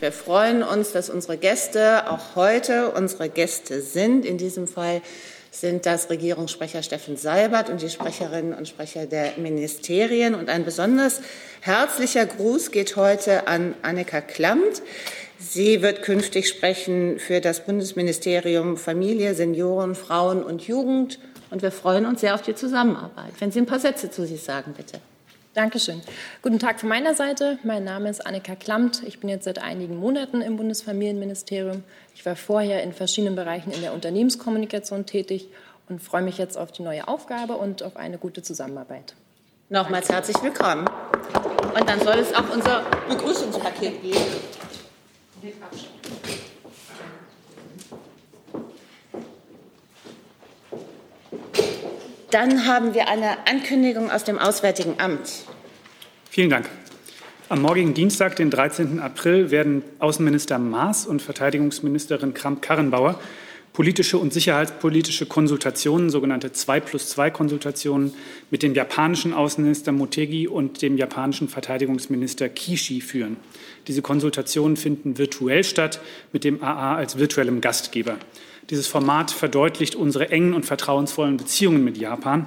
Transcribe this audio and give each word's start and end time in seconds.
Wir 0.00 0.12
freuen 0.12 0.62
uns, 0.62 0.92
dass 0.92 1.10
unsere 1.10 1.36
Gäste 1.36 2.08
auch 2.08 2.36
heute 2.36 2.92
unsere 2.92 3.28
Gäste 3.28 3.80
sind. 3.80 4.24
In 4.24 4.38
diesem 4.38 4.68
Fall 4.68 5.02
sind 5.50 5.86
das 5.86 6.08
Regierungssprecher 6.08 6.84
Steffen 6.84 7.16
Seibert 7.16 7.68
und 7.68 7.82
die 7.82 7.90
Sprecherinnen 7.90 8.54
und 8.54 8.68
Sprecher 8.68 9.06
der 9.06 9.32
Ministerien. 9.38 10.36
Und 10.36 10.48
ein 10.48 10.64
besonders 10.64 11.20
herzlicher 11.62 12.26
Gruß 12.26 12.70
geht 12.70 12.94
heute 12.94 13.48
an 13.48 13.74
Annika 13.82 14.20
Klamt. 14.20 14.82
Sie 15.40 15.82
wird 15.82 16.02
künftig 16.02 16.48
sprechen 16.48 17.18
für 17.18 17.40
das 17.40 17.64
Bundesministerium 17.64 18.76
Familie, 18.76 19.34
Senioren, 19.34 19.96
Frauen 19.96 20.44
und 20.44 20.62
Jugend. 20.68 21.18
Und 21.50 21.62
wir 21.62 21.72
freuen 21.72 22.06
uns 22.06 22.20
sehr 22.20 22.36
auf 22.36 22.42
die 22.42 22.54
Zusammenarbeit. 22.54 23.32
Wenn 23.40 23.50
Sie 23.50 23.58
ein 23.58 23.66
paar 23.66 23.80
Sätze 23.80 24.12
zu 24.12 24.24
sich 24.26 24.44
sagen, 24.44 24.74
bitte. 24.76 25.00
Dankeschön. 25.54 26.00
Guten 26.40 26.58
Tag 26.58 26.80
von 26.80 26.88
meiner 26.88 27.14
Seite. 27.14 27.58
Mein 27.62 27.84
Name 27.84 28.08
ist 28.08 28.26
Annika 28.26 28.54
Klamt. 28.54 29.02
Ich 29.06 29.20
bin 29.20 29.28
jetzt 29.28 29.44
seit 29.44 29.58
einigen 29.58 29.98
Monaten 29.98 30.40
im 30.40 30.56
Bundesfamilienministerium. 30.56 31.84
Ich 32.14 32.24
war 32.24 32.36
vorher 32.36 32.82
in 32.82 32.94
verschiedenen 32.94 33.36
Bereichen 33.36 33.70
in 33.70 33.82
der 33.82 33.92
Unternehmenskommunikation 33.92 35.04
tätig 35.04 35.48
und 35.90 36.00
freue 36.00 36.22
mich 36.22 36.38
jetzt 36.38 36.56
auf 36.56 36.72
die 36.72 36.82
neue 36.82 37.06
Aufgabe 37.06 37.56
und 37.56 37.82
auf 37.82 37.96
eine 37.96 38.16
gute 38.16 38.42
Zusammenarbeit. 38.42 39.14
Nochmals 39.68 40.08
herzlich 40.08 40.42
willkommen. 40.42 40.86
Und 41.74 41.86
dann 41.86 42.00
soll 42.00 42.18
es 42.18 42.32
auch 42.34 42.48
unser 42.50 42.86
Begrüßungspaket 43.10 44.00
geben. 44.00 44.20
Dann 52.32 52.66
haben 52.66 52.94
wir 52.94 53.08
eine 53.08 53.46
Ankündigung 53.46 54.10
aus 54.10 54.24
dem 54.24 54.38
Auswärtigen 54.38 54.94
Amt. 54.96 55.44
Vielen 56.30 56.48
Dank. 56.48 56.66
Am 57.50 57.60
morgigen 57.60 57.92
Dienstag, 57.92 58.36
den 58.36 58.48
13. 58.48 59.00
April, 59.00 59.50
werden 59.50 59.82
Außenminister 59.98 60.58
Maas 60.58 61.04
und 61.04 61.20
Verteidigungsministerin 61.20 62.32
Kramp-Karrenbauer 62.32 63.20
politische 63.74 64.18
und 64.18 64.32
sicherheitspolitische 64.32 65.26
Konsultationen, 65.26 66.10
sogenannte 66.10 66.52
2 66.52 66.80
plus 66.80 67.08
2 67.10 67.30
Konsultationen, 67.30 68.14
mit 68.50 68.62
dem 68.62 68.74
japanischen 68.74 69.32
Außenminister 69.32 69.92
Motegi 69.92 70.46
und 70.46 70.82
dem 70.82 70.96
japanischen 70.96 71.48
Verteidigungsminister 71.48 72.48
Kishi 72.48 73.00
führen. 73.00 73.36
Diese 73.88 74.02
Konsultationen 74.02 74.76
finden 74.76 75.18
virtuell 75.18 75.64
statt, 75.64 76.00
mit 76.32 76.44
dem 76.44 76.62
AA 76.62 76.96
als 76.96 77.18
virtuellem 77.18 77.60
Gastgeber. 77.60 78.16
Dieses 78.70 78.86
Format 78.86 79.30
verdeutlicht 79.30 79.94
unsere 79.94 80.30
engen 80.30 80.54
und 80.54 80.64
vertrauensvollen 80.64 81.36
Beziehungen 81.36 81.84
mit 81.84 81.98
Japan. 81.98 82.46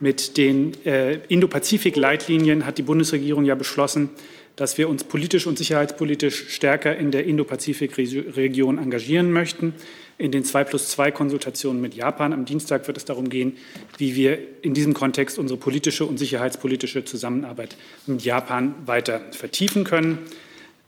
Mit 0.00 0.36
den 0.36 0.72
äh, 0.84 1.20
Indo-Pazifik-Leitlinien 1.28 2.66
hat 2.66 2.78
die 2.78 2.82
Bundesregierung 2.82 3.44
ja 3.44 3.54
beschlossen, 3.54 4.10
dass 4.56 4.76
wir 4.76 4.88
uns 4.88 5.04
politisch 5.04 5.46
und 5.46 5.56
sicherheitspolitisch 5.56 6.48
stärker 6.48 6.96
in 6.96 7.10
der 7.10 7.24
Indo-Pazifik-Region 7.24 8.78
engagieren 8.78 9.32
möchten. 9.32 9.74
In 10.18 10.30
den 10.30 10.44
2 10.44 10.64
plus 10.64 10.88
2 10.88 11.10
Konsultationen 11.10 11.80
mit 11.80 11.94
Japan 11.94 12.32
am 12.32 12.44
Dienstag 12.44 12.86
wird 12.86 12.96
es 12.96 13.04
darum 13.04 13.28
gehen, 13.28 13.56
wie 13.98 14.14
wir 14.14 14.38
in 14.62 14.74
diesem 14.74 14.94
Kontext 14.94 15.38
unsere 15.38 15.58
politische 15.58 16.04
und 16.04 16.18
sicherheitspolitische 16.18 17.04
Zusammenarbeit 17.04 17.76
mit 18.06 18.22
Japan 18.22 18.74
weiter 18.86 19.20
vertiefen 19.32 19.84
können. 19.84 20.18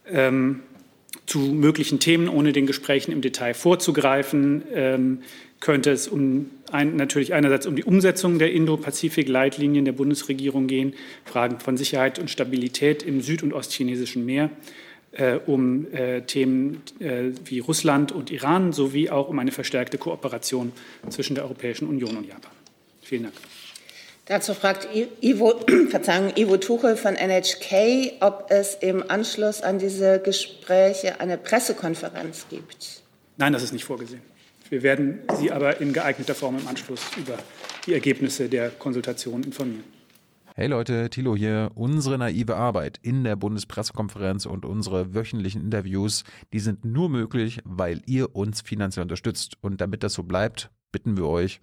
Ähm, 0.06 0.60
zu 1.26 1.38
möglichen 1.38 2.00
Themen, 2.00 2.28
ohne 2.28 2.52
den 2.52 2.66
Gesprächen 2.66 3.12
im 3.12 3.20
Detail 3.20 3.54
vorzugreifen, 3.54 4.62
ähm, 4.72 5.18
könnte 5.60 5.90
es 5.90 6.08
um 6.08 6.50
ein, 6.70 6.96
natürlich 6.96 7.32
einerseits 7.32 7.66
um 7.66 7.76
die 7.76 7.84
Umsetzung 7.84 8.38
der 8.38 8.52
Indo-Pazifik-Leitlinien 8.52 9.84
der 9.84 9.92
Bundesregierung 9.92 10.66
gehen, 10.66 10.94
Fragen 11.24 11.58
von 11.60 11.76
Sicherheit 11.76 12.18
und 12.18 12.30
Stabilität 12.30 13.02
im 13.02 13.22
süd- 13.22 13.42
und 13.42 13.54
ostchinesischen 13.54 14.26
Meer, 14.26 14.50
äh, 15.12 15.38
um 15.46 15.86
äh, 15.92 16.22
Themen 16.22 16.82
äh, 16.98 17.30
wie 17.44 17.60
Russland 17.60 18.12
und 18.12 18.30
Iran 18.30 18.72
sowie 18.72 19.08
auch 19.08 19.28
um 19.28 19.38
eine 19.38 19.52
verstärkte 19.52 19.96
Kooperation 19.96 20.72
zwischen 21.08 21.34
der 21.34 21.44
Europäischen 21.44 21.88
Union 21.88 22.16
und 22.16 22.26
Japan. 22.26 22.52
Vielen 23.00 23.22
Dank. 23.24 23.34
Dazu 24.26 24.54
fragt 24.54 24.88
Ivo, 25.20 25.60
Verzeihung, 25.90 26.32
Ivo 26.34 26.56
Tuchel 26.56 26.96
von 26.96 27.14
NHK, 27.14 28.22
ob 28.22 28.46
es 28.48 28.74
im 28.74 29.04
Anschluss 29.10 29.60
an 29.60 29.78
diese 29.78 30.18
Gespräche 30.18 31.20
eine 31.20 31.36
Pressekonferenz 31.36 32.46
gibt. 32.48 33.02
Nein, 33.36 33.52
das 33.52 33.62
ist 33.62 33.72
nicht 33.72 33.84
vorgesehen. 33.84 34.22
Wir 34.70 34.82
werden 34.82 35.18
Sie 35.38 35.52
aber 35.52 35.78
in 35.78 35.92
geeigneter 35.92 36.34
Form 36.34 36.58
im 36.58 36.66
Anschluss 36.66 37.02
über 37.18 37.36
die 37.86 37.92
Ergebnisse 37.92 38.48
der 38.48 38.70
Konsultation 38.70 39.42
informieren. 39.42 39.84
Hey 40.54 40.68
Leute, 40.68 41.10
Thilo 41.10 41.36
hier. 41.36 41.72
Unsere 41.74 42.16
naive 42.16 42.56
Arbeit 42.56 42.98
in 43.02 43.24
der 43.24 43.36
Bundespressekonferenz 43.36 44.46
und 44.46 44.64
unsere 44.64 45.14
wöchentlichen 45.14 45.60
Interviews, 45.60 46.24
die 46.52 46.60
sind 46.60 46.84
nur 46.84 47.10
möglich, 47.10 47.60
weil 47.64 48.00
ihr 48.06 48.34
uns 48.34 48.62
finanziell 48.62 49.02
unterstützt. 49.02 49.56
Und 49.60 49.82
damit 49.82 50.02
das 50.02 50.14
so 50.14 50.22
bleibt, 50.22 50.70
bitten 50.92 51.16
wir 51.18 51.26
euch, 51.26 51.60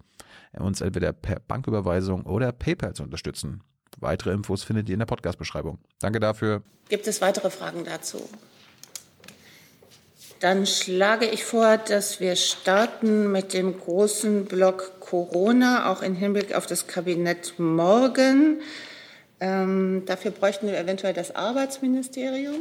uns 0.60 0.80
entweder 0.80 1.12
per 1.12 1.40
Banküberweisung 1.40 2.26
oder 2.26 2.52
PayPal 2.52 2.94
zu 2.94 3.02
unterstützen. 3.02 3.62
Weitere 3.98 4.32
Infos 4.32 4.64
findet 4.64 4.88
ihr 4.88 4.94
in 4.94 4.98
der 4.98 5.06
Podcast-Beschreibung. 5.06 5.78
Danke 6.00 6.20
dafür. 6.20 6.62
Gibt 6.88 7.06
es 7.06 7.20
weitere 7.20 7.50
Fragen 7.50 7.84
dazu? 7.84 8.28
Dann 10.40 10.66
schlage 10.66 11.26
ich 11.26 11.44
vor, 11.44 11.76
dass 11.76 12.18
wir 12.18 12.34
starten 12.34 13.30
mit 13.30 13.52
dem 13.52 13.78
großen 13.78 14.46
Block 14.46 14.98
Corona, 14.98 15.90
auch 15.90 16.02
im 16.02 16.16
Hinblick 16.16 16.54
auf 16.54 16.66
das 16.66 16.88
Kabinett 16.88 17.54
morgen. 17.58 18.60
Ähm, 19.38 20.02
dafür 20.06 20.32
bräuchten 20.32 20.66
wir 20.66 20.76
eventuell 20.76 21.14
das 21.14 21.34
Arbeitsministerium. 21.34 22.56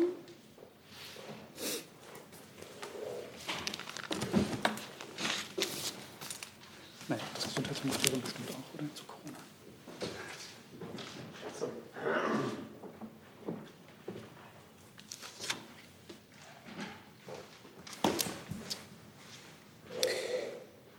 Gesundheitsministerium 7.71 8.21
bestimmt 8.21 8.49
auch, 8.49 8.73
oder? 8.73 8.89
Zu 8.95 9.03
Corona. 9.05 9.37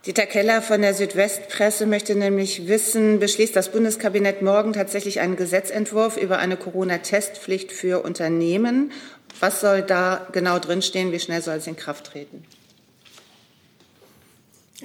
Dieter 0.05 0.25
Keller 0.25 0.61
von 0.61 0.81
der 0.81 0.93
Südwestpresse 0.93 1.85
möchte 1.85 2.15
nämlich 2.15 2.67
wissen, 2.67 3.19
beschließt 3.19 3.55
das 3.55 3.71
Bundeskabinett 3.71 4.41
morgen 4.41 4.73
tatsächlich 4.73 5.21
einen 5.21 5.37
Gesetzentwurf 5.37 6.17
über 6.17 6.39
eine 6.39 6.57
Corona-Testpflicht 6.57 7.71
für 7.71 8.03
Unternehmen? 8.03 8.91
Was 9.39 9.61
soll 9.61 9.81
da 9.81 10.27
genau 10.31 10.59
drinstehen? 10.59 11.11
Wie 11.11 11.19
schnell 11.19 11.41
soll 11.41 11.55
es 11.55 11.67
in 11.67 11.77
Kraft 11.77 12.05
treten? 12.07 12.43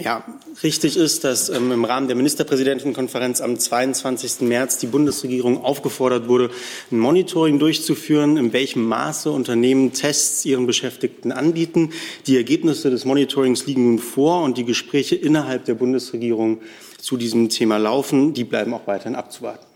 Ja, 0.00 0.24
richtig 0.62 0.96
ist, 0.96 1.24
dass 1.24 1.48
ähm, 1.48 1.72
im 1.72 1.84
Rahmen 1.84 2.06
der 2.06 2.14
Ministerpräsidentenkonferenz 2.14 3.40
am 3.40 3.58
22. 3.58 4.42
März 4.42 4.78
die 4.78 4.86
Bundesregierung 4.86 5.64
aufgefordert 5.64 6.28
wurde, 6.28 6.50
ein 6.92 7.00
Monitoring 7.00 7.58
durchzuführen, 7.58 8.36
in 8.36 8.52
welchem 8.52 8.86
Maße 8.86 9.28
Unternehmen 9.28 9.92
Tests 9.92 10.44
ihren 10.44 10.68
Beschäftigten 10.68 11.32
anbieten. 11.32 11.90
Die 12.28 12.36
Ergebnisse 12.36 12.90
des 12.90 13.06
Monitorings 13.06 13.66
liegen 13.66 13.86
nun 13.86 13.98
vor 13.98 14.44
und 14.44 14.56
die 14.56 14.64
Gespräche 14.64 15.16
innerhalb 15.16 15.64
der 15.64 15.74
Bundesregierung 15.74 16.60
zu 16.98 17.16
diesem 17.16 17.48
Thema 17.48 17.78
laufen. 17.78 18.34
Die 18.34 18.44
bleiben 18.44 18.74
auch 18.74 18.86
weiterhin 18.86 19.16
abzuwarten. 19.16 19.66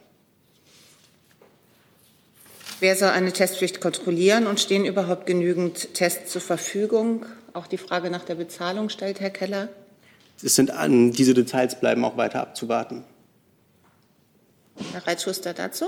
Wer 2.79 2.95
soll 2.95 3.09
eine 3.09 3.33
Testpflicht 3.33 3.81
kontrollieren 3.81 4.47
und 4.47 4.61
stehen 4.61 4.85
überhaupt 4.85 5.27
genügend 5.27 5.95
Tests 5.95 6.31
zur 6.31 6.43
Verfügung? 6.43 7.27
Auch 7.55 7.67
die 7.67 7.77
Frage 7.77 8.09
nach 8.09 8.25
der 8.25 8.37
Bezahlung 8.37 8.89
stellt 8.89 9.19
Herr 9.19 9.31
Keller. 9.31 9.69
Es 10.43 10.55
sind 10.55 10.71
an, 10.71 11.13
diese 11.13 11.35
Details 11.35 11.79
bleiben 11.79 12.05
auch 12.05 12.17
weiter 12.17 12.41
abzuwarten. 12.41 13.05
Herr 14.93 15.07
Reitschuster 15.07 15.55
dazu? 15.55 15.87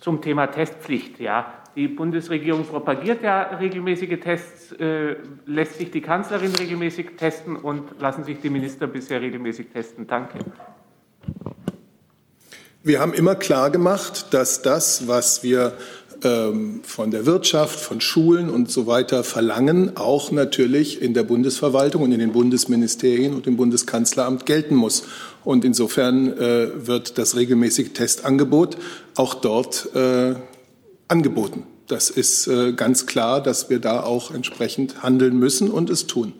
Zum 0.00 0.20
Thema 0.20 0.46
Testpflicht, 0.46 1.20
ja. 1.20 1.54
Die 1.74 1.88
Bundesregierung 1.88 2.66
propagiert 2.66 3.22
ja 3.22 3.42
regelmäßige 3.42 4.20
Tests, 4.20 4.72
äh, 4.72 5.16
lässt 5.46 5.78
sich 5.78 5.90
die 5.90 6.02
Kanzlerin 6.02 6.54
regelmäßig 6.54 7.16
testen 7.16 7.56
und 7.56 8.00
lassen 8.00 8.24
sich 8.24 8.40
die 8.40 8.50
Minister 8.50 8.86
bisher 8.86 9.22
regelmäßig 9.22 9.68
testen. 9.68 10.06
Danke. 10.06 10.38
Wir 12.82 13.00
haben 13.00 13.14
immer 13.14 13.36
klar 13.36 13.70
gemacht, 13.70 14.34
dass 14.34 14.60
das, 14.60 15.06
was 15.06 15.44
wir 15.44 15.78
von 16.22 17.10
der 17.10 17.26
Wirtschaft, 17.26 17.78
von 17.78 18.00
Schulen 18.00 18.48
und 18.50 18.70
so 18.70 18.86
weiter 18.86 19.24
verlangen, 19.24 19.96
auch 19.96 20.30
natürlich 20.30 21.02
in 21.02 21.14
der 21.14 21.24
Bundesverwaltung 21.24 22.02
und 22.02 22.12
in 22.12 22.20
den 22.20 22.32
Bundesministerien 22.32 23.34
und 23.34 23.46
im 23.46 23.56
Bundeskanzleramt 23.56 24.46
gelten 24.46 24.74
muss. 24.74 25.04
Und 25.44 25.64
insofern 25.64 26.36
äh, 26.38 26.86
wird 26.86 27.18
das 27.18 27.36
regelmäßige 27.36 27.92
Testangebot 27.92 28.76
auch 29.16 29.34
dort 29.34 29.88
äh, 29.94 30.34
angeboten. 31.08 31.64
Das 31.88 32.10
ist 32.10 32.46
äh, 32.46 32.72
ganz 32.72 33.06
klar, 33.06 33.42
dass 33.42 33.68
wir 33.68 33.78
da 33.78 34.02
auch 34.02 34.32
entsprechend 34.32 35.02
handeln 35.02 35.38
müssen 35.38 35.70
und 35.70 35.90
es 35.90 36.06
tun. 36.06 36.32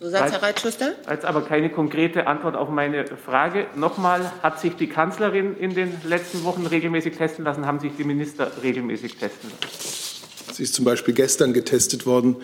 Zusatz, 0.00 0.32
Herr 0.32 0.42
Reitschuster? 0.42 0.94
Als 1.06 1.24
aber 1.24 1.42
keine 1.42 1.70
konkrete 1.70 2.28
Antwort 2.28 2.54
auf 2.54 2.68
meine 2.68 3.04
Frage. 3.06 3.66
Nochmal, 3.74 4.32
hat 4.42 4.60
sich 4.60 4.76
die 4.76 4.86
Kanzlerin 4.86 5.56
in 5.56 5.74
den 5.74 5.92
letzten 6.04 6.44
Wochen 6.44 6.66
regelmäßig 6.66 7.16
testen 7.16 7.44
lassen? 7.44 7.66
Haben 7.66 7.80
sich 7.80 7.92
die 7.98 8.04
Minister 8.04 8.50
regelmäßig 8.62 9.16
testen 9.16 9.50
lassen? 9.50 10.54
Sie 10.54 10.62
ist 10.62 10.74
zum 10.74 10.84
Beispiel 10.84 11.14
gestern 11.14 11.52
getestet 11.52 12.06
worden 12.06 12.36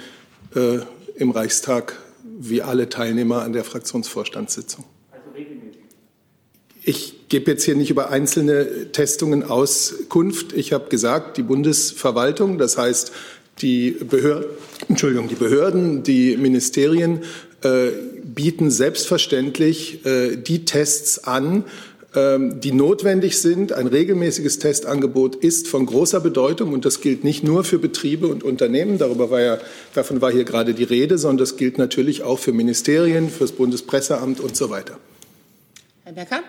äh, 0.57 0.79
im 1.15 1.31
Reichstag, 1.31 1.97
wie 2.25 2.61
alle 2.63 2.89
Teilnehmer 2.89 3.43
an 3.43 3.53
der 3.53 3.63
Fraktionsvorstandssitzung. 3.63 4.85
Also 5.13 5.31
regelmäßig? 5.31 5.83
Ich 6.83 7.29
gebe 7.29 7.53
jetzt 7.53 7.63
hier 7.63 7.77
nicht 7.77 7.91
über 7.91 8.11
einzelne 8.11 8.91
Testungen 8.91 9.45
Auskunft. 9.45 10.53
Ich 10.55 10.73
habe 10.73 10.89
gesagt, 10.89 11.37
die 11.37 11.45
Bundesverwaltung, 11.45 12.59
das 12.59 12.77
heißt 12.77 13.13
die 13.61 13.93
Behörden, 13.93 14.51
Entschuldigung, 14.89 15.29
die 15.29 15.35
Behörden, 15.35 16.03
die 16.03 16.37
Ministerien 16.37 17.21
äh, 17.63 17.89
bieten 18.23 18.71
selbstverständlich 18.71 20.05
äh, 20.05 20.37
die 20.37 20.65
Tests 20.65 21.25
an, 21.25 21.65
ähm, 22.15 22.61
die 22.61 22.73
notwendig 22.73 23.39
sind. 23.39 23.73
Ein 23.73 23.87
regelmäßiges 23.87 24.59
Testangebot 24.59 25.37
ist 25.37 25.69
von 25.69 25.87
großer 25.87 26.21
Bedeutung 26.21 26.73
und 26.73 26.85
das 26.85 27.01
gilt 27.01 27.25
nicht 27.25 27.43
nur 27.43 27.65
für 27.65 27.79
Betriebe 27.79 28.29
und 28.29 28.45
Unternehmen, 28.45 28.99
darüber 28.99 29.31
war 29.31 29.41
ja, 29.41 29.59
davon 29.95 30.21
war 30.21 30.31
hier 30.31 30.45
gerade 30.45 30.75
die 30.75 30.85
Rede, 30.85 31.19
sondern 31.19 31.39
das 31.39 31.57
gilt 31.57 31.79
natürlich 31.79 32.23
auch 32.23 32.39
für 32.39 32.53
Ministerien, 32.53 33.31
für 33.31 33.45
das 33.45 33.53
Bundespresseamt 33.53 34.41
und 34.41 34.57
so 34.57 34.71
weiter. 34.71 34.99
Herr 36.05 36.13
Becker? 36.13 36.43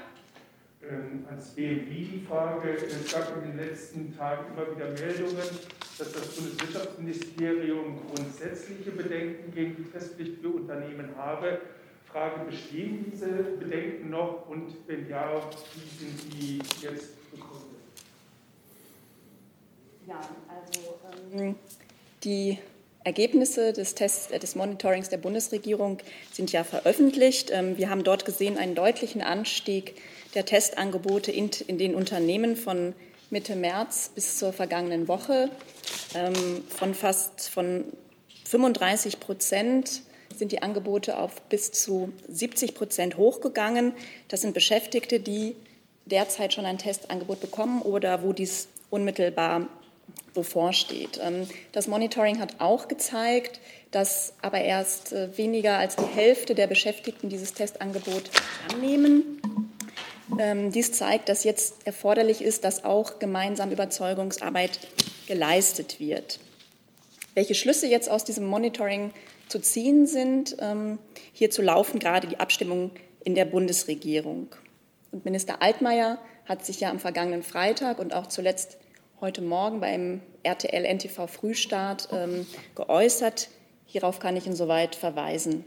Ähm, 0.89 1.25
als 1.29 1.49
BMI 1.49 2.09
die 2.13 2.25
Frage, 2.27 2.75
es 2.75 3.11
gab 3.11 3.43
in 3.43 3.51
den 3.51 3.57
letzten 3.57 4.15
Tagen 4.15 4.45
immer 4.53 4.75
wieder 4.75 4.91
Meldungen, 4.91 5.49
dass 5.97 6.11
das 6.11 6.27
Bundeswirtschaftsministerium 6.27 8.01
grundsätzliche 8.13 8.91
Bedenken 8.91 9.51
gegen 9.53 9.75
die 9.77 9.83
Testpflicht 9.85 10.41
für 10.41 10.49
Unternehmen 10.49 11.09
habe. 11.17 11.61
Frage, 12.05 12.45
bestehen 12.45 13.11
diese 13.11 13.27
Bedenken 13.27 14.11
noch 14.11 14.47
und 14.47 14.75
wenn 14.85 15.09
ja, 15.09 15.41
wie 15.73 16.05
sind 16.05 16.33
die 16.33 16.57
jetzt 16.81 17.31
begründet? 17.31 17.65
Ja, 20.07 20.21
also 20.47 20.99
ähm, 21.33 21.55
die 22.23 22.59
Ergebnisse 23.03 23.73
des, 23.73 23.95
Tests, 23.95 24.31
äh, 24.31 24.39
des 24.39 24.55
Monitorings 24.55 25.09
der 25.09 25.17
Bundesregierung 25.17 25.97
sind 26.31 26.51
ja 26.51 26.63
veröffentlicht. 26.63 27.49
Ähm, 27.51 27.77
wir 27.77 27.89
haben 27.89 28.03
dort 28.03 28.25
gesehen 28.25 28.57
einen 28.57 28.75
deutlichen 28.75 29.21
Anstieg 29.21 29.95
der 30.35 30.45
Testangebote 30.45 31.31
in, 31.31 31.49
in 31.67 31.77
den 31.77 31.95
Unternehmen 31.95 32.55
von 32.55 32.93
Mitte 33.29 33.55
März 33.55 34.11
bis 34.13 34.37
zur 34.37 34.53
vergangenen 34.53 35.07
Woche 35.07 35.49
ähm, 36.13 36.63
von 36.69 36.93
fast 36.93 37.49
von 37.49 37.85
35 38.45 39.19
Prozent 39.19 40.03
sind 40.35 40.51
die 40.51 40.61
Angebote 40.61 41.17
auf 41.17 41.41
bis 41.43 41.71
zu 41.71 42.11
70 42.27 42.75
Prozent 42.75 43.17
hochgegangen. 43.17 43.93
Das 44.27 44.41
sind 44.41 44.53
Beschäftigte, 44.53 45.19
die 45.19 45.55
derzeit 46.05 46.53
schon 46.53 46.65
ein 46.65 46.77
Testangebot 46.77 47.39
bekommen 47.39 47.81
oder 47.81 48.21
wo 48.23 48.33
dies 48.33 48.67
unmittelbar 48.89 49.67
bevorsteht. 50.33 51.19
Ähm, 51.23 51.47
das 51.71 51.87
Monitoring 51.87 52.39
hat 52.39 52.59
auch 52.59 52.87
gezeigt, 52.87 53.59
dass 53.91 54.33
aber 54.41 54.61
erst 54.61 55.13
äh, 55.13 55.35
weniger 55.37 55.77
als 55.77 55.95
die 55.95 56.05
Hälfte 56.05 56.53
der 56.53 56.67
Beschäftigten 56.67 57.29
dieses 57.29 57.53
Testangebot 57.53 58.29
annehmen. 58.71 59.41
Ähm, 60.39 60.71
dies 60.71 60.91
zeigt, 60.91 61.29
dass 61.29 61.43
jetzt 61.43 61.85
erforderlich 61.85 62.41
ist, 62.41 62.63
dass 62.63 62.83
auch 62.83 63.19
gemeinsam 63.19 63.71
Überzeugungsarbeit 63.71 64.79
geleistet 65.27 65.99
wird. 65.99 66.39
Welche 67.33 67.55
Schlüsse 67.55 67.87
jetzt 67.87 68.09
aus 68.09 68.23
diesem 68.23 68.45
Monitoring 68.45 69.11
zu 69.47 69.59
ziehen 69.59 70.07
sind. 70.07 70.57
Ähm, 70.59 70.99
hierzu 71.33 71.61
laufen 71.61 71.99
gerade 71.99 72.27
die 72.27 72.39
Abstimmungen 72.39 72.91
in 73.23 73.35
der 73.35 73.45
Bundesregierung. 73.45 74.47
Und 75.11 75.25
Minister 75.25 75.61
Altmaier 75.61 76.19
hat 76.45 76.65
sich 76.65 76.79
ja 76.79 76.89
am 76.89 76.99
vergangenen 76.99 77.43
Freitag 77.43 77.99
und 77.99 78.13
auch 78.13 78.27
zuletzt 78.27 78.77
heute 79.21 79.41
Morgen 79.41 79.79
beim 79.79 80.21
RTL 80.43 80.85
NTV 80.85 81.27
Frühstart 81.27 82.09
ähm, 82.11 82.45
geäußert. 82.75 83.49
Hierauf 83.85 84.19
kann 84.19 84.35
ich 84.35 84.45
insoweit 84.45 84.95
verweisen. 84.95 85.63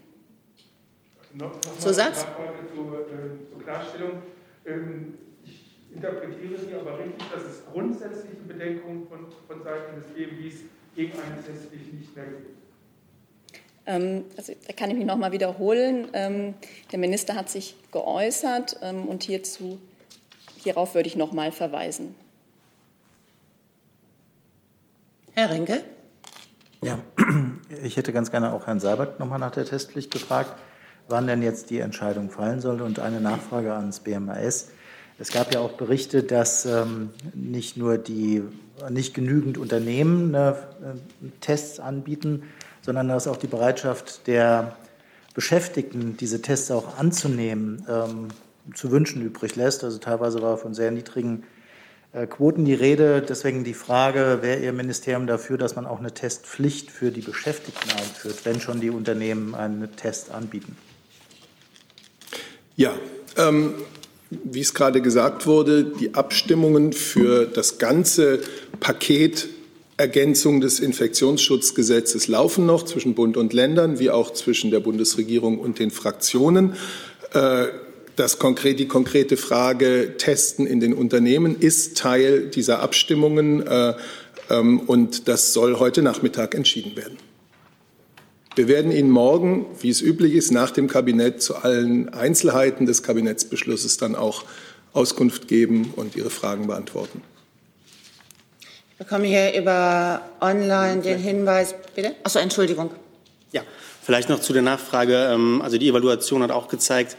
Noch, 1.35 1.55
noch 1.55 1.79
Zusatz? 1.79 2.27
Zur, 2.75 3.01
äh, 3.01 3.51
zur 3.51 3.63
Klarstellung. 3.63 4.23
Ähm, 4.69 5.15
ich 5.45 5.95
interpretiere 5.95 6.59
Sie 6.59 6.75
aber 6.75 6.99
richtig, 6.99 7.25
dass 7.33 7.43
es 7.43 7.63
grundsätzliche 7.73 8.43
Bedenken 8.47 9.07
von, 9.09 9.27
von 9.47 9.63
Seiten 9.63 10.01
des 10.01 10.11
BMWs 10.13 10.61
gegen 10.95 11.13
eine 11.13 11.43
Testpflicht 11.43 11.95
nicht 11.95 12.15
mehr 12.15 12.27
gibt. 12.27 12.59
Ähm, 13.87 14.25
also, 14.37 14.53
da 14.67 14.73
kann 14.75 14.91
ich 14.91 14.97
mich 14.97 15.07
noch 15.07 15.17
mal 15.17 15.33
wiederholen. 15.33 16.09
Ähm, 16.13 16.55
der 16.93 16.99
Minister 16.99 17.35
hat 17.35 17.49
sich 17.49 17.77
geäußert 17.91 18.79
und 18.83 19.23
hierzu, 19.23 19.79
hierauf 20.63 20.95
würde 20.95 21.09
ich 21.09 21.17
noch 21.17 21.33
mal 21.33 21.53
verweisen. 21.53 22.15
Herr 25.33 25.51
Rinke? 25.51 25.85
Ja, 26.83 26.99
ich 27.83 27.97
hätte 27.97 28.13
ganz 28.13 28.31
gerne 28.31 28.53
auch 28.53 28.67
Herrn 28.67 28.81
Seibert 28.81 29.19
noch 29.21 29.29
mal 29.29 29.39
nach 29.39 29.53
der 29.53 29.65
Testpflicht 29.65 30.11
gefragt, 30.11 30.53
wann 31.09 31.27
denn 31.27 31.43
jetzt 31.43 31.71
die 31.71 31.81
Entscheidung 31.81 32.31
fallen 32.31 32.61
soll 32.61 32.81
und 32.81 32.99
eine 32.99 33.21
Nachfrage 33.21 33.75
ans 33.75 34.01
BMAS. 34.01 34.69
Es 35.19 35.33
gab 35.33 35.53
ja 35.53 35.61
auch 35.61 35.73
Berichte, 35.73 36.23
dass 36.23 36.65
ähm, 36.65 37.11
nicht 37.35 37.77
nur 37.77 37.99
die 37.99 38.43
nicht 38.91 39.15
genügend 39.15 39.59
Unternehmen 39.59 40.33
äh, 40.35 40.55
Tests 41.41 41.81
anbieten, 41.81 42.45
sondern 42.83 43.09
dass 43.09 43.27
auch 43.27 43.37
die 43.37 43.49
Bereitschaft 43.49 44.27
der 44.27 44.77
Beschäftigten, 45.35 46.17
diese 46.17 46.43
Tests 46.43 46.71
auch 46.71 46.99
anzunehmen, 46.99 47.85
ähm, 47.89 48.29
zu 48.75 48.91
wünschen 48.91 49.23
übrig 49.23 49.57
lässt. 49.57 49.85
Also 49.85 49.99
teilweise 49.99 50.43
war 50.43 50.57
von 50.57 50.75
sehr 50.75 50.91
niedrigen 50.91 51.45
äh, 52.13 52.27
Quoten 52.27 52.65
die 52.65 52.75
Rede. 52.75 53.23
Deswegen 53.23 53.65
die 53.65 53.75
Frage, 53.75 54.39
wäre 54.41 54.61
Ihr 54.61 54.73
Ministerium 54.73 55.27
dafür, 55.27 55.59
dass 55.59 55.77
man 55.77 55.87
auch 55.87 55.99
eine 55.99 56.13
Testpflicht 56.13 56.91
für 56.91 57.11
die 57.11 57.21
Beschäftigten 57.21 57.91
einführt, 57.91 58.45
wenn 58.45 58.61
schon 58.61 58.81
die 58.81 58.91
Unternehmen 58.91 59.55
einen 59.55 59.95
Test 59.97 60.31
anbieten? 60.31 60.77
Ja, 62.79 62.97
ähm, 63.37 63.75
wie 64.31 64.61
es 64.61 64.73
gerade 64.73 65.03
gesagt 65.03 65.49
wurde, 65.49 65.83
die 65.83 66.15
Abstimmungen 66.15 66.93
für 66.93 67.45
das 67.45 67.79
ganze 67.79 68.39
Paket 68.79 69.49
Ergänzung 69.97 70.61
des 70.61 70.79
Infektionsschutzgesetzes 70.79 72.29
laufen 72.29 72.67
noch 72.67 72.85
zwischen 72.85 73.15
Bund 73.17 73.37
und 73.37 73.53
Ländern, 73.53 73.99
wie 73.99 74.11
auch 74.11 74.33
zwischen 74.33 74.71
der 74.71 74.79
Bundesregierung 74.79 75.59
und 75.59 75.81
den 75.81 75.91
Fraktionen. 75.91 76.75
Äh, 77.33 77.67
das 78.15 78.39
konkret, 78.39 78.79
die 78.79 78.87
konkrete 78.87 79.37
Frage 79.37 80.15
Testen 80.17 80.65
in 80.65 80.79
den 80.79 80.95
Unternehmen 80.95 81.59
ist 81.59 81.99
Teil 81.99 82.47
dieser 82.47 82.79
Abstimmungen 82.79 83.67
äh, 83.67 83.95
ähm, 84.51 84.79
und 84.79 85.27
das 85.27 85.53
soll 85.53 85.81
heute 85.81 86.03
Nachmittag 86.03 86.55
entschieden 86.55 86.95
werden. 86.95 87.17
Wir 88.59 88.69
werden 88.69 88.93
Ihnen 88.93 89.11
morgen, 89.11 89.67
wie 89.81 89.89
es 89.89 90.03
üblich 90.03 90.35
ist, 90.35 90.51
nach 90.51 90.71
dem 90.71 90.89
Kabinett 90.89 91.41
zu 91.41 91.57
allen 91.57 92.09
Einzelheiten 92.11 92.87
des 92.87 93.03
Kabinettsbeschlusses 93.03 93.97
dann 93.97 94.17
auch 94.17 94.45
Auskunft 94.93 95.49
geben 95.49 95.95
und 95.97 96.17
Ihre 96.17 96.31
Fragen 96.31 96.67
beantworten 96.67 97.23
bekomme 98.99 99.27
hier 99.27 99.55
über 99.55 100.21
online 100.41 101.01
den 101.01 101.19
Hinweis, 101.19 101.75
bitte? 101.95 102.15
Achso, 102.25 102.41
Entschuldigung. 102.41 102.91
Ja, 103.53 103.63
vielleicht 104.03 104.29
noch 104.29 104.41
zu 104.41 104.53
der 104.53 104.63
Nachfrage. 104.63 105.31
Ähm, 105.33 105.63
also 105.63 105.79
die 105.79 105.89
Evaluation 105.89 106.43
hat 106.43 106.51
auch 106.51 106.69
gezeigt, 106.69 107.17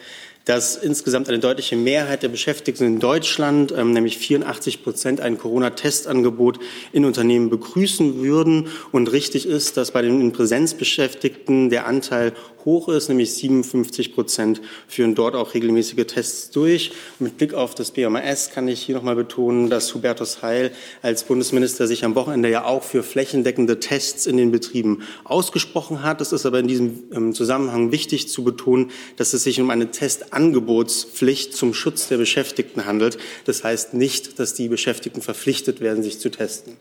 dass 0.49 0.75
insgesamt 0.75 1.29
eine 1.29 1.37
deutliche 1.37 1.75
Mehrheit 1.75 2.23
der 2.23 2.29
Beschäftigten 2.29 2.83
in 2.83 2.99
Deutschland, 2.99 3.71
ähm, 3.71 3.91
nämlich 3.93 4.17
84 4.17 4.83
Prozent, 4.83 5.21
ein 5.21 5.37
Corona-Testangebot 5.37 6.57
in 6.91 7.05
Unternehmen 7.05 7.51
begrüßen 7.51 8.23
würden. 8.23 8.69
Und 8.91 9.11
richtig 9.11 9.47
ist, 9.47 9.77
dass 9.77 9.91
bei 9.91 10.01
den 10.01 10.19
in 10.19 10.31
Präsenz 10.31 10.73
Beschäftigten 10.73 11.69
der 11.69 11.85
Anteil 11.85 12.33
hoch 12.65 12.89
ist, 12.89 13.09
nämlich 13.09 13.33
57 13.33 14.13
Prozent 14.13 14.61
führen 14.87 15.15
dort 15.15 15.35
auch 15.35 15.53
regelmäßige 15.53 16.05
Tests 16.05 16.51
durch. 16.51 16.91
Mit 17.19 17.37
Blick 17.37 17.53
auf 17.53 17.75
das 17.75 17.91
BMAS 17.91 18.51
kann 18.51 18.67
ich 18.67 18.81
hier 18.81 18.95
noch 18.95 19.03
mal 19.03 19.15
betonen, 19.15 19.69
dass 19.69 19.93
Hubertus 19.93 20.41
Heil 20.41 20.71
als 21.01 21.23
Bundesminister 21.23 21.87
sich 21.87 22.05
am 22.05 22.15
Wochenende 22.15 22.49
ja 22.49 22.65
auch 22.65 22.83
für 22.83 23.03
flächendeckende 23.03 23.79
Tests 23.79 24.25
in 24.25 24.37
den 24.37 24.51
Betrieben 24.51 25.03
ausgesprochen 25.23 26.03
hat. 26.03 26.21
Es 26.21 26.31
ist 26.31 26.45
aber 26.45 26.59
in 26.59 26.67
diesem 26.67 27.03
ähm, 27.13 27.33
Zusammenhang 27.33 27.91
wichtig 27.91 28.29
zu 28.29 28.43
betonen, 28.43 28.91
dass 29.17 29.33
es 29.33 29.43
sich 29.43 29.59
um 29.61 29.69
eine 29.69 29.91
Testangebotspflicht 29.91 31.53
zum 31.55 31.73
Schutz 31.73 32.07
der 32.07 32.17
Beschäftigten 32.17 32.85
handelt. 32.85 33.17
Das 33.45 33.63
heißt 33.63 33.93
nicht, 33.93 34.39
dass 34.39 34.53
die 34.53 34.67
Beschäftigten 34.67 35.21
verpflichtet 35.21 35.81
werden, 35.81 36.03
sich 36.03 36.19
zu 36.19 36.29
testen. 36.29 36.77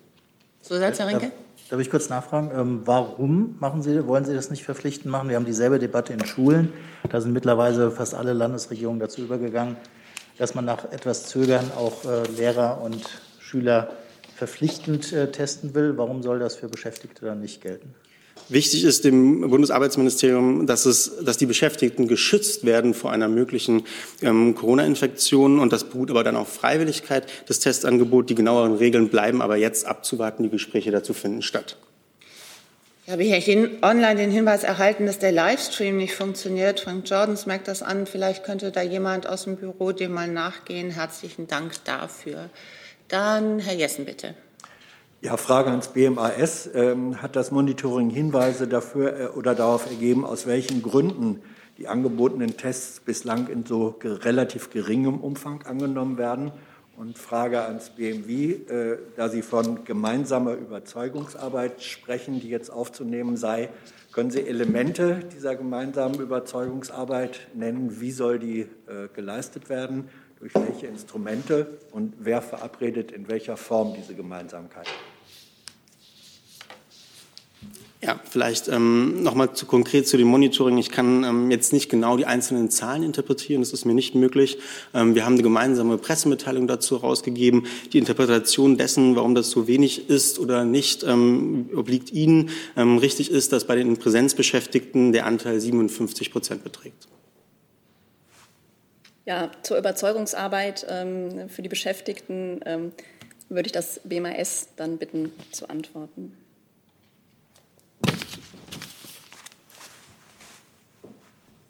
Zusatz, 0.63 0.99
Herr 0.99 1.09
Rinke? 1.09 1.33
Darf 1.69 1.81
ich 1.81 1.91
kurz 1.91 2.09
nachfragen, 2.09 2.51
ähm, 2.55 2.81
warum 2.87 3.57
machen 3.61 3.83
Sie, 3.83 4.07
wollen 4.07 4.25
Sie 4.25 4.35
das 4.35 4.51
nicht 4.51 4.65
verpflichtend 4.65 5.13
machen? 5.13 5.29
Wir 5.29 5.37
haben 5.37 5.45
dieselbe 5.45 5.79
Debatte 5.79 6.15
in 6.15 6.25
Schulen. 6.25 6.73
Da 7.11 7.21
sind 7.21 7.35
mittlerweile 7.35 7.91
fast 7.91 8.15
alle 8.15 8.33
Landesregierungen 8.33 9.01
dazu 9.01 9.21
übergegangen, 9.21 9.77
dass 10.39 10.55
man 10.55 10.65
nach 10.65 10.91
etwas 10.91 11.27
Zögern 11.27 11.71
auch 11.77 12.07
äh, 12.07 12.23
Lehrer 12.31 12.81
und 12.81 13.21
Schüler 13.39 13.91
verpflichtend 14.35 15.13
äh, 15.13 15.31
testen 15.31 15.75
will. 15.75 15.99
Warum 15.99 16.23
soll 16.23 16.39
das 16.39 16.57
für 16.57 16.69
Beschäftigte 16.69 17.27
dann 17.27 17.41
nicht 17.41 17.61
gelten? 17.61 17.95
Wichtig 18.51 18.85
ist 18.85 19.05
dem 19.05 19.43
Bundesarbeitsministerium, 19.43 20.67
dass, 20.67 20.87
es, 20.87 21.13
dass 21.23 21.37
die 21.37 21.45
Beschäftigten 21.45 22.09
geschützt 22.09 22.65
werden 22.65 22.95
vor 22.95 23.13
einer 23.13 23.29
möglichen 23.29 23.85
ähm, 24.23 24.55
Corona-Infektion. 24.55 25.59
Und 25.59 25.73
das 25.73 25.85
beruht 25.85 26.11
aber 26.11 26.25
dann 26.25 26.35
auf 26.35 26.49
Freiwilligkeit 26.49 27.27
des 27.47 27.61
Testangebots. 27.61 28.29
Die 28.29 28.35
genaueren 28.35 28.77
Regeln 28.77 29.11
bleiben 29.11 29.43
aber 29.43 29.57
jetzt 29.57 29.87
abzuwarten. 29.87 30.45
Die 30.45 30.49
Gespräche 30.49 30.91
dazu 30.91 31.13
finden 31.13 31.43
statt. 31.43 31.77
Ich 33.05 33.13
habe 33.13 33.23
hier 33.23 33.71
online 33.83 34.17
den 34.17 34.31
Hinweis 34.31 34.65
erhalten, 34.65 35.07
dass 35.07 35.19
der 35.19 35.33
Livestream 35.33 35.97
nicht 35.97 36.15
funktioniert. 36.15 36.81
Frank 36.81 37.09
Jordans 37.09 37.47
merkt 37.47 37.69
das 37.69 37.83
an. 37.83 38.07
Vielleicht 38.07 38.45
könnte 38.45 38.71
da 38.71 38.83
jemand 38.83 39.27
aus 39.27 39.45
dem 39.45 39.57
Büro 39.57 39.93
dem 39.93 40.13
mal 40.13 40.29
nachgehen. 40.29 40.91
Herzlichen 40.91 41.49
Dank 41.49 41.73
dafür. 41.85 42.49
Dann 43.09 43.59
Herr 43.59 43.75
Jessen, 43.75 44.07
bitte. 44.07 44.35
Ja, 45.21 45.37
Frage 45.37 45.71
ans 45.71 45.89
BMAS. 45.89 46.71
Ähm, 46.75 47.21
hat 47.21 47.35
das 47.35 47.51
Monitoring 47.51 48.09
Hinweise 48.09 48.69
dafür 48.69 49.21
äh, 49.21 49.27
oder 49.27 49.57
darauf 49.57 49.91
ergeben, 49.91 50.25
aus 50.25 50.47
welchen 50.47 50.81
Gründen 50.81 51.43
die 51.77 51.89
angebotenen 51.89 52.57
Tests 52.57 53.01
bislang 53.01 53.49
in 53.49 53.67
so 53.67 53.97
relativ 54.01 54.71
geringem 54.71 55.19
Umfang 55.19 55.65
angenommen 55.65 56.19
werden? 56.19 56.53
Und 56.97 57.19
Frage 57.19 57.63
ans 57.63 57.91
BMW, 57.91 58.53
äh, 58.53 58.99
da 59.17 59.29
Sie 59.29 59.43
von 59.43 59.85
gemeinsamer 59.85 60.53
Überzeugungsarbeit 60.53 61.83
sprechen, 61.83 62.39
die 62.39 62.49
jetzt 62.49 62.71
aufzunehmen 62.71 63.37
sei, 63.37 63.71
können 64.13 64.31
Sie 64.31 64.47
Elemente 64.47 65.25
dieser 65.35 65.57
gemeinsamen 65.57 66.21
Überzeugungsarbeit 66.21 67.49
nennen? 67.55 68.01
Wie 68.01 68.13
soll 68.13 68.39
die 68.39 68.61
äh, 68.61 69.09
geleistet 69.15 69.69
werden? 69.69 70.11
Durch 70.41 70.55
welche 70.55 70.87
Instrumente? 70.87 71.79
Und 71.93 72.15
wer 72.19 72.41
verabredet 72.43 73.11
in 73.11 73.29
welcher 73.29 73.57
Form 73.57 73.95
diese 73.95 74.15
Gemeinsamkeit? 74.15 74.87
Ja, 78.01 78.21
vielleicht 78.31 78.69
ähm, 78.69 79.25
nochmal 79.25 79.55
zu 79.55 79.67
konkret 79.67 80.07
zu 80.07 80.17
dem 80.17 80.29
Monitoring. 80.29 80.79
Ich 80.79 80.91
kann 80.91 81.25
ähm, 81.25 81.51
jetzt 81.51 81.73
nicht 81.73 81.89
genau 81.89 82.17
die 82.17 82.27
einzelnen 82.27 82.71
Zahlen 82.71 83.03
interpretieren, 83.03 83.61
das 83.61 83.73
ist 83.73 83.87
mir 83.87 83.95
nicht 83.95 84.15
möglich. 84.15 84.59
Ähm, 84.95 85.17
wir 85.17 85.25
haben 85.25 85.33
eine 85.33 85.43
gemeinsame 85.43 85.99
Pressemitteilung 85.99 86.69
dazu 86.69 87.03
herausgegeben. 87.03 87.67
Die 87.93 87.99
Interpretation 87.99 88.77
dessen, 88.77 89.17
warum 89.17 89.35
das 89.35 89.51
so 89.51 89.67
wenig 89.67 90.09
ist 90.09 90.39
oder 90.39 90.65
nicht, 90.65 91.03
ähm, 91.03 91.71
obliegt 91.75 92.13
Ihnen. 92.13 92.51
Ähm, 92.77 92.99
richtig 92.99 93.33
ist, 93.33 93.53
dass 93.53 93.67
bei 93.67 93.75
den 93.75 93.97
Präsenzbeschäftigten 93.97 95.11
der 95.11 95.27
Anteil 95.27 95.59
57 95.59 96.31
Prozent 96.31 96.63
beträgt. 96.63 97.09
Ja, 99.29 99.51
zur 99.61 99.77
Überzeugungsarbeit 99.77 100.87
ähm, 100.89 101.51
für 101.51 101.61
die 101.61 101.69
Beschäftigten 101.69 102.63
ähm, 102.65 102.93
würde 103.51 103.67
ich 103.67 103.73
das 103.73 104.01
BMAS 104.03 104.71
dann 104.77 104.97
bitten 104.97 105.31
zu 105.53 105.69
antworten. 105.69 106.33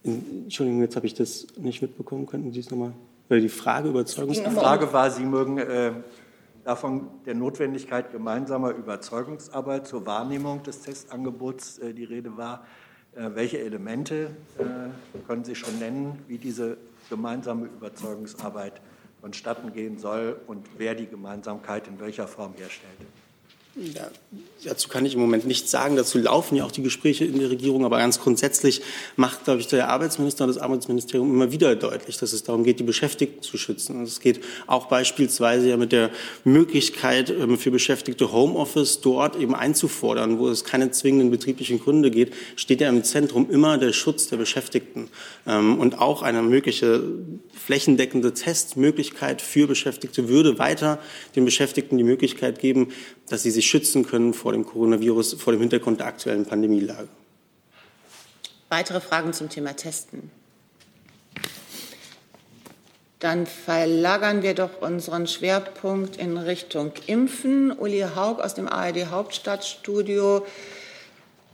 Entschuldigung, 0.05 0.83
jetzt 0.83 0.95
habe 0.95 1.09
ich 1.09 1.15
das 1.15 1.49
nicht 1.57 1.83
mitbekommen. 1.83 2.27
Könnten 2.27 2.53
Sie 2.53 2.61
es 2.61 2.71
nochmal? 2.71 2.93
Weil 3.29 3.41
die 3.41 3.49
Frage 3.49 3.89
Überzeugungsarbeit. 3.89 4.53
Die 4.53 4.57
Frage 4.57 4.93
war, 4.93 5.11
Sie 5.11 5.25
mögen 5.25 5.59
äh, 5.59 5.95
davon 6.63 7.09
der 7.27 7.35
Notwendigkeit 7.35 8.13
gemeinsamer 8.13 8.71
Überzeugungsarbeit 8.71 9.85
zur 9.89 10.07
Wahrnehmung 10.07 10.63
des 10.63 10.83
Testangebots 10.83 11.79
äh, 11.79 11.93
die 11.93 12.05
Rede 12.05 12.37
war. 12.37 12.65
Äh, 13.19 13.35
welche 13.35 13.59
Elemente 13.59 14.31
äh, 14.59 15.25
können 15.27 15.45
Sie 15.45 15.57
schon 15.57 15.79
nennen, 15.81 16.23
wie 16.29 16.39
diese 16.39 16.77
gemeinsame 17.11 17.67
Überzeugungsarbeit 17.67 18.81
vonstatten 19.21 19.73
gehen 19.73 19.99
soll 19.99 20.41
und 20.47 20.65
wer 20.77 20.95
die 20.95 21.07
Gemeinsamkeit 21.07 21.89
in 21.89 21.99
welcher 21.99 22.29
Form 22.29 22.55
herstellt? 22.55 22.99
Ja, 23.95 24.11
dazu 24.65 24.89
kann 24.89 25.07
ich 25.07 25.15
im 25.15 25.21
Moment 25.21 25.47
nichts 25.47 25.71
sagen. 25.71 25.95
Dazu 25.95 26.19
laufen 26.19 26.57
ja 26.57 26.65
auch 26.65 26.73
die 26.73 26.83
Gespräche 26.83 27.25
in 27.25 27.39
der 27.39 27.49
Regierung. 27.49 27.85
Aber 27.85 27.99
ganz 27.99 28.19
grundsätzlich 28.19 28.83
macht, 29.15 29.45
glaube 29.45 29.61
ich, 29.61 29.69
der 29.69 29.89
Arbeitsminister 29.89 30.45
und 30.45 30.49
das 30.49 30.59
Arbeitsministerium 30.59 31.31
immer 31.33 31.53
wieder 31.53 31.77
deutlich, 31.77 32.17
dass 32.17 32.33
es 32.33 32.43
darum 32.43 32.65
geht, 32.65 32.81
die 32.81 32.85
Beschäftigten 32.85 33.41
zu 33.41 33.57
schützen. 33.57 33.97
Und 33.97 34.03
es 34.03 34.19
geht 34.19 34.41
auch 34.67 34.87
beispielsweise 34.87 35.69
ja 35.69 35.77
mit 35.77 35.93
der 35.93 36.11
Möglichkeit 36.43 37.31
ähm, 37.31 37.57
für 37.57 37.71
Beschäftigte 37.71 38.33
Homeoffice 38.33 39.01
dort 39.01 39.37
eben 39.37 39.55
einzufordern, 39.55 40.41
wo 40.41 40.49
es 40.49 40.65
keine 40.65 40.91
zwingenden 40.91 41.31
betrieblichen 41.31 41.79
Gründe 41.79 42.11
geht, 42.11 42.33
steht 42.57 42.81
ja 42.81 42.89
im 42.89 43.05
Zentrum 43.05 43.49
immer 43.49 43.79
der 43.79 43.93
Schutz 43.93 44.27
der 44.27 44.39
Beschäftigten 44.39 45.09
ähm, 45.47 45.79
und 45.79 46.01
auch 46.01 46.23
eine 46.23 46.43
mögliche 46.43 47.03
flächendeckende 47.55 48.35
Testmöglichkeit 48.35 49.41
für 49.41 49.69
Beschäftigte 49.69 50.29
würde 50.29 50.59
weiter 50.59 50.99
den 51.37 51.45
Beschäftigten 51.45 51.97
die 51.97 52.05
Möglichkeit 52.05 52.59
geben, 52.59 52.89
dass 53.29 53.43
sie 53.43 53.51
sich 53.51 53.68
schützen 53.69 54.07
können 54.07 54.35
vor 54.35 54.53
dem 54.53 54.65
Coronavirus, 54.65 55.35
vor 55.35 55.53
dem 55.53 55.61
Hintergrund 55.61 56.01
der 56.01 56.07
aktuellen 56.07 56.45
Pandemielage. 56.45 57.09
Weitere 58.69 59.01
Fragen 59.01 59.33
zum 59.33 59.49
Thema 59.49 59.75
Testen? 59.75 60.31
Dann 63.19 63.47
verlagern 63.47 64.43
wir 64.43 64.55
doch 64.55 64.81
unseren 64.81 65.27
Schwerpunkt 65.27 66.17
in 66.17 66.37
Richtung 66.37 66.93
Impfen. 67.07 67.73
Uli 67.73 68.05
Haug 68.15 68.41
aus 68.41 68.55
dem 68.55 68.69
ARD 68.69 69.07
Hauptstadtstudio 69.11 70.47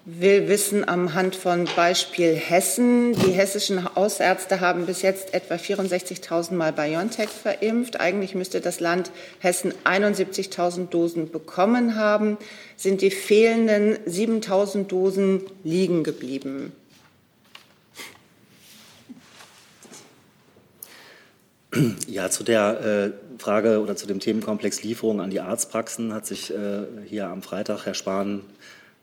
will 0.06 0.48
wissen 0.48 0.86
am 0.86 1.14
Hand 1.14 1.34
von 1.34 1.66
Beispiel 1.76 2.34
Hessen. 2.34 3.14
Die 3.14 3.32
hessischen 3.32 3.94
Hausärzte 3.94 4.60
haben 4.60 4.84
bis 4.84 5.02
jetzt 5.02 5.32
etwa 5.32 5.54
64.000 5.54 6.52
Mal 6.52 6.72
BioNTech 6.72 7.30
verimpft. 7.30 7.98
Eigentlich 8.00 8.34
müsste 8.34 8.60
das 8.60 8.80
Land 8.80 9.10
Hessen 9.38 9.72
71.000 9.84 10.88
Dosen 10.88 11.30
bekommen 11.30 11.96
haben. 11.96 12.36
Sind 12.76 13.00
die 13.00 13.10
fehlenden 13.10 13.96
7.000 14.06 14.86
Dosen 14.86 15.42
liegen 15.62 16.04
geblieben? 16.04 16.72
Ja, 22.06 22.30
zu 22.30 22.44
der 22.44 23.12
äh, 23.16 23.40
Frage 23.42 23.80
oder 23.80 23.96
zu 23.96 24.06
dem 24.06 24.20
Themenkomplex 24.20 24.84
Lieferung 24.84 25.20
an 25.20 25.30
die 25.30 25.40
Arztpraxen 25.40 26.14
hat 26.14 26.24
sich 26.24 26.54
äh, 26.54 26.82
hier 27.04 27.28
am 27.28 27.42
Freitag 27.42 27.84
Herr 27.86 27.94
Spahn 27.94 28.42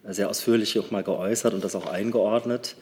sehr 0.04 0.30
ausführlich 0.30 0.78
auch 0.80 0.92
mal 0.92 1.04
geäußert 1.04 1.54
und 1.54 1.64
das 1.64 1.76
auch 1.76 1.88
eingeordnet. 1.88 2.76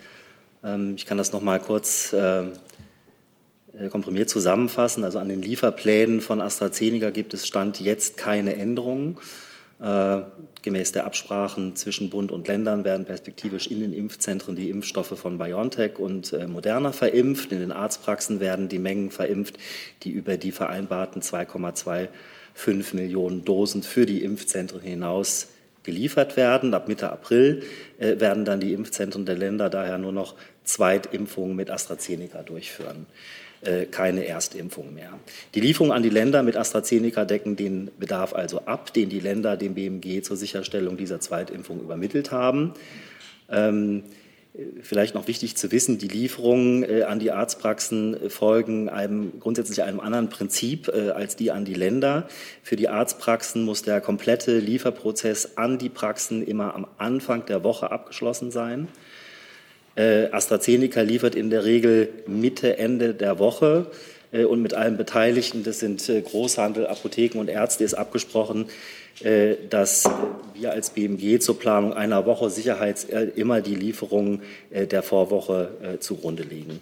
Ähm, 0.63 0.93
ich 0.95 1.05
kann 1.05 1.17
das 1.17 1.31
noch 1.31 1.41
mal 1.41 1.59
kurz 1.59 2.13
äh, 2.13 2.43
äh, 2.43 3.89
komprimiert 3.91 4.29
zusammenfassen. 4.29 5.03
Also 5.03 5.19
an 5.19 5.29
den 5.29 5.41
Lieferplänen 5.41 6.21
von 6.21 6.41
AstraZeneca 6.41 7.09
gibt 7.09 7.33
es 7.33 7.47
Stand 7.47 7.79
jetzt 7.79 8.17
keine 8.17 8.55
Änderungen. 8.55 9.17
Äh, 9.81 10.21
gemäß 10.61 10.91
der 10.91 11.05
Absprachen 11.05 11.77
zwischen 11.77 12.09
Bund 12.09 12.31
und 12.33 12.49
Ländern 12.49 12.83
werden 12.83 13.05
perspektivisch 13.05 13.67
in 13.67 13.79
den 13.79 13.93
Impfzentren 13.93 14.57
die 14.57 14.69
Impfstoffe 14.69 15.17
von 15.17 15.38
BioNTech 15.38 15.99
und 15.99 16.35
Moderna 16.49 16.91
verimpft. 16.91 17.53
In 17.53 17.59
den 17.59 17.71
Arztpraxen 17.71 18.41
werden 18.41 18.67
die 18.67 18.79
Mengen 18.79 19.09
verimpft, 19.09 19.57
die 20.03 20.11
über 20.11 20.35
die 20.35 20.51
vereinbarten 20.51 21.21
2,25 21.21 22.93
Millionen 22.93 23.45
Dosen 23.45 23.81
für 23.81 24.05
die 24.05 24.21
Impfzentren 24.21 24.81
hinaus 24.81 25.47
geliefert 25.83 26.38
werden. 26.38 26.74
Ab 26.74 26.88
Mitte 26.88 27.12
April 27.12 27.63
äh, 27.98 28.19
werden 28.19 28.45
dann 28.45 28.59
die 28.59 28.74
Impfzentren 28.74 29.25
der 29.25 29.36
Länder 29.36 29.69
daher 29.69 29.98
nur 29.98 30.12
noch 30.12 30.36
Zweitimpfungen 30.63 31.55
mit 31.55 31.69
AstraZeneca 31.69 32.43
durchführen 32.43 33.05
äh, 33.62 33.86
keine 33.86 34.25
Erstimpfung 34.25 34.93
mehr. 34.93 35.19
Die 35.53 35.59
Lieferungen 35.59 35.95
an 35.95 36.03
die 36.03 36.09
Länder 36.09 36.43
mit 36.43 36.55
AstraZeneca 36.55 37.25
decken 37.25 37.55
den 37.55 37.91
Bedarf 38.00 38.33
also 38.33 38.62
ab, 38.65 38.93
den 38.93 39.09
die 39.09 39.19
Länder 39.19 39.57
dem 39.57 39.74
BMG 39.74 40.21
zur 40.21 40.38
Sicherstellung 40.38 40.98
dieser 40.98 41.19
Zweitimpfung 41.19 41.81
übermittelt 41.81 42.31
haben. 42.31 42.74
Ähm, 43.50 44.03
Vielleicht 44.81 45.13
noch 45.13 45.27
wichtig 45.27 45.55
zu 45.57 45.71
wissen, 45.71 45.99
die 45.99 46.07
Lieferungen 46.07 46.83
äh, 46.83 47.03
an 47.03 47.19
die 47.19 47.31
Arztpraxen 47.31 48.31
folgen 48.31 48.89
einem, 48.89 49.39
grundsätzlich 49.39 49.83
einem 49.83 49.99
anderen 49.99 50.29
Prinzip 50.29 50.87
äh, 50.87 51.11
als 51.11 51.35
die 51.35 51.51
an 51.51 51.65
die 51.65 51.75
Länder. 51.75 52.27
Für 52.63 52.75
die 52.75 52.89
Arztpraxen 52.89 53.63
muss 53.63 53.83
der 53.83 54.01
komplette 54.01 54.57
Lieferprozess 54.57 55.57
an 55.57 55.77
die 55.77 55.89
Praxen 55.89 56.43
immer 56.43 56.73
am 56.73 56.87
Anfang 56.97 57.45
der 57.45 57.63
Woche 57.63 57.91
abgeschlossen 57.91 58.49
sein. 58.49 58.87
Äh, 59.95 60.31
AstraZeneca 60.31 61.01
liefert 61.01 61.35
in 61.35 61.51
der 61.51 61.63
Regel 61.63 62.09
Mitte, 62.25 62.79
Ende 62.79 63.13
der 63.13 63.37
Woche 63.37 63.87
und 64.31 64.61
mit 64.61 64.75
allen 64.75 64.95
Beteiligten, 64.95 65.63
das 65.63 65.79
sind 65.79 66.05
Großhandel, 66.05 66.85
Apotheken 66.85 67.39
und 67.39 67.47
Ärzte, 67.47 67.83
ist 67.83 67.95
abgesprochen, 67.95 68.65
äh, 68.65 68.98
dass 69.69 70.09
wir 70.59 70.71
als 70.71 70.91
BMG 70.91 71.39
zur 71.39 71.57
Planung 71.59 71.93
einer 71.93 72.25
Woche 72.25 72.49
Sicherheits 72.49 73.05
äh, 73.05 73.27
immer 73.35 73.61
die 73.61 73.75
Lieferungen 73.75 74.41
äh, 74.71 74.88
der 74.88 75.03
Vorwoche 75.03 75.97
zugrunde 75.99 76.43
legen. 76.43 76.79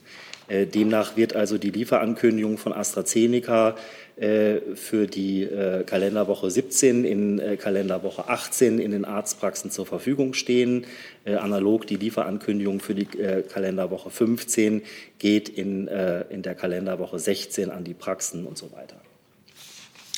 Demnach 0.50 1.18
wird 1.18 1.36
also 1.36 1.58
die 1.58 1.72
Lieferankündigung 1.72 2.58
von 2.58 2.72
AstraZeneca 2.72 3.76
für 4.16 5.08
die 5.08 5.46
Kalenderwoche 5.86 6.50
17 6.50 7.04
in 7.04 7.58
Kalenderwoche 7.60 8.30
18 8.30 8.80
in 8.80 8.92
den 8.92 9.04
Arztpraxen 9.04 9.72
zur 9.72 9.86
Verfügung 9.86 10.34
stehen. 10.34 10.86
Analog 11.26 11.86
die 11.86 11.98
Lieferankündigung 11.98 12.80
für 12.80 12.96
die 12.96 13.06
Kalenderwoche 13.06 14.10
15 14.10 14.84
geht 15.20 15.50
in, 15.50 15.90
in 16.30 16.44
der 16.44 16.56
Kalenderwoche 16.56 17.20
16 17.20 17.70
an 17.70 17.84
die 17.84 17.94
Praxen 17.94 18.46
und 18.46 18.58
so 18.58 18.72
weiter. 18.72 18.96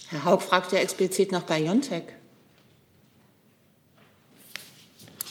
Herr 0.10 0.26
Haug 0.26 0.42
fragt 0.42 0.72
ja 0.72 0.80
explizit 0.80 1.32
nach 1.32 1.44
BioNTech. 1.44 2.04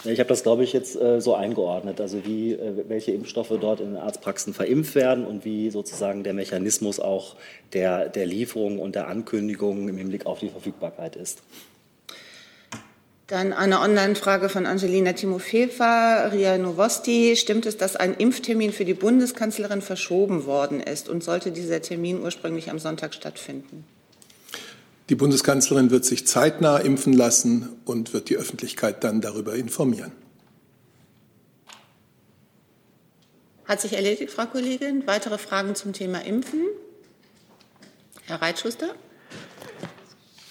Ich 0.04 0.20
habe 0.20 0.28
das, 0.28 0.44
glaube 0.44 0.62
ich, 0.62 0.73
jetzt 0.73 0.94
äh, 0.94 1.20
so 1.20 1.35
eingeordnet, 1.35 2.00
also 2.00 2.25
wie, 2.25 2.52
äh, 2.52 2.85
welche 2.87 3.11
Impfstoffe 3.11 3.52
dort 3.61 3.80
in 3.80 3.94
den 3.94 3.97
Arztpraxen 3.97 4.54
verimpft 4.54 4.94
werden 4.94 5.26
und 5.26 5.44
wie 5.44 5.70
sozusagen 5.70 6.23
der 6.23 6.35
Mechanismus 6.35 7.00
auch 7.00 7.35
der, 7.73 8.08
der 8.08 8.25
Lieferung 8.25 8.78
und 8.78 8.94
der 8.94 9.08
Ankündigung 9.08 9.88
im 9.88 9.99
Hinblick 9.99 10.26
auf 10.26 10.38
die 10.38 10.50
Verfügbarkeit 10.50 11.16
ist. 11.16 11.42
Dann 13.26 13.52
eine 13.52 13.80
Online-Frage 13.80 14.49
von 14.49 14.64
Angelina 14.64 15.12
Timofeva, 15.12 16.28
Ria 16.28 16.56
Novosti. 16.56 17.35
Stimmt 17.37 17.66
es, 17.66 17.76
dass 17.76 17.97
ein 17.97 18.14
Impftermin 18.14 18.73
für 18.73 18.85
die 18.85 18.94
Bundeskanzlerin 18.94 19.82
verschoben 19.82 20.47
worden 20.47 20.80
ist? 20.80 21.08
Und 21.08 21.25
sollte 21.25 21.50
dieser 21.50 21.82
Termin 21.82 22.23
ursprünglich 22.23 22.70
am 22.70 22.78
Sonntag 22.78 23.12
stattfinden? 23.12 23.85
Die 25.09 25.15
Bundeskanzlerin 25.15 25.91
wird 25.91 26.05
sich 26.05 26.27
zeitnah 26.27 26.77
impfen 26.79 27.15
lassen 27.15 27.81
und 27.87 28.12
wird 28.12 28.29
die 28.29 28.37
Öffentlichkeit 28.37 29.05
dann 29.05 29.23
darüber 29.23 29.55
informieren. 29.55 30.12
Hat 33.65 33.81
sich 33.81 33.95
erledigt, 33.95 34.31
Frau 34.33 34.47
Kollegin. 34.47 35.07
Weitere 35.07 35.38
Fragen 35.38 35.75
zum 35.75 35.95
Thema 35.95 36.25
Impfen? 36.25 36.61
Herr 38.27 38.43
Reitschuster? 38.43 38.88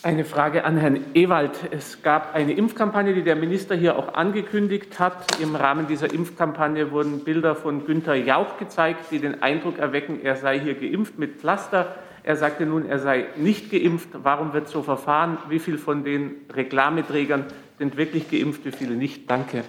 Eine 0.01 0.25
Frage 0.25 0.63
an 0.63 0.77
Herrn 0.77 1.03
Ewald. 1.13 1.51
Es 1.71 2.01
gab 2.01 2.33
eine 2.33 2.53
Impfkampagne, 2.53 3.13
die 3.13 3.23
der 3.23 3.35
Minister 3.35 3.75
hier 3.75 3.97
auch 3.97 4.13
angekündigt 4.13 4.99
hat. 4.99 5.39
Im 5.39 5.55
Rahmen 5.55 5.87
dieser 5.87 6.11
Impfkampagne 6.11 6.91
wurden 6.91 7.23
Bilder 7.23 7.55
von 7.55 7.85
Günter 7.85 8.15
Jauch 8.15 8.57
gezeigt, 8.57 9.11
die 9.11 9.19
den 9.19 9.41
Eindruck 9.43 9.77
erwecken, 9.77 10.19
er 10.23 10.35
sei 10.35 10.59
hier 10.59 10.75
geimpft 10.75 11.19
mit 11.19 11.37
Pflaster. 11.37 11.95
Er 12.27 12.35
sagte 12.35 12.65
nun, 12.65 12.85
er 12.85 12.99
sei 12.99 13.27
nicht 13.37 13.71
geimpft. 13.71 14.09
Warum 14.11 14.51
wird 14.51 14.67
so 14.67 14.83
verfahren? 14.83 15.37
Wie 15.47 15.59
viele 15.59 15.77
von 15.77 16.03
den 16.03 16.31
Reklameträgern 16.53 17.45
sind 17.79 17.95
wirklich 17.95 18.29
geimpft, 18.29 18.65
wie 18.65 18.73
viele 18.73 18.95
nicht? 18.95 19.31
Danke. 19.31 19.63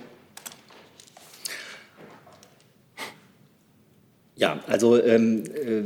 Ja, 4.34 4.58
also 4.66 5.00
ähm, 5.00 5.44
äh, 5.44 5.82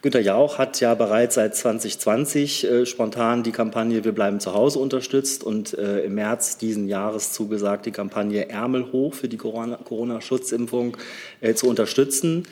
Günter 0.00 0.20
Jauch 0.20 0.58
hat 0.58 0.78
ja 0.78 0.94
bereits 0.94 1.34
seit 1.34 1.56
2020 1.56 2.70
äh, 2.70 2.86
spontan 2.86 3.42
die 3.42 3.50
Kampagne 3.50 4.04
Wir 4.04 4.12
bleiben 4.12 4.38
zu 4.38 4.54
Hause 4.54 4.78
unterstützt 4.78 5.42
und 5.42 5.76
äh, 5.76 6.04
im 6.04 6.14
März 6.14 6.56
diesen 6.56 6.86
Jahres 6.86 7.32
zugesagt, 7.32 7.84
die 7.86 7.90
Kampagne 7.90 8.48
Ärmel 8.48 8.92
hoch 8.92 9.14
für 9.14 9.28
die 9.28 9.38
Corona-Schutzimpfung 9.38 10.96
äh, 11.40 11.54
zu 11.54 11.68
unterstützen. 11.68 12.46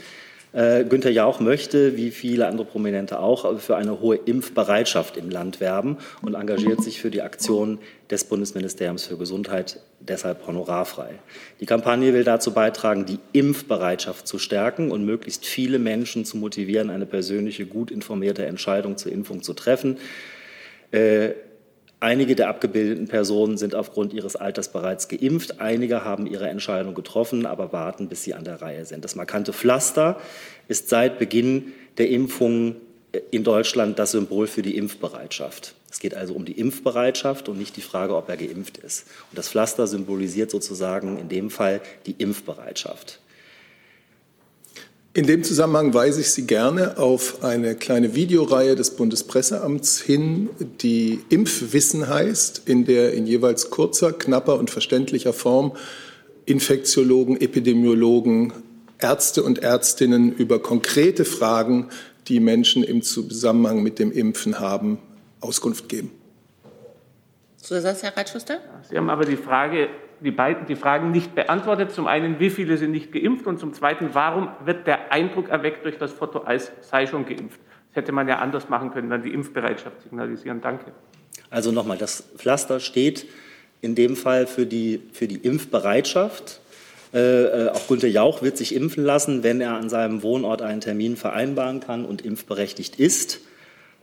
Äh, 0.53 0.85
Günter 0.85 1.11
Jauch 1.11 1.41
möchte, 1.41 1.97
wie 1.97 2.11
viele 2.11 2.47
andere 2.47 2.67
Prominente 2.67 3.21
auch, 3.21 3.59
für 3.59 3.77
eine 3.77 4.01
hohe 4.01 4.17
Impfbereitschaft 4.17 5.17
im 5.17 5.31
Land 5.31 5.61
werben 5.61 5.97
und 6.21 6.35
engagiert 6.35 6.83
sich 6.83 7.01
für 7.01 7.11
die 7.11 7.23
Aktion 7.23 7.79
des 8.11 8.25
Bundesministeriums 8.25 9.07
für 9.07 9.17
Gesundheit, 9.17 9.81
deshalb 10.01 10.47
honorarfrei. 10.47 11.15
Die 11.61 11.67
Kampagne 11.67 12.13
will 12.13 12.25
dazu 12.25 12.53
beitragen, 12.53 13.07
die 13.07 13.19
Impfbereitschaft 13.33 14.29
zu 14.29 14.39
stärken 14.39 14.91
und 14.91 15.07
möglichst 15.07 15.47
viele 15.47 15.79
Menschen 15.79 16.27
zu 16.27 16.37
motivieren, 16.37 16.91
eine 16.91 17.07
persönliche, 17.07 17.65
gut 17.65 17.91
informierte 17.91 18.45
Entscheidung 18.45 18.99
zur 18.99 19.13
Impfung 19.13 19.43
zu 19.43 19.55
treffen. 19.55 19.97
Äh, 20.91 21.31
Einige 22.03 22.35
der 22.35 22.49
abgebildeten 22.49 23.07
Personen 23.07 23.57
sind 23.57 23.77
aufgrund 23.77 24.13
ihres 24.13 24.35
Alters 24.35 24.73
bereits 24.73 25.07
geimpft. 25.07 25.61
Einige 25.61 26.05
haben 26.05 26.27
ihre 26.27 26.49
Entscheidung 26.49 26.95
getroffen, 26.95 27.47
aber 27.47 27.73
warten, 27.73 28.09
bis 28.09 28.25
sie 28.25 28.35
an 28.35 28.43
der 28.43 28.61
Reihe 28.61 28.85
sind. 28.85 29.05
Das 29.05 29.15
markante 29.15 29.53
Pflaster 29.53 30.19
ist 30.67 30.89
seit 30.89 31.21
Beginn 31.21 31.73
der 31.99 32.09
Impfungen 32.11 32.75
in 33.31 33.45
Deutschland 33.45 34.01
das 34.01 34.11
Symbol 34.11 34.49
für 34.49 34.63
die 34.63 34.77
Impfbereitschaft. 34.77 35.77
Es 35.93 36.01
geht 36.01 36.17
also 36.17 36.35
um 36.35 36.45
die 36.45 36.59
Impfbereitschaft 36.59 37.49
und 37.49 37.57
nicht 37.57 37.77
die 37.77 37.83
Frage, 37.83 38.17
ob 38.17 38.29
er 38.29 38.37
geimpft 38.37 38.79
ist. 38.79 39.07
Und 39.31 39.39
das 39.39 39.49
Pflaster 39.49 39.87
symbolisiert 39.87 40.51
sozusagen 40.51 41.19
in 41.19 41.29
dem 41.29 41.51
Fall 41.51 41.81
die 42.07 42.17
Impfbereitschaft. 42.19 43.21
In 45.15 45.27
dem 45.27 45.45
Zusammenhang 45.45 45.93
weise 45.93 46.23
ich 46.23 46.31
Sie 46.31 46.47
gerne 46.47 46.97
auf 46.97 47.45
eine 47.45 47.75
kleine 47.75 48.15
Videoreihe 48.15 48.77
des 48.77 48.93
Bundespresseamts 48.97 50.01
hin, 50.01 50.49
die 50.81 51.21
Impfwissen 51.29 52.09
heißt, 52.09 52.63
in 52.65 52.87
der 52.87 53.13
in 53.13 53.27
jeweils 53.27 53.69
kurzer, 53.69 54.15
knapper 54.15 54.59
und 54.59 54.71
verständlicher 54.71 55.35
Form 55.35 55.77
Infektiologen, 56.47 57.39
Epidemiologen, 57.39 58.55
Ärzte 58.99 59.43
und 59.43 59.59
Ärztinnen 59.59 60.33
über 60.33 60.63
konkrete 60.63 61.27
Fragen, 61.27 61.91
die 62.29 62.41
Menschen 62.41 62.83
im 62.83 63.03
Zusammenhang 63.03 63.83
mit 63.83 63.99
dem 63.99 64.13
Impfen 64.13 64.61
haben, 64.61 64.99
Auskunft 65.41 65.91
geben. 65.91 66.11
Zusatz, 67.59 68.03
Herr 68.03 68.17
Reitschuster? 68.17 68.61
Sie 68.89 68.97
haben 68.97 69.11
aber 69.11 69.27
die 69.27 69.37
Frage 69.37 69.89
die, 70.23 70.31
beiden, 70.31 70.67
die 70.67 70.77
Fragen 70.77 71.11
nicht 71.11 71.35
beantwortet. 71.35 71.93
Zum 71.93 72.07
einen, 72.07 72.39
wie 72.41 72.51
viele 72.51 72.77
sind 72.77 72.93
nicht 72.93 73.13
geimpft? 73.13 73.47
Und 73.47 73.59
zum 73.59 73.73
zweiten, 73.73 74.11
warum 74.13 74.49
wird 74.65 74.87
der 74.87 75.13
Eindruck 75.13 75.49
erweckt 75.49 75.85
durch 75.85 75.99
das 75.99 76.13
Foto, 76.13 76.41
als 76.41 76.73
sei 76.81 77.07
schon 77.07 77.27
geimpft? 77.27 77.61
Das 77.89 78.03
hätte 78.03 78.13
man 78.13 78.29
ja 78.29 78.39
anders 78.39 78.69
machen 78.69 78.91
können, 78.91 79.11
dann 79.11 79.23
die 79.23 79.33
Impfbereitschaft 79.33 80.03
signalisieren. 80.03 80.61
Danke. 80.61 80.93
Also 81.51 81.73
nochmal, 81.73 81.99
das 81.99 82.23
Pflaster 82.37 82.81
steht 82.81 83.27
in 83.81 83.95
dem 83.95 84.17
Fall 84.17 84.47
für 84.47 84.65
die, 84.65 85.03
für 85.13 85.27
die 85.27 85.37
Impfbereitschaft. 85.37 86.61
Äh, 87.13 87.69
auch 87.69 87.87
Günter 87.89 88.09
Jauch 88.09 88.41
wird 88.41 88.57
sich 88.57 88.75
impfen 88.75 89.05
lassen, 89.05 89.43
wenn 89.43 89.61
er 89.61 89.75
an 89.75 89.91
seinem 89.91 90.23
Wohnort 90.23 90.63
einen 90.63 90.81
Termin 90.81 91.17
vereinbaren 91.17 91.81
kann 91.81 92.07
und 92.07 92.23
impfberechtigt 92.23 92.97
ist. 92.97 93.41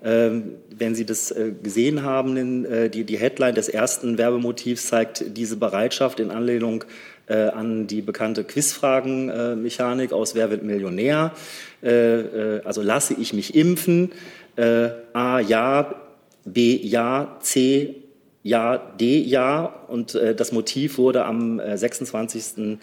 Ähm, 0.02 0.56
wenn 0.70 0.96
Sie 0.96 1.06
das 1.06 1.32
äh, 1.32 1.52
gesehen 1.62 2.04
haben, 2.04 2.66
äh, 2.66 2.90
die, 2.90 3.18
Headline 3.18 3.54
des 3.54 3.68
ersten 3.68 4.18
Werbemotivs 4.18 4.88
zeigt 4.88 5.26
diese 5.38 5.58
Bereitschaft 5.58 6.22
in 6.22 6.32
Anlehnung 6.32 6.86
äh, 7.28 7.34
an 7.50 7.86
die 7.86 8.02
bekannte 8.02 8.46
Quizfragenmechanik 8.46 10.14
aus 10.14 10.36
Wer 10.36 10.50
wird 10.52 10.64
Millionär? 10.64 11.34
Also 11.82 12.82
lasse 12.82 13.14
ich 13.14 13.32
mich 13.32 13.56
impfen? 13.56 14.12
A 14.58 15.40
ja, 15.40 15.96
B 16.44 16.76
ja, 16.76 17.38
C 17.40 17.96
ja, 18.44 18.78
D 19.00 19.22
ja. 19.22 19.64
Und 19.88 20.14
das 20.14 20.52
Motiv 20.52 20.98
wurde 20.98 21.24
am 21.24 21.62
26. 21.74 22.80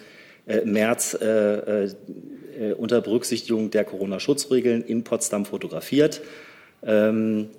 März 0.65 1.19
unter 2.79 3.01
Berücksichtigung 3.03 3.71
der 3.71 3.85
Corona-Schutzregeln 3.85 4.83
in 4.83 5.05
Potsdam 5.05 5.45
fotografiert. 5.45 6.23
Ähm, 6.87 7.51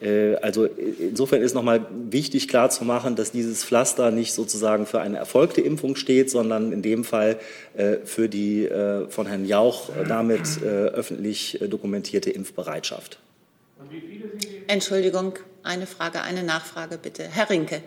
äh, 0.00 0.36
also 0.36 0.64
insofern 0.66 1.40
ist 1.40 1.54
nochmal 1.54 1.86
wichtig 2.10 2.48
klarzumachen, 2.48 3.16
dass 3.16 3.32
dieses 3.32 3.64
Pflaster 3.64 4.10
nicht 4.10 4.32
sozusagen 4.32 4.86
für 4.86 5.00
eine 5.00 5.16
erfolgte 5.16 5.60
Impfung 5.60 5.96
steht, 5.96 6.30
sondern 6.30 6.72
in 6.72 6.82
dem 6.82 7.04
Fall 7.04 7.38
äh, 7.76 7.98
für 8.04 8.28
die 8.28 8.66
äh, 8.66 9.08
von 9.08 9.26
Herrn 9.26 9.44
Jauch 9.44 9.90
damit 10.08 10.62
öffentlich 10.62 11.60
dokumentierte 11.68 12.30
Impfbereitschaft. 12.30 13.18
Entschuldigung, 14.66 15.34
eine 15.62 15.86
Frage, 15.86 16.22
eine 16.22 16.42
Nachfrage 16.42 16.98
bitte. 16.98 17.24
Herr 17.24 17.50
Rinke. 17.50 17.82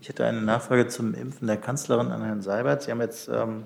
Ich 0.00 0.08
hätte 0.08 0.24
eine 0.24 0.42
Nachfrage 0.42 0.88
zum 0.88 1.14
Impfen 1.14 1.46
der 1.46 1.56
Kanzlerin 1.56 2.08
an 2.08 2.22
Herrn 2.22 2.42
Seibert. 2.42 2.82
Sie 2.82 2.90
haben 2.90 3.00
jetzt 3.00 3.28
ähm, 3.28 3.64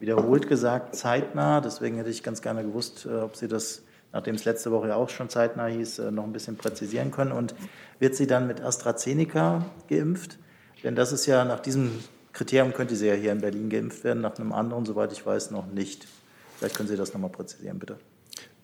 wiederholt 0.00 0.48
gesagt, 0.48 0.94
zeitnah. 0.94 1.60
Deswegen 1.60 1.96
hätte 1.96 2.10
ich 2.10 2.22
ganz 2.22 2.42
gerne 2.42 2.62
gewusst, 2.62 3.06
äh, 3.06 3.16
ob 3.16 3.36
Sie 3.36 3.48
das 3.48 3.82
nachdem 4.12 4.34
es 4.34 4.44
letzte 4.44 4.70
Woche 4.70 4.94
auch 4.94 5.08
schon 5.08 5.28
zeitnah 5.28 5.66
hieß, 5.66 5.98
äh, 6.00 6.10
noch 6.10 6.24
ein 6.24 6.32
bisschen 6.32 6.56
präzisieren 6.56 7.10
können. 7.10 7.32
Und 7.32 7.54
wird 7.98 8.14
sie 8.14 8.26
dann 8.26 8.46
mit 8.46 8.60
AstraZeneca 8.60 9.64
geimpft? 9.88 10.38
Denn 10.84 10.94
das 10.94 11.12
ist 11.12 11.26
ja 11.26 11.44
nach 11.44 11.60
diesem 11.60 11.92
Kriterium 12.32 12.72
könnte 12.72 12.94
sie 12.94 13.08
ja 13.08 13.14
hier 13.14 13.32
in 13.32 13.40
Berlin 13.40 13.68
geimpft 13.68 14.04
werden, 14.04 14.20
nach 14.20 14.38
einem 14.38 14.52
anderen, 14.52 14.84
soweit 14.84 15.12
ich 15.12 15.26
weiß, 15.26 15.50
noch 15.50 15.66
nicht. 15.66 16.06
Vielleicht 16.56 16.76
können 16.76 16.88
Sie 16.88 16.96
das 16.96 17.12
noch 17.12 17.20
mal 17.20 17.30
präzisieren, 17.30 17.78
bitte. 17.78 17.98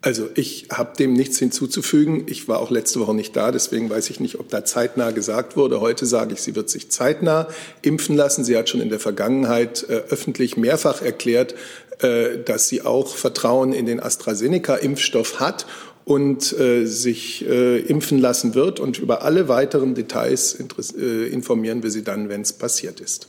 Also 0.05 0.29
ich 0.35 0.67
habe 0.71 0.95
dem 0.99 1.14
nichts 1.14 1.38
hinzuzufügen. 1.38 2.25
Ich 2.27 2.47
war 2.47 2.59
auch 2.59 2.71
letzte 2.71 3.01
Woche 3.01 3.14
nicht 3.14 3.35
da, 3.35 3.51
deswegen 3.51 3.88
weiß 3.88 4.11
ich 4.11 4.21
nicht, 4.21 4.38
ob 4.38 4.51
da 4.51 4.62
zeitnah 4.62 5.12
gesagt 5.12 5.57
wurde. 5.57 5.81
Heute 5.81 6.05
sage 6.05 6.35
ich, 6.35 6.43
sie 6.43 6.55
wird 6.55 6.69
sich 6.69 6.90
zeitnah 6.90 7.49
impfen 7.81 8.14
lassen. 8.14 8.45
Sie 8.45 8.55
hat 8.55 8.69
schon 8.69 8.83
in 8.83 8.90
der 8.90 9.01
Vergangenheit 9.01 9.83
äh, 9.88 10.03
öffentlich 10.11 10.59
mehrfach 10.59 11.01
erklärt, 11.01 11.55
äh, 12.01 12.37
dass 12.45 12.69
sie 12.69 12.83
auch 12.83 13.17
Vertrauen 13.17 13.73
in 13.73 13.87
den 13.87 13.99
AstraZeneca-Impfstoff 13.99 15.40
hat 15.40 15.64
und 16.05 16.53
äh, 16.53 16.85
sich 16.85 17.49
äh, 17.49 17.79
impfen 17.79 18.19
lassen 18.19 18.55
wird. 18.55 18.81
Und 18.81 18.99
über 18.99 19.23
alle 19.23 19.49
weiteren 19.49 19.95
Details 19.95 20.59
äh, 20.99 21.29
informieren 21.29 21.83
wir 21.83 21.90
Sie 21.90 22.05
dann, 22.05 22.29
wenn 22.29 22.43
es 22.43 22.53
passiert 22.53 23.01
ist. 23.01 23.29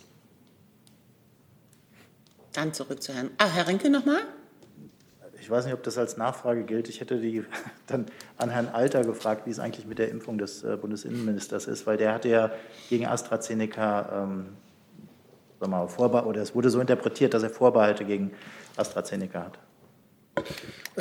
Dann 2.51 2.73
zurück 2.73 3.01
zu 3.01 3.13
Herrn. 3.13 3.29
Ah, 3.37 3.47
Herr 3.47 3.65
Rinke 3.65 3.89
nochmal. 3.89 4.23
Ich 5.45 5.51
weiß 5.51 5.65
nicht, 5.65 5.75
ob 5.75 5.83
das 5.83 5.99
als 5.99 6.17
Nachfrage 6.17 6.63
gilt. 6.63 6.89
Ich 6.89 7.01
hätte 7.01 7.19
die 7.19 7.43
dann 7.85 8.07
an 8.37 8.49
Herrn 8.49 8.67
Alter 8.67 9.03
gefragt, 9.03 9.45
wie 9.45 9.51
es 9.51 9.59
eigentlich 9.59 9.85
mit 9.85 9.99
der 9.99 10.09
Impfung 10.09 10.39
des 10.39 10.63
äh, 10.63 10.75
Bundesinnenministers 10.75 11.67
ist, 11.67 11.85
weil 11.85 11.97
der 11.97 12.15
hatte 12.15 12.29
ja 12.29 12.51
gegen 12.89 13.05
AstraZeneca 13.05 14.23
ähm, 14.23 14.45
sag 15.59 15.69
mal, 15.69 15.87
Vorbe 15.87 16.23
oder 16.25 16.41
es 16.41 16.55
wurde 16.55 16.71
so 16.71 16.79
interpretiert, 16.79 17.35
dass 17.35 17.43
er 17.43 17.51
Vorbehalte 17.51 18.05
gegen 18.05 18.31
AstraZeneca 18.75 19.43
hat. 19.45 19.59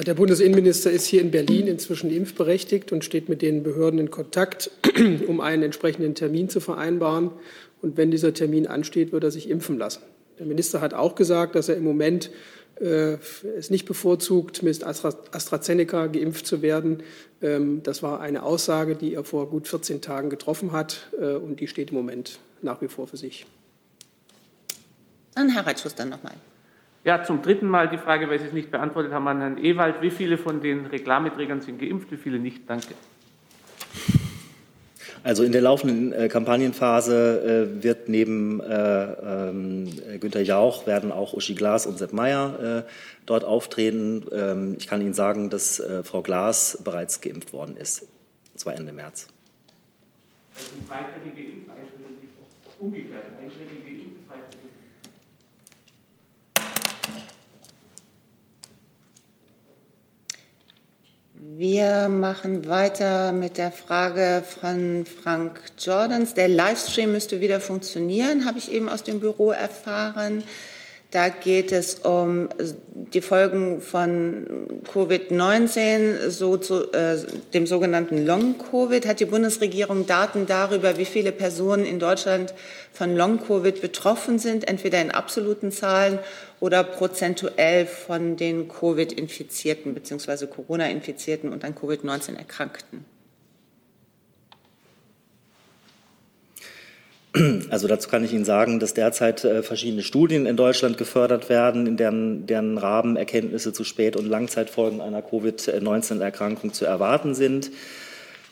Der 0.04 0.12
Bundesinnenminister 0.12 0.90
ist 0.90 1.07
hier 1.07 1.22
in 1.22 1.30
Berlin 1.30 1.66
inzwischen 1.66 2.11
impfberechtigt 2.11 2.92
und 2.92 3.02
steht 3.02 3.30
mit 3.30 3.40
den 3.40 3.62
Behörden 3.62 3.98
in 3.98 4.11
Kontakt, 4.11 4.70
um 5.26 5.40
einen 5.40 5.62
entsprechenden 5.62 6.14
Termin 6.14 6.50
zu 6.50 6.61
vereinbaren. 6.61 7.30
Und 7.80 7.96
wenn 7.96 8.11
dieser 8.11 8.35
Termin 8.35 8.66
ansteht, 8.66 9.11
wird 9.11 9.24
er 9.24 9.30
sich 9.30 9.48
impfen 9.48 9.78
lassen. 9.78 10.02
Der 10.38 10.44
Minister 10.44 10.83
hat 10.83 10.92
auch 10.92 11.14
gesagt, 11.14 11.54
dass 11.54 11.70
er 11.70 11.76
im 11.76 11.85
Moment 11.85 12.30
es 12.80 13.70
nicht 13.70 13.87
bevorzugt, 13.87 14.62
mit 14.62 14.84
AstraZeneca 14.84 16.06
geimpft 16.08 16.46
zu 16.46 16.62
werden. 16.62 17.02
Ähm, 17.40 17.82
das 17.82 18.02
war 18.02 18.20
eine 18.20 18.42
Aussage, 18.42 18.96
die 18.96 19.14
er 19.14 19.24
vor 19.24 19.48
gut 19.48 19.68
14 19.68 20.00
Tagen 20.00 20.30
getroffen 20.30 20.72
hat 20.72 21.08
äh, 21.20 21.34
und 21.34 21.60
die 21.60 21.68
steht 21.68 21.90
im 21.90 21.96
Moment 21.96 22.38
nach 22.62 22.80
wie 22.80 22.88
vor 22.88 23.06
für 23.06 23.16
sich. 23.16 23.46
An 25.34 25.48
Herr 25.50 25.66
Reitschuster 25.66 26.04
nochmal. 26.04 26.34
Ja, 27.04 27.22
zum 27.22 27.42
dritten 27.42 27.68
Mal 27.68 27.88
die 27.88 27.98
Frage, 27.98 28.30
weil 28.30 28.38
Sie 28.38 28.46
es 28.46 28.52
nicht 28.52 28.70
beantwortet 28.70 29.12
haben, 29.12 29.28
an 29.28 29.40
Herrn 29.40 29.58
Ewald. 29.58 30.00
Wie 30.00 30.10
viele 30.10 30.38
von 30.38 30.62
den 30.62 30.87
Reklameträgern 30.87 31.60
sind 31.60 31.78
geimpft, 31.78 32.10
wie 32.10 32.16
viele 32.16 32.38
nicht? 32.38 32.62
Danke. 32.68 32.94
Also 35.24 35.42
in 35.42 35.52
der 35.52 35.62
laufenden 35.62 36.12
äh, 36.12 36.28
Kampagnenphase 36.28 37.70
äh, 37.78 37.82
wird 37.82 38.10
neben 38.10 38.60
äh, 38.60 38.68
ähm, 38.68 39.88
Günter 40.20 40.42
Jauch 40.42 40.87
werden 40.87 41.10
auch 41.10 41.32
Uschi 41.32 41.54
Glas 41.54 41.87
und 41.87 41.96
Sepp 41.96 42.12
Meyer 42.12 42.84
äh, 42.84 42.90
dort 43.24 43.42
auftreten. 43.42 44.26
Ähm, 44.32 44.76
ich 44.78 44.87
kann 44.87 45.00
Ihnen 45.00 45.14
sagen, 45.14 45.48
dass 45.48 45.80
äh, 45.80 46.02
Frau 46.02 46.20
Glas 46.20 46.78
bereits 46.84 47.22
geimpft 47.22 47.54
worden 47.54 47.78
ist, 47.78 48.02
und 48.02 48.60
zwar 48.60 48.74
Ende 48.74 48.92
März. 48.92 49.28
Also 50.54 50.70
weitere 50.88 51.30
geimpft, 51.30 51.70
umgekehrt, 52.78 53.24
weitere 53.40 54.03
Wir 61.46 62.09
machen 62.09 62.66
weiter 62.68 63.30
mit 63.33 63.59
der 63.59 63.70
Frage 63.70 64.42
von 64.61 65.04
Frank 65.04 65.61
Jordans. 65.78 66.33
Der 66.33 66.48
Livestream 66.48 67.12
müsste 67.12 67.42
wieder 67.42 67.61
funktionieren, 67.61 68.46
habe 68.46 68.59
ich 68.59 68.72
eben 68.72 68.88
aus 68.88 69.02
dem 69.02 69.20
Büro 69.20 69.50
erfahren. 69.50 70.42
Da 71.14 71.29
geht 71.29 71.70
es 71.70 72.00
um 72.00 72.48
die 72.92 73.20
Folgen 73.20 73.81
von 73.81 74.81
Covid-19, 74.92 76.29
so 76.29 76.57
zu, 76.57 76.90
äh, 76.92 77.18
dem 77.55 77.68
sogenannten 77.68 78.27
Long-Covid. 78.27 79.07
Hat 79.07 79.20
die 79.20 79.24
Bundesregierung 79.24 80.09
Daten 80.09 80.46
darüber, 80.46 80.98
wie 80.98 81.05
viele 81.05 81.31
Personen 81.31 81.85
in 81.85 82.00
Deutschland 82.00 82.53
von 82.92 83.14
Long-Covid 83.14 83.81
betroffen 83.81 84.40
sind, 84.40 84.66
entweder 84.66 85.00
in 85.00 85.12
absoluten 85.12 85.70
Zahlen 85.70 86.18
oder 86.59 86.83
prozentuell 86.83 87.87
von 87.87 88.37
den 88.37 88.66
Covid-Infizierten 88.66 89.94
bzw. 89.94 90.48
Corona-Infizierten 90.48 91.53
und 91.53 91.64
an 91.64 91.77
Covid-19 91.77 92.37
Erkrankten? 92.37 93.13
Also 97.70 97.88
dazu 97.88 98.08
kann 98.08 98.22
ich 98.22 98.32
Ihnen 98.32 98.44
sagen, 98.44 98.78
dass 98.78 98.94
derzeit 98.94 99.44
äh, 99.44 99.64
verschiedene 99.64 100.02
Studien 100.02 100.46
in 100.46 100.56
Deutschland 100.56 100.98
gefördert 100.98 101.48
werden, 101.48 101.86
in 101.86 101.96
deren, 101.96 102.46
deren 102.46 102.78
Rahmen 102.78 103.16
Erkenntnisse 103.16 103.72
zu 103.72 103.82
Spät- 103.82 104.14
und 104.16 104.28
Langzeitfolgen 104.28 105.00
einer 105.00 105.20
Covid-19-Erkrankung 105.20 106.72
zu 106.72 106.84
erwarten 106.84 107.34
sind. 107.34 107.72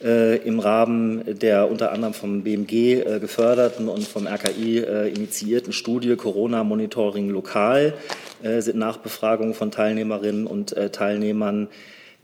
Äh, 0.03 0.39
Im 0.39 0.59
Rahmen 0.59 1.23
der 1.39 1.71
unter 1.71 1.93
anderem 1.93 2.13
vom 2.13 2.43
BMG 2.43 2.73
äh, 2.73 3.21
geförderten 3.21 3.89
und 3.89 4.03
vom 4.03 4.27
RKI 4.27 4.79
initiierten 5.15 5.73
Studie 5.73 6.17
Corona 6.17 6.65
Monitoring 6.65 7.31
lokal 7.31 7.95
sind 8.59 8.77
Nachbefragungen 8.77 9.55
von 9.55 9.71
Teilnehmerinnen 9.71 10.49
und 10.49 10.75
Teilnehmern 10.91 11.69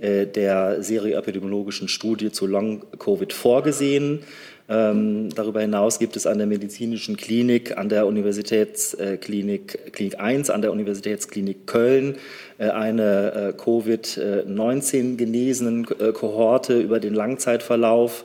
der 0.01 0.83
serioepidemiologischen 0.83 1.87
Studie 1.87 2.33
zu 2.33 2.47
Long-Covid 2.47 3.33
vorgesehen. 3.33 4.25
Ähm, 4.71 5.31
darüber 5.35 5.63
hinaus 5.63 5.99
gibt 5.99 6.15
es 6.17 6.27
an 6.27 6.37
der 6.37 6.47
medizinischen 6.47 7.17
Klinik, 7.17 7.79
an 7.79 7.89
der 7.89 8.07
Universitätsklinik 8.07 9.93
Klinik 9.93 10.21
1, 10.21 10.51
an 10.51 10.61
der 10.61 10.73
Universitätsklinik 10.73 11.67
Köln 11.67 12.17
äh, 12.59 12.69
eine 12.69 13.55
äh, 13.57 13.61
Covid-19 13.61 15.17
genesenen 15.17 15.87
äh, 15.99 16.13
Kohorte 16.13 16.79
über 16.81 17.01
den 17.01 17.15
Langzeitverlauf. 17.15 18.25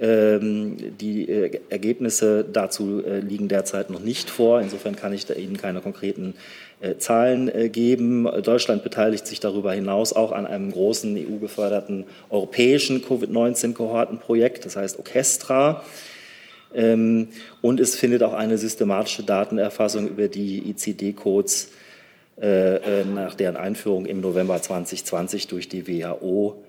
Ähm, 0.00 0.76
die 0.98 1.28
äh, 1.28 1.60
Ergebnisse 1.70 2.44
dazu 2.44 3.04
äh, 3.04 3.20
liegen 3.20 3.46
derzeit 3.46 3.90
noch 3.90 4.00
nicht 4.00 4.28
vor. 4.28 4.60
Insofern 4.60 4.96
kann 4.96 5.12
ich 5.12 5.26
da 5.26 5.34
Ihnen 5.34 5.56
keine 5.56 5.80
konkreten 5.80 6.34
äh, 6.34 6.73
Zahlen 6.98 7.50
geben. 7.72 8.28
Deutschland 8.42 8.82
beteiligt 8.82 9.26
sich 9.26 9.40
darüber 9.40 9.72
hinaus 9.72 10.12
auch 10.12 10.32
an 10.32 10.46
einem 10.46 10.70
großen 10.70 11.16
EU-geförderten 11.16 12.04
europäischen 12.30 13.02
Covid-19-Kohortenprojekt, 13.02 14.66
das 14.66 14.76
heißt 14.76 14.98
Orchestra. 14.98 15.82
Ähm, 16.74 17.28
und 17.62 17.80
es 17.80 17.96
findet 17.96 18.22
auch 18.22 18.34
eine 18.34 18.58
systematische 18.58 19.22
Datenerfassung 19.22 20.08
über 20.08 20.28
die 20.28 20.70
ICD-Codes 20.70 21.70
nach 22.36 23.36
deren 23.36 23.56
Einführung 23.56 24.06
im 24.06 24.20
November 24.20 24.60
2020 24.60 25.46
durch 25.46 25.68
die 25.68 25.86
WHO 25.86 26.64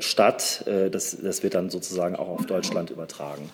statt. 0.00 0.64
Das, 0.66 1.16
das 1.22 1.44
wird 1.44 1.54
dann 1.54 1.70
sozusagen 1.70 2.16
auch 2.16 2.30
auf 2.30 2.46
Deutschland 2.46 2.90
übertragen. 2.90 3.48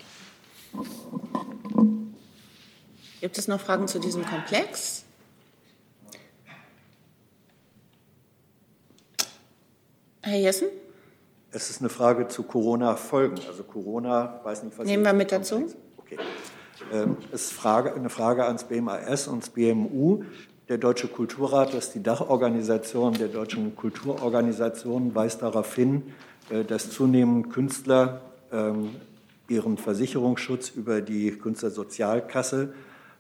Gibt 3.20 3.38
es 3.38 3.49
noch 3.49 3.61
Fragen 3.61 3.88
zu 3.88 3.99
diesem 3.99 4.25
Komplex? 4.27 5.04
Herr 10.24 10.38
Jessen? 10.38 10.68
Es 11.50 11.70
ist 11.70 11.80
eine 11.80 11.88
Frage 11.88 12.28
zu 12.28 12.42
Corona-Folgen. 12.42 13.37
Also 13.46 13.62
Corona, 13.62 14.40
weiß 14.42 14.64
nicht, 14.64 14.78
was. 14.78 14.87
Nehmen 14.87 15.04
wir 15.04 15.12
mit 15.12 15.30
dazu. 15.30 15.66
Okay. 15.98 16.18
Ähm, 16.92 17.16
es 17.30 17.46
ist 17.46 17.52
Frage, 17.52 17.94
eine 17.94 18.10
Frage 18.10 18.44
ans 18.44 18.64
BMAS 18.64 19.28
und 19.28 19.34
ans 19.34 19.50
BMU. 19.50 20.24
Der 20.68 20.78
Deutsche 20.78 21.08
Kulturrat, 21.08 21.74
das 21.74 21.87
ist 21.87 21.94
die 21.94 22.02
Dachorganisation 22.02 23.12
der 23.12 23.28
deutschen 23.28 23.76
Kulturorganisationen, 23.76 25.14
weist 25.14 25.42
darauf 25.42 25.74
hin, 25.74 26.14
äh, 26.48 26.64
dass 26.64 26.90
zunehmend 26.90 27.52
Künstler 27.52 28.22
ähm, 28.50 28.96
ihren 29.48 29.76
Versicherungsschutz 29.76 30.70
über 30.70 31.02
die 31.02 31.32
Künstlersozialkasse 31.32 32.72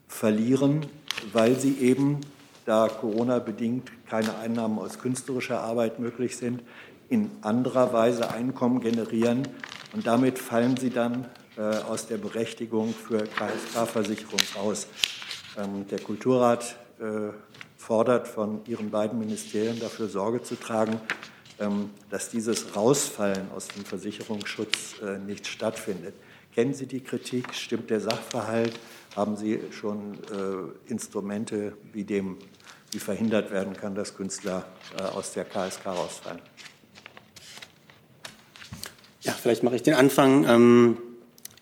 verlieren, 0.08 0.86
weil 1.32 1.56
sie 1.56 1.76
eben, 1.80 2.20
da 2.64 2.88
Corona 2.88 3.40
bedingt 3.40 3.92
keine 4.08 4.38
Einnahmen 4.38 4.78
aus 4.78 4.98
künstlerischer 4.98 5.60
Arbeit 5.60 5.98
möglich 5.98 6.36
sind, 6.36 6.62
in 7.08 7.30
anderer 7.42 7.92
Weise 7.92 8.30
Einkommen 8.30 8.80
generieren 8.80 9.48
und 9.92 10.06
damit 10.06 10.38
fallen 10.38 10.76
sie 10.76 10.90
dann 10.90 11.26
äh, 11.56 11.60
aus 11.60 12.06
der 12.06 12.18
Berechtigung 12.18 12.92
für 12.94 13.24
KSK-Versicherung 13.24 14.40
aus. 14.60 14.86
Ähm, 15.56 15.86
der 15.88 16.00
Kulturrat 16.00 16.76
äh, 16.98 17.32
fordert 17.76 18.26
von 18.26 18.64
Ihren 18.66 18.90
beiden 18.90 19.18
Ministerien 19.18 19.78
dafür 19.78 20.08
Sorge 20.08 20.42
zu 20.42 20.56
tragen, 20.56 21.00
ähm, 21.60 21.90
dass 22.10 22.30
dieses 22.30 22.74
Rausfallen 22.74 23.50
aus 23.54 23.68
dem 23.68 23.84
Versicherungsschutz 23.84 24.96
äh, 25.02 25.18
nicht 25.18 25.46
stattfindet. 25.46 26.14
Kennen 26.54 26.74
Sie 26.74 26.86
die 26.86 27.00
Kritik? 27.00 27.54
Stimmt 27.54 27.90
der 27.90 28.00
Sachverhalt? 28.00 28.78
Haben 29.14 29.36
Sie 29.36 29.60
schon 29.70 30.14
äh, 30.14 30.90
Instrumente, 30.90 31.74
wie 31.92 32.04
dem 32.04 32.38
wie 32.94 33.00
verhindert 33.00 33.50
werden 33.50 33.76
kann, 33.76 33.94
dass 33.94 34.16
Künstler 34.16 34.64
äh, 34.96 35.02
aus 35.02 35.32
der 35.32 35.44
KSK 35.44 35.86
rausfallen? 35.86 36.40
Ja, 39.24 39.32
vielleicht 39.32 39.62
mache 39.62 39.76
ich 39.76 39.82
den 39.82 39.94
Anfang. 39.94 40.46
Ähm, 40.48 40.96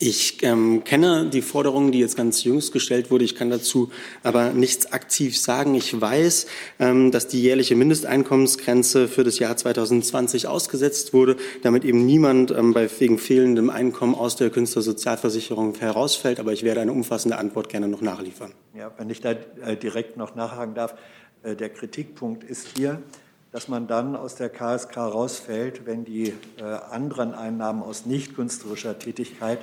ich 0.04 0.42
ähm, 0.42 0.82
kenne 0.82 1.30
die 1.30 1.42
Forderung, 1.42 1.92
die 1.92 2.00
jetzt 2.00 2.16
ganz 2.16 2.42
jüngst 2.42 2.72
gestellt 2.72 3.12
wurde. 3.12 3.24
Ich 3.24 3.36
kann 3.36 3.50
dazu 3.50 3.92
aber 4.24 4.50
nichts 4.50 4.90
aktiv 4.90 5.38
sagen. 5.38 5.76
Ich 5.76 6.00
weiß, 6.00 6.48
ähm, 6.80 7.12
dass 7.12 7.28
die 7.28 7.40
jährliche 7.40 7.76
Mindesteinkommensgrenze 7.76 9.06
für 9.06 9.22
das 9.22 9.38
Jahr 9.38 9.56
2020 9.56 10.48
ausgesetzt 10.48 11.14
wurde, 11.14 11.36
damit 11.62 11.84
eben 11.84 12.04
niemand 12.04 12.52
bei, 12.74 12.90
wegen 12.98 13.16
fehlendem 13.16 13.70
Einkommen 13.70 14.16
aus 14.16 14.34
der 14.34 14.50
Künstlersozialversicherung 14.50 15.76
herausfällt. 15.76 16.40
Aber 16.40 16.52
ich 16.52 16.64
werde 16.64 16.80
eine 16.80 16.90
umfassende 16.92 17.38
Antwort 17.38 17.68
gerne 17.68 17.86
noch 17.86 18.00
nachliefern. 18.00 18.50
Ja, 18.76 18.90
wenn 18.98 19.08
ich 19.08 19.20
da 19.20 19.36
äh, 19.64 19.76
direkt 19.76 20.16
noch 20.16 20.34
nachhaken 20.34 20.74
darf. 20.74 20.96
Äh, 21.44 21.54
der 21.54 21.68
Kritikpunkt 21.68 22.42
ist 22.42 22.66
hier, 22.76 23.00
dass 23.52 23.68
man 23.68 23.86
dann 23.86 24.16
aus 24.16 24.34
der 24.34 24.48
KSK 24.48 24.96
rausfällt, 24.96 25.86
wenn 25.86 26.04
die 26.04 26.32
äh, 26.56 26.62
anderen 26.90 27.34
Einnahmen 27.34 27.82
aus 27.82 28.06
nicht 28.06 28.34
künstlerischer 28.34 28.98
Tätigkeit 28.98 29.58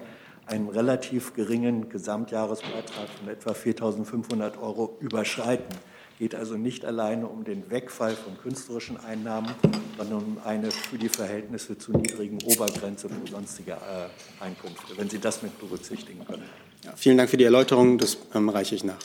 einen 0.46 0.70
relativ 0.70 1.34
geringen 1.34 1.90
Gesamtjahresbeitrag 1.90 3.10
von 3.20 3.30
etwa 3.30 3.52
4.500 3.52 4.60
Euro 4.62 4.98
überschreiten. 5.00 5.76
Geht 6.18 6.36
also 6.36 6.56
nicht 6.56 6.86
alleine 6.86 7.28
um 7.28 7.44
den 7.44 7.70
Wegfall 7.70 8.14
von 8.14 8.38
künstlerischen 8.38 8.98
Einnahmen, 8.98 9.52
sondern 9.98 10.18
um 10.18 10.38
eine 10.44 10.70
für 10.72 10.98
die 10.98 11.10
Verhältnisse 11.10 11.78
zu 11.78 11.92
niedrigen 11.92 12.40
Obergrenze 12.44 13.10
für 13.10 13.32
sonstige 13.32 13.74
äh, 13.74 14.44
Einkünfte, 14.44 14.98
wenn 14.98 15.10
Sie 15.10 15.20
das 15.20 15.42
mit 15.42 15.58
berücksichtigen 15.60 16.26
können. 16.26 16.44
Ja, 16.84 16.94
vielen 16.96 17.18
Dank 17.18 17.30
für 17.30 17.38
die 17.38 17.44
Erläuterung. 17.44 17.98
Das 17.98 18.18
ähm, 18.34 18.50
reiche 18.50 18.76
ich 18.76 18.84
nach. 18.84 19.00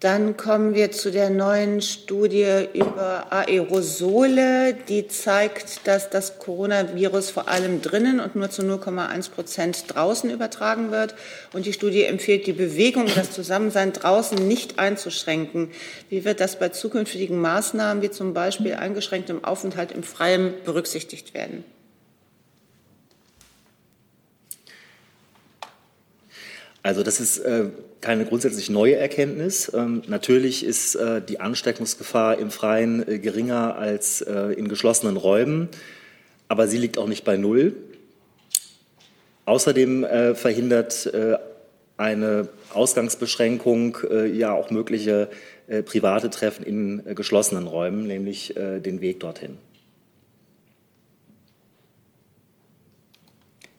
Dann 0.00 0.38
kommen 0.38 0.74
wir 0.74 0.92
zu 0.92 1.10
der 1.10 1.28
neuen 1.28 1.82
Studie 1.82 2.68
über 2.72 3.30
Aerosole. 3.30 4.72
Die 4.88 5.06
zeigt, 5.08 5.86
dass 5.86 6.08
das 6.08 6.38
Coronavirus 6.38 7.28
vor 7.28 7.48
allem 7.48 7.82
drinnen 7.82 8.18
und 8.18 8.34
nur 8.34 8.48
zu 8.48 8.62
0,1 8.62 9.30
Prozent 9.30 9.84
draußen 9.88 10.30
übertragen 10.30 10.90
wird. 10.90 11.14
Und 11.52 11.66
die 11.66 11.74
Studie 11.74 12.04
empfiehlt, 12.04 12.46
die 12.46 12.54
Bewegung 12.54 13.08
das 13.14 13.30
Zusammensein 13.30 13.92
draußen 13.92 14.38
nicht 14.48 14.78
einzuschränken. 14.78 15.70
Wie 16.08 16.24
wird 16.24 16.40
das 16.40 16.58
bei 16.58 16.70
zukünftigen 16.70 17.38
Maßnahmen 17.38 18.02
wie 18.02 18.10
zum 18.10 18.32
Beispiel 18.32 18.76
eingeschränktem 18.76 19.44
Aufenthalt 19.44 19.92
im 19.92 20.02
Freien 20.02 20.54
berücksichtigt 20.64 21.34
werden? 21.34 21.62
Also 26.82 27.02
das 27.02 27.20
ist 27.20 27.38
äh, 27.38 27.66
keine 28.00 28.24
grundsätzlich 28.24 28.70
neue 28.70 28.96
Erkenntnis. 28.96 29.70
Ähm, 29.74 30.02
natürlich 30.06 30.64
ist 30.64 30.94
äh, 30.94 31.20
die 31.20 31.38
Ansteckungsgefahr 31.38 32.38
im 32.38 32.50
Freien 32.50 33.06
äh, 33.06 33.18
geringer 33.18 33.76
als 33.76 34.22
äh, 34.22 34.52
in 34.52 34.68
geschlossenen 34.68 35.16
Räumen, 35.18 35.68
aber 36.48 36.68
sie 36.68 36.78
liegt 36.78 36.96
auch 36.96 37.06
nicht 37.06 37.24
bei 37.24 37.36
Null. 37.36 37.76
Außerdem 39.44 40.04
äh, 40.04 40.34
verhindert 40.34 41.06
äh, 41.06 41.36
eine 41.98 42.48
Ausgangsbeschränkung 42.72 43.98
ja 44.32 44.54
auch 44.54 44.70
mögliche 44.70 45.28
private 45.84 46.30
Treffen 46.30 46.64
in 46.64 47.14
geschlossenen 47.14 47.66
Räumen, 47.66 48.06
nämlich 48.06 48.54
den 48.56 49.02
Weg 49.02 49.20
dorthin. 49.20 49.58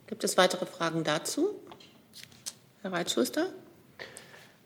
Gibt 0.06 0.24
es 0.24 0.38
weitere 0.38 0.68
Fragen 0.68 1.04
dazu? 1.04 1.61
Herr 2.82 2.94
Reitschuster? 2.94 3.46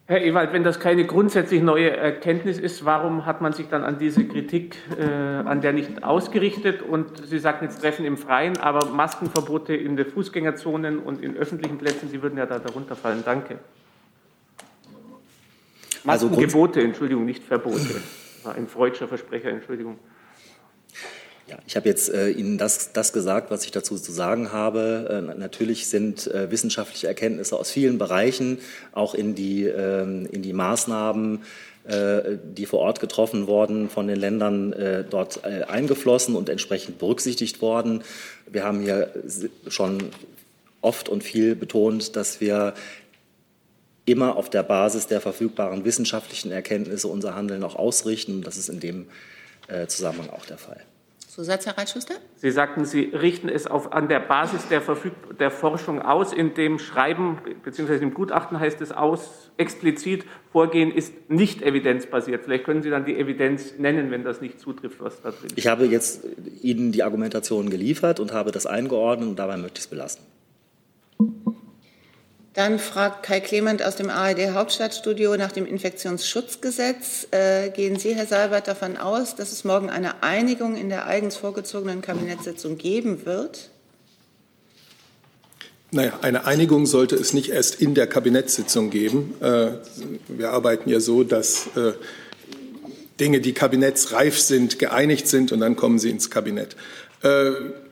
Herr 0.07 0.23
Ewald, 0.23 0.53
wenn 0.53 0.63
das 0.63 0.79
keine 0.79 1.05
grundsätzlich 1.05 1.61
neue 1.61 1.89
Erkenntnis 1.89 2.59
ist, 2.59 2.85
warum 2.85 3.25
hat 3.25 3.41
man 3.41 3.51
sich 3.51 3.67
dann 3.67 3.83
an 3.83 3.97
diese 3.97 4.25
Kritik, 4.25 4.77
äh, 4.97 5.03
an 5.03 5.59
der 5.59 5.73
nicht 5.73 6.03
ausgerichtet? 6.03 6.81
Und 6.81 7.25
Sie 7.27 7.39
sagten 7.39 7.65
jetzt 7.65 7.81
Treffen 7.81 8.05
im 8.05 8.15
Freien, 8.15 8.55
aber 8.57 8.85
Maskenverbote 8.85 9.75
in 9.75 9.97
den 9.97 10.05
Fußgängerzonen 10.05 10.99
und 10.99 11.21
in 11.21 11.35
öffentlichen 11.35 11.77
Plätzen, 11.77 12.07
Sie 12.07 12.21
würden 12.21 12.37
ja 12.37 12.45
da 12.45 12.59
darunter 12.59 12.95
fallen. 12.95 13.23
Danke. 13.25 13.59
Also 16.05 16.27
Maskengebote, 16.27 16.81
Entschuldigung, 16.81 17.25
nicht 17.25 17.43
Verbote. 17.43 18.01
War 18.43 18.55
ein 18.55 18.67
freudscher 18.67 19.07
Versprecher, 19.07 19.49
Entschuldigung. 19.49 19.97
Ja, 21.47 21.59
ich 21.67 21.75
habe 21.75 21.87
jetzt 21.87 22.09
äh, 22.09 22.29
Ihnen 22.29 22.57
das, 22.57 22.91
das 22.91 23.13
gesagt, 23.13 23.51
was 23.51 23.65
ich 23.65 23.71
dazu 23.71 23.99
zu 23.99 24.11
sagen 24.11 24.51
habe. 24.51 25.23
Äh, 25.31 25.37
natürlich 25.37 25.87
sind 25.87 26.25
äh, 26.27 26.49
wissenschaftliche 26.49 27.07
Erkenntnisse 27.07 27.55
aus 27.57 27.69
vielen 27.69 27.99
Bereichen 27.99 28.57
auch 28.93 29.13
in 29.13 29.35
die, 29.35 29.65
ähm, 29.65 30.27
in 30.31 30.41
die 30.41 30.53
Maßnahmen, 30.53 31.43
äh, 31.87 32.37
die 32.43 32.65
vor 32.65 32.79
Ort 32.79 32.99
getroffen 32.99 33.45
worden, 33.45 33.91
von 33.91 34.07
den 34.07 34.19
Ländern 34.19 34.73
äh, 34.73 35.03
dort 35.07 35.41
äh, 35.43 35.65
eingeflossen 35.65 36.35
und 36.35 36.49
entsprechend 36.49 36.97
berücksichtigt 36.97 37.61
worden. 37.61 38.03
Wir 38.49 38.63
haben 38.63 38.81
hier 38.81 39.11
schon 39.67 39.99
oft 40.81 41.09
und 41.09 41.23
viel 41.23 41.55
betont, 41.55 42.15
dass 42.15 42.41
wir 42.41 42.73
immer 44.05 44.35
auf 44.35 44.49
der 44.49 44.63
Basis 44.63 45.05
der 45.05 45.21
verfügbaren 45.21 45.85
wissenschaftlichen 45.85 46.51
Erkenntnisse 46.51 47.07
unser 47.07 47.35
Handeln 47.35 47.63
auch 47.63 47.75
ausrichten. 47.75 48.41
Das 48.41 48.57
ist 48.57 48.69
in 48.69 48.79
dem 48.79 49.07
Zusammenhang 49.87 50.29
auch 50.29 50.45
der 50.45 50.59
Fall. 50.59 50.85
Zusatz, 51.35 51.65
Herr 51.65 51.77
Reitschuster? 51.77 52.13
Sie 52.37 52.49
sagten, 52.49 52.85
Sie 52.85 53.11
richten 53.13 53.49
es 53.49 53.67
auf, 53.67 53.91
an 53.91 54.07
der 54.07 54.21
Basis 54.21 54.69
der, 54.69 54.81
der 55.37 55.51
Forschung 55.51 56.01
aus. 56.01 56.31
In 56.31 56.53
dem 56.53 56.79
Schreiben 56.79 57.39
bzw. 57.61 57.97
im 57.97 58.13
Gutachten 58.13 58.57
heißt 58.57 58.79
es 58.79 58.93
aus, 58.93 59.51
explizit, 59.57 60.23
Vorgehen 60.53 60.93
ist 60.93 61.11
nicht 61.29 61.61
evidenzbasiert. 61.61 62.45
Vielleicht 62.45 62.63
können 62.63 62.81
Sie 62.83 62.89
dann 62.89 63.03
die 63.03 63.19
Evidenz 63.19 63.73
nennen, 63.77 64.11
wenn 64.11 64.23
das 64.23 64.39
nicht 64.39 64.61
zutrifft, 64.61 65.01
was 65.01 65.21
da 65.21 65.31
drin 65.31 65.49
steht. 65.49 65.57
Ich 65.57 65.67
habe 65.67 65.85
jetzt 65.87 66.23
Ihnen 66.61 66.93
die 66.93 67.03
Argumentation 67.03 67.69
geliefert 67.69 68.21
und 68.21 68.31
habe 68.31 68.53
das 68.53 68.65
eingeordnet 68.65 69.27
und 69.27 69.37
dabei 69.37 69.57
möchte 69.57 69.79
ich 69.79 69.83
es 69.83 69.87
belassen. 69.87 70.21
Dann 72.55 72.79
fragt 72.79 73.23
Kai 73.23 73.41
Clement 73.41 73.83
aus 73.83 73.97
dem 73.97 74.09
ARD 74.09 74.53
Hauptstadtstudio 74.53 75.35
nach 75.35 75.51
dem 75.51 75.65
Infektionsschutzgesetz. 75.65 77.27
Äh, 77.31 77.69
gehen 77.69 77.99
Sie, 77.99 78.15
Herr 78.15 78.27
Seibert, 78.27 78.69
davon 78.69 78.95
aus, 78.95 79.35
dass 79.35 79.51
es 79.51 79.65
morgen 79.65 79.89
eine 79.89 80.23
Einigung 80.23 80.77
in 80.77 80.87
der 80.87 81.05
eigens 81.05 81.35
vorgezogenen 81.35 82.01
Kabinettssitzung 82.01 82.77
geben 82.77 83.25
wird? 83.25 83.71
Naja, 85.91 86.17
eine 86.21 86.45
Einigung 86.45 86.85
sollte 86.85 87.15
es 87.15 87.33
nicht 87.33 87.49
erst 87.49 87.81
in 87.81 87.93
der 87.93 88.07
Kabinettssitzung 88.07 88.89
geben. 88.89 89.33
Äh, 89.41 89.71
wir 90.29 90.51
arbeiten 90.51 90.89
ja 90.89 91.01
so, 91.01 91.25
dass 91.25 91.67
äh, 91.75 91.91
Dinge, 93.19 93.41
die 93.41 93.51
kabinettsreif 93.51 94.39
sind, 94.39 94.79
geeinigt 94.79 95.27
sind 95.27 95.51
und 95.51 95.59
dann 95.59 95.75
kommen 95.75 95.99
sie 95.99 96.09
ins 96.09 96.29
Kabinett. 96.29 96.77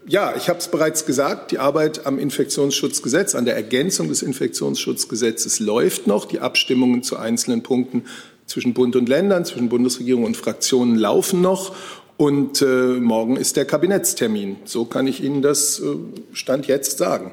Ja, 0.06 0.36
ich 0.36 0.50
habe 0.50 0.60
es 0.60 0.68
bereits 0.68 1.06
gesagt, 1.06 1.52
die 1.52 1.60
Arbeit 1.60 2.06
am 2.06 2.20
Infektionsschutzgesetz, 2.20 3.36
an 3.36 3.46
der 3.46 3.56
Ergänzung 3.56 4.10
des 4.10 4.22
Infektionsschutzgesetzes 4.22 5.60
läuft 5.60 6.08
noch. 6.08 6.26
Die 6.26 6.40
Abstimmungen 6.40 7.04
zu 7.04 7.18
einzelnen 7.18 7.64
Punkten 7.64 8.06
zwischen 8.46 8.74
Bund 8.74 8.98
und 8.98 9.08
Ländern, 9.08 9.46
zwischen 9.46 9.70
Bundesregierung 9.70 10.26
und 10.26 10.36
Fraktionen 10.36 10.98
laufen 10.98 11.42
noch. 11.42 11.76
Und 12.18 12.62
äh, 12.62 12.66
morgen 12.66 13.38
ist 13.38 13.56
der 13.56 13.66
Kabinettstermin. 13.66 14.58
So 14.66 14.86
kann 14.86 15.08
ich 15.08 15.24
Ihnen 15.24 15.42
das 15.42 15.80
äh, 15.80 15.96
Stand 16.34 16.68
jetzt 16.68 16.98
sagen. 16.98 17.32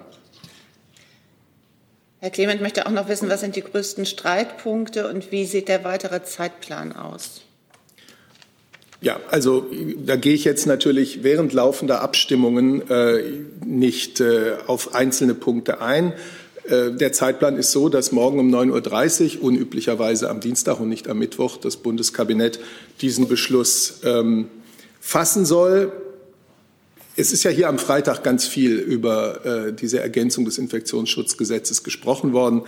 Herr 2.20 2.30
Clement 2.30 2.60
möchte 2.60 2.86
auch 2.86 2.90
noch 2.90 3.08
wissen, 3.08 3.28
was 3.28 3.40
sind 3.40 3.56
die 3.56 3.62
größten 3.62 4.06
Streitpunkte 4.06 5.08
und 5.08 5.32
wie 5.32 5.44
sieht 5.44 5.68
der 5.68 5.84
weitere 5.84 6.22
Zeitplan 6.22 6.94
aus? 6.94 7.39
Ja, 9.02 9.18
also 9.30 9.66
da 10.04 10.16
gehe 10.16 10.34
ich 10.34 10.44
jetzt 10.44 10.66
natürlich 10.66 11.22
während 11.22 11.54
laufender 11.54 12.02
Abstimmungen 12.02 12.88
äh, 12.90 13.22
nicht 13.64 14.20
äh, 14.20 14.56
auf 14.66 14.94
einzelne 14.94 15.34
Punkte 15.34 15.80
ein. 15.80 16.12
Äh, 16.64 16.92
der 16.92 17.12
Zeitplan 17.12 17.56
ist 17.56 17.72
so, 17.72 17.88
dass 17.88 18.12
morgen 18.12 18.38
um 18.38 18.54
9.30 18.54 19.38
Uhr, 19.38 19.44
unüblicherweise 19.44 20.28
am 20.28 20.40
Dienstag 20.40 20.80
und 20.80 20.90
nicht 20.90 21.08
am 21.08 21.18
Mittwoch, 21.18 21.56
das 21.56 21.78
Bundeskabinett 21.78 22.60
diesen 23.00 23.26
Beschluss 23.26 24.00
ähm, 24.04 24.48
fassen 25.00 25.46
soll. 25.46 25.92
Es 27.16 27.32
ist 27.32 27.42
ja 27.42 27.50
hier 27.50 27.68
am 27.68 27.78
Freitag 27.78 28.22
ganz 28.22 28.46
viel 28.46 28.76
über 28.76 29.46
äh, 29.46 29.72
diese 29.72 30.00
Ergänzung 30.00 30.44
des 30.44 30.58
Infektionsschutzgesetzes 30.58 31.82
gesprochen 31.84 32.34
worden. 32.34 32.62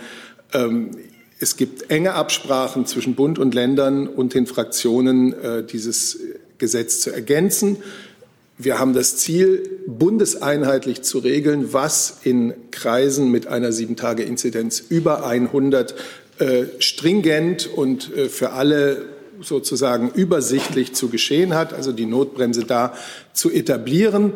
Es 1.43 1.57
gibt 1.57 1.91
enge 1.91 2.13
Absprachen 2.13 2.85
zwischen 2.85 3.15
Bund 3.15 3.37
und 3.37 3.53
Ländern 3.53 4.07
und 4.07 4.33
den 4.33 4.47
Fraktionen, 4.47 5.33
äh, 5.33 5.61
dieses 5.61 6.17
Gesetz 6.57 7.01
zu 7.01 7.11
ergänzen. 7.11 7.83
Wir 8.57 8.79
haben 8.79 8.93
das 8.93 9.17
Ziel, 9.17 9.81
bundeseinheitlich 9.85 11.01
zu 11.01 11.19
regeln, 11.19 11.73
was 11.73 12.19
in 12.23 12.53
Kreisen 12.71 13.29
mit 13.29 13.47
einer 13.47 13.73
Sieben-Tage-Inzidenz 13.73 14.79
über 14.87 15.25
100 15.25 15.95
äh, 16.39 16.63
stringent 16.79 17.67
und 17.67 18.15
äh, 18.15 18.29
für 18.29 18.51
alle 18.51 19.01
sozusagen 19.41 20.11
übersichtlich 20.11 20.93
zu 20.93 21.09
geschehen 21.09 21.55
hat, 21.55 21.73
also 21.73 21.91
die 21.91 22.05
Notbremse 22.05 22.63
da 22.63 22.93
zu 23.33 23.51
etablieren. 23.51 24.31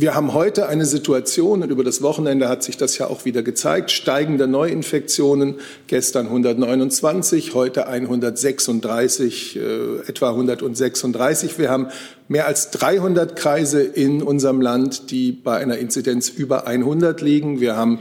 Wir 0.00 0.14
haben 0.14 0.32
heute 0.32 0.68
eine 0.68 0.86
Situation, 0.86 1.64
und 1.64 1.70
über 1.72 1.82
das 1.82 2.02
Wochenende 2.02 2.48
hat 2.48 2.62
sich 2.62 2.76
das 2.76 2.96
ja 2.98 3.08
auch 3.08 3.24
wieder 3.24 3.42
gezeigt, 3.42 3.90
steigende 3.90 4.46
Neuinfektionen, 4.46 5.56
gestern 5.88 6.26
129, 6.26 7.52
heute 7.54 7.88
136, 7.88 9.56
äh, 9.56 9.60
etwa 10.06 10.30
136. 10.30 11.58
Wir 11.58 11.70
haben 11.70 11.88
mehr 12.28 12.46
als 12.46 12.70
300 12.70 13.34
Kreise 13.34 13.82
in 13.82 14.22
unserem 14.22 14.60
Land, 14.60 15.10
die 15.10 15.32
bei 15.32 15.56
einer 15.56 15.78
Inzidenz 15.78 16.28
über 16.28 16.68
100 16.68 17.20
liegen. 17.20 17.58
Wir 17.58 17.74
haben 17.74 17.98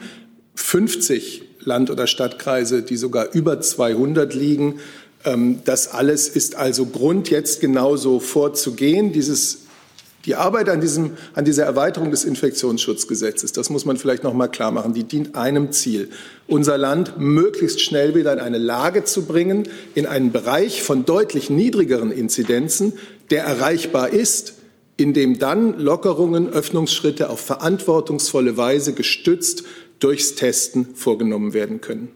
50 0.53 1.45
Land- 1.61 1.89
oder 1.89 2.05
Stadtkreise, 2.05 2.83
die 2.83 2.95
sogar 2.95 3.33
über 3.33 3.59
200 3.59 4.35
liegen. 4.35 4.81
Ähm, 5.25 5.61
das 5.65 5.87
alles 5.87 6.29
ist 6.29 6.57
also 6.57 6.85
Grund, 6.85 7.31
jetzt 7.31 7.59
genauso 7.59 8.19
vorzugehen. 8.19 9.13
Dieses 9.13 9.66
die 10.27 10.35
Arbeit 10.35 10.67
an, 10.67 10.81
diesem, 10.81 11.17
an 11.35 11.45
dieser 11.45 11.63
Erweiterung 11.63 12.11
des 12.11 12.25
Infektionsschutzgesetzes, 12.25 13.53
das 13.53 13.69
muss 13.69 13.85
man 13.85 13.95
vielleicht 13.95 14.23
noch 14.25 14.33
mal 14.33 14.49
klar 14.49 14.71
machen, 14.71 14.93
die 14.93 15.05
dient 15.05 15.35
einem 15.35 15.71
Ziel, 15.71 16.09
unser 16.47 16.77
Land 16.77 17.17
möglichst 17.17 17.81
schnell 17.81 18.13
wieder 18.13 18.33
in 18.33 18.39
eine 18.39 18.57
Lage 18.57 19.05
zu 19.05 19.25
bringen, 19.25 19.69
in 19.95 20.05
einen 20.05 20.33
Bereich 20.33 20.83
von 20.83 21.05
deutlich 21.05 21.49
niedrigeren 21.49 22.11
Inzidenzen, 22.11 22.91
der 23.31 23.45
erreichbar 23.45 24.09
ist, 24.09 24.55
in 24.97 25.13
dem 25.13 25.39
dann 25.39 25.79
Lockerungen, 25.79 26.49
Öffnungsschritte 26.49 27.29
auf 27.29 27.39
verantwortungsvolle 27.39 28.57
Weise 28.57 28.93
gestützt 28.93 29.63
durchs 29.99 30.35
Testen 30.35 30.93
vorgenommen 30.93 31.53
werden 31.53 31.79
können. 31.79 32.11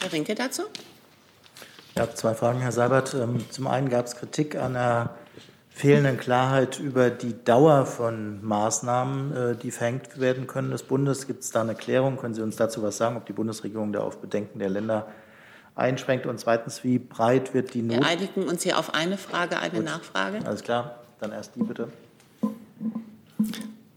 Herr 0.00 0.12
Rinke 0.12 0.34
dazu? 0.34 0.62
Ich 1.94 2.00
habe 2.00 2.14
zwei 2.14 2.34
Fragen, 2.34 2.60
Herr 2.60 2.72
Seibert. 2.72 3.14
Ähm, 3.14 3.44
zum 3.50 3.66
einen 3.68 3.88
gab 3.88 4.06
es 4.06 4.16
Kritik 4.16 4.56
an 4.56 4.74
der 4.74 5.16
fehlenden 5.78 6.18
Klarheit 6.18 6.80
über 6.80 7.08
die 7.08 7.34
Dauer 7.44 7.86
von 7.86 8.44
Maßnahmen, 8.44 9.36
äh, 9.36 9.56
die 9.56 9.70
verhängt 9.70 10.18
werden 10.18 10.48
können 10.48 10.72
des 10.72 10.82
Bundes. 10.82 11.28
Gibt 11.28 11.44
es 11.44 11.52
da 11.52 11.60
eine 11.60 11.76
Klärung? 11.76 12.16
Können 12.16 12.34
Sie 12.34 12.42
uns 12.42 12.56
dazu 12.56 12.82
was 12.82 12.96
sagen, 12.96 13.16
ob 13.16 13.26
die 13.26 13.32
Bundesregierung 13.32 13.92
da 13.92 14.00
auf 14.00 14.18
Bedenken 14.18 14.58
der 14.58 14.70
Länder 14.70 15.06
einschränkt 15.76 16.26
und 16.26 16.40
zweitens, 16.40 16.82
wie 16.82 16.98
breit 16.98 17.54
wird 17.54 17.74
die 17.74 17.82
Not? 17.82 18.00
Wir 18.00 18.06
einigen 18.06 18.42
uns 18.48 18.64
hier 18.64 18.76
auf 18.76 18.92
eine 18.92 19.16
Frage, 19.16 19.60
eine 19.60 19.76
Gut. 19.76 19.84
Nachfrage. 19.84 20.40
Alles 20.44 20.64
klar, 20.64 20.98
dann 21.20 21.30
erst 21.30 21.54
die 21.54 21.62
bitte. 21.62 21.88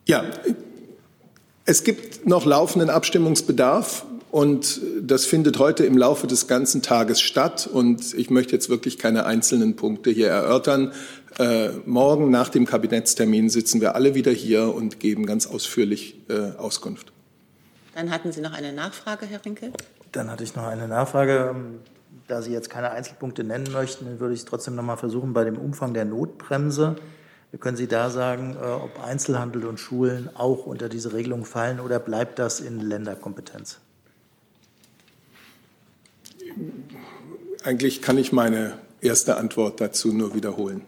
Ja, 0.05 0.23
es 1.65 1.83
gibt 1.83 2.27
noch 2.27 2.45
laufenden 2.45 2.91
Abstimmungsbedarf. 2.91 4.05
Und 4.31 4.79
das 5.01 5.25
findet 5.25 5.59
heute 5.59 5.83
im 5.83 5.97
Laufe 5.97 6.25
des 6.25 6.47
ganzen 6.47 6.81
Tages 6.81 7.19
statt. 7.19 7.67
Und 7.71 8.13
ich 8.13 8.29
möchte 8.29 8.53
jetzt 8.53 8.69
wirklich 8.69 8.97
keine 8.97 9.25
einzelnen 9.25 9.75
Punkte 9.75 10.09
hier 10.09 10.29
erörtern. 10.29 10.93
Äh, 11.41 11.71
morgen 11.87 12.29
nach 12.29 12.49
dem 12.49 12.67
Kabinettstermin 12.67 13.49
sitzen 13.49 13.81
wir 13.81 13.95
alle 13.95 14.13
wieder 14.13 14.31
hier 14.31 14.75
und 14.75 14.99
geben 14.99 15.25
ganz 15.25 15.47
ausführlich 15.47 16.21
äh, 16.29 16.55
Auskunft. 16.55 17.11
Dann 17.95 18.11
hatten 18.11 18.31
Sie 18.31 18.41
noch 18.41 18.53
eine 18.53 18.71
Nachfrage, 18.71 19.25
Herr 19.25 19.43
Rinke. 19.43 19.71
Dann 20.11 20.29
hatte 20.29 20.43
ich 20.43 20.55
noch 20.55 20.67
eine 20.67 20.87
Nachfrage. 20.87 21.55
Da 22.27 22.43
Sie 22.43 22.51
jetzt 22.51 22.69
keine 22.69 22.91
Einzelpunkte 22.91 23.43
nennen 23.43 23.71
möchten, 23.71 24.19
würde 24.19 24.35
ich 24.35 24.41
es 24.41 24.45
trotzdem 24.45 24.75
noch 24.75 24.83
mal 24.83 24.97
versuchen 24.97 25.33
bei 25.33 25.43
dem 25.43 25.57
Umfang 25.57 25.95
der 25.95 26.05
Notbremse. 26.05 26.97
Können 27.59 27.75
Sie 27.75 27.87
da 27.87 28.11
sagen, 28.11 28.55
äh, 28.61 28.63
ob 28.63 29.03
Einzelhandel 29.03 29.65
und 29.65 29.79
Schulen 29.79 30.29
auch 30.35 30.67
unter 30.67 30.89
diese 30.89 31.11
Regelung 31.11 31.45
fallen 31.45 31.79
oder 31.79 31.97
bleibt 31.97 32.37
das 32.37 32.59
in 32.59 32.79
Länderkompetenz? 32.79 33.79
Eigentlich 37.63 38.03
kann 38.03 38.19
ich 38.19 38.31
meine 38.31 38.77
erste 39.01 39.37
Antwort 39.37 39.81
dazu 39.81 40.13
nur 40.13 40.35
wiederholen. 40.35 40.83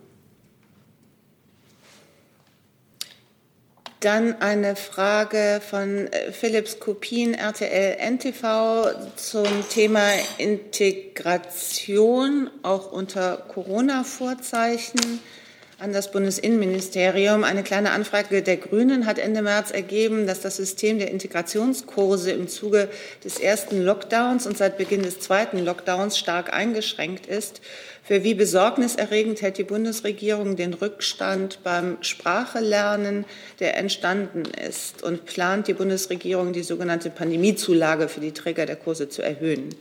Dann 4.03 4.41
eine 4.41 4.75
Frage 4.75 5.61
von 5.65 6.11
äh, 6.11 6.33
Philips 6.33 6.81
Kopien, 6.81 7.35
RTL 7.35 7.95
NTV 8.01 9.15
zum 9.15 9.47
Thema 9.69 10.09
Integration, 10.37 12.49
auch 12.63 12.91
unter 12.91 13.37
Corona-Vorzeichen 13.37 15.21
an 15.83 15.91
das 15.91 16.11
Bundesinnenministerium. 16.11 17.43
Eine 17.43 17.61
kleine 17.61 17.91
Anfrage 17.91 18.41
der 18.41 18.55
Grünen 18.55 19.05
hat 19.05 19.19
Ende 19.19 19.41
März 19.41 19.69
ergeben, 19.69 20.25
dass 20.25 20.39
das 20.39 20.55
System 20.55 20.97
der 20.97 21.11
Integrationskurse 21.11 22.31
im 22.31 22.47
Zuge 22.47 22.87
des 23.25 23.37
ersten 23.37 23.83
Lockdowns 23.83 24.47
und 24.47 24.57
seit 24.57 24.77
Beginn 24.77 25.03
des 25.03 25.19
zweiten 25.19 25.59
Lockdowns 25.59 26.17
stark 26.17 26.53
eingeschränkt 26.53 27.25
ist. 27.25 27.59
Für 28.01 28.23
wie 28.23 28.33
besorgniserregend 28.33 29.41
hält 29.41 29.57
die 29.57 29.65
Bundesregierung 29.65 30.55
den 30.55 30.73
Rückstand 30.73 31.59
beim 31.65 31.97
Sprachelernen, 31.99 33.25
der 33.59 33.75
entstanden 33.75 34.43
ist? 34.65 35.03
Und 35.03 35.25
plant 35.25 35.67
die 35.67 35.73
Bundesregierung, 35.73 36.53
die 36.53 36.63
sogenannte 36.63 37.09
Pandemiezulage 37.09 38.07
für 38.07 38.21
die 38.21 38.31
Träger 38.31 38.65
der 38.65 38.77
Kurse 38.77 39.09
zu 39.09 39.21
erhöhen? 39.21 39.75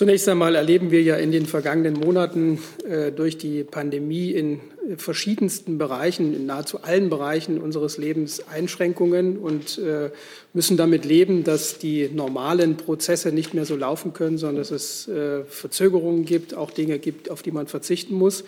Zunächst 0.00 0.26
einmal 0.30 0.54
erleben 0.54 0.90
wir 0.90 1.02
ja 1.02 1.16
in 1.16 1.30
den 1.30 1.44
vergangenen 1.44 1.92
Monaten 1.92 2.58
äh, 2.88 3.12
durch 3.12 3.36
die 3.36 3.64
Pandemie 3.64 4.30
in 4.30 4.58
verschiedensten 4.96 5.76
Bereichen, 5.76 6.34
in 6.34 6.46
nahezu 6.46 6.82
allen 6.82 7.10
Bereichen 7.10 7.60
unseres 7.60 7.98
Lebens 7.98 8.48
Einschränkungen 8.48 9.36
und 9.36 9.76
äh, 9.76 10.08
müssen 10.54 10.78
damit 10.78 11.04
leben, 11.04 11.44
dass 11.44 11.76
die 11.76 12.08
normalen 12.08 12.78
Prozesse 12.78 13.30
nicht 13.30 13.52
mehr 13.52 13.66
so 13.66 13.76
laufen 13.76 14.14
können, 14.14 14.38
sondern 14.38 14.56
dass 14.56 14.70
es 14.70 15.06
äh, 15.06 15.44
Verzögerungen 15.44 16.24
gibt, 16.24 16.54
auch 16.54 16.70
Dinge 16.70 16.98
gibt, 16.98 17.30
auf 17.30 17.42
die 17.42 17.52
man 17.52 17.66
verzichten 17.66 18.14
muss. 18.14 18.44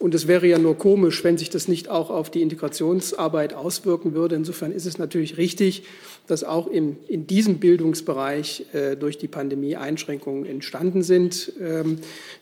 Und 0.00 0.14
es 0.14 0.26
wäre 0.26 0.46
ja 0.46 0.58
nur 0.58 0.78
komisch, 0.78 1.22
wenn 1.24 1.36
sich 1.36 1.50
das 1.50 1.68
nicht 1.68 1.90
auch 1.90 2.08
auf 2.08 2.30
die 2.30 2.40
Integrationsarbeit 2.40 3.52
auswirken 3.52 4.14
würde. 4.14 4.34
Insofern 4.34 4.72
ist 4.72 4.86
es 4.86 4.96
natürlich 4.96 5.36
richtig, 5.36 5.82
dass 6.26 6.42
auch 6.42 6.68
im, 6.68 6.96
in 7.06 7.26
diesem 7.26 7.58
Bildungsbereich 7.58 8.64
äh, 8.72 8.96
durch 8.96 9.18
die 9.18 9.28
Pandemie 9.28 9.76
Einschränkungen 9.76 10.46
entstanden 10.46 11.02
sind. 11.02 11.52
Ähm, 11.60 11.98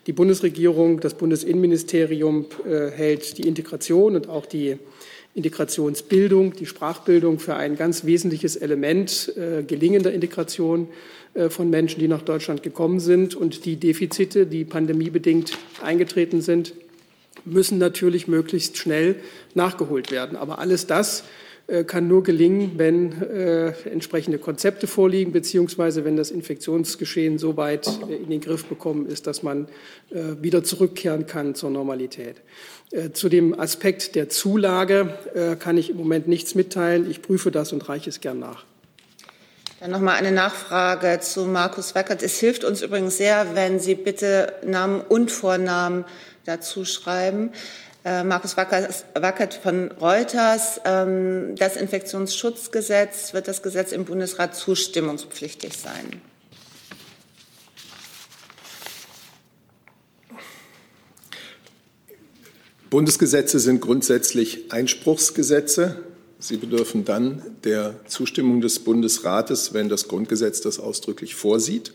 die 0.07 0.13
Bundesregierung, 0.13 1.01
das 1.01 1.15
Bundesinnenministerium 1.15 2.45
äh, 2.65 2.91
hält 2.91 3.37
die 3.37 3.45
Integration 3.45 4.15
und 4.15 4.29
auch 4.29 4.45
die 4.45 4.77
Integrationsbildung, 5.35 6.53
die 6.53 6.65
Sprachbildung 6.65 7.39
für 7.39 7.55
ein 7.57 7.75
ganz 7.75 8.05
wesentliches 8.05 8.55
Element 8.55 9.33
äh, 9.35 9.63
gelingender 9.63 10.13
Integration 10.13 10.87
äh, 11.33 11.49
von 11.49 11.69
Menschen, 11.69 11.99
die 11.99 12.07
nach 12.07 12.21
Deutschland 12.21 12.63
gekommen 12.63 13.01
sind. 13.01 13.35
Und 13.35 13.65
die 13.65 13.75
Defizite, 13.75 14.45
die 14.45 14.63
pandemiebedingt 14.63 15.57
eingetreten 15.83 16.39
sind, 16.39 16.73
müssen 17.45 17.77
natürlich 17.77 18.27
möglichst 18.27 18.77
schnell 18.77 19.15
nachgeholt 19.53 20.11
werden. 20.11 20.37
Aber 20.37 20.59
alles 20.59 20.87
das 20.87 21.23
äh, 21.69 21.83
kann 21.83 22.07
nur 22.07 22.23
gelingen, 22.23 22.71
wenn 22.77 23.21
äh, 23.21 23.67
entsprechende 23.89 24.39
Konzepte 24.39 24.87
vorliegen, 24.87 25.31
beziehungsweise 25.31 26.03
wenn 26.03 26.17
das 26.17 26.31
Infektionsgeschehen 26.31 27.37
so 27.37 27.57
weit 27.57 27.87
äh, 28.09 28.15
in 28.15 28.29
den 28.29 28.41
Griff 28.41 28.65
bekommen 28.65 29.05
ist, 29.05 29.27
dass 29.27 29.43
man 29.43 29.67
äh, 30.09 30.41
wieder 30.41 30.63
zurückkehren 30.63 31.27
kann 31.27 31.53
zur 31.53 31.69
Normalität. 31.69 32.37
Äh, 32.91 33.11
zu 33.11 33.29
dem 33.29 33.59
Aspekt 33.59 34.15
der 34.15 34.29
Zulage 34.29 35.13
äh, 35.35 35.55
kann 35.57 35.77
ich 35.77 35.91
im 35.91 35.97
Moment 35.97 36.27
nichts 36.27 36.55
mitteilen. 36.55 37.09
Ich 37.09 37.21
prüfe 37.21 37.51
das 37.51 37.71
und 37.71 37.87
reiche 37.87 38.09
es 38.09 38.19
gern 38.19 38.39
nach. 38.39 38.65
Dann 39.79 39.91
noch 39.91 40.01
mal 40.01 40.15
eine 40.15 40.31
Nachfrage 40.31 41.19
zu 41.21 41.45
Markus 41.45 41.95
Wackert. 41.95 42.21
Es 42.21 42.37
hilft 42.39 42.65
uns 42.65 42.81
übrigens 42.81 43.15
sehr, 43.17 43.55
wenn 43.55 43.79
Sie 43.79 43.95
bitte 43.95 44.51
Namen 44.65 45.01
und 45.07 45.31
Vornamen 45.31 46.03
dazu 46.45 46.85
schreiben. 46.85 47.51
Äh, 48.05 48.23
Markus 48.23 48.55
Wackert 48.55 49.53
von 49.53 49.91
Reuters. 49.91 50.79
Ähm, 50.85 51.55
das 51.57 51.75
Infektionsschutzgesetz 51.75 53.33
wird 53.33 53.47
das 53.47 53.61
Gesetz 53.61 53.91
im 53.91 54.05
Bundesrat 54.05 54.55
zustimmungspflichtig 54.55 55.77
sein. 55.77 56.21
Bundesgesetze 62.89 63.59
sind 63.59 63.81
grundsätzlich 63.81 64.71
Einspruchsgesetze. 64.71 66.03
Sie 66.39 66.57
bedürfen 66.57 67.05
dann 67.05 67.43
der 67.63 67.99
Zustimmung 68.07 68.61
des 68.61 68.79
Bundesrates, 68.79 69.73
wenn 69.73 69.89
das 69.89 70.07
Grundgesetz 70.07 70.61
das 70.61 70.79
ausdrücklich 70.79 71.35
vorsieht. 71.35 71.93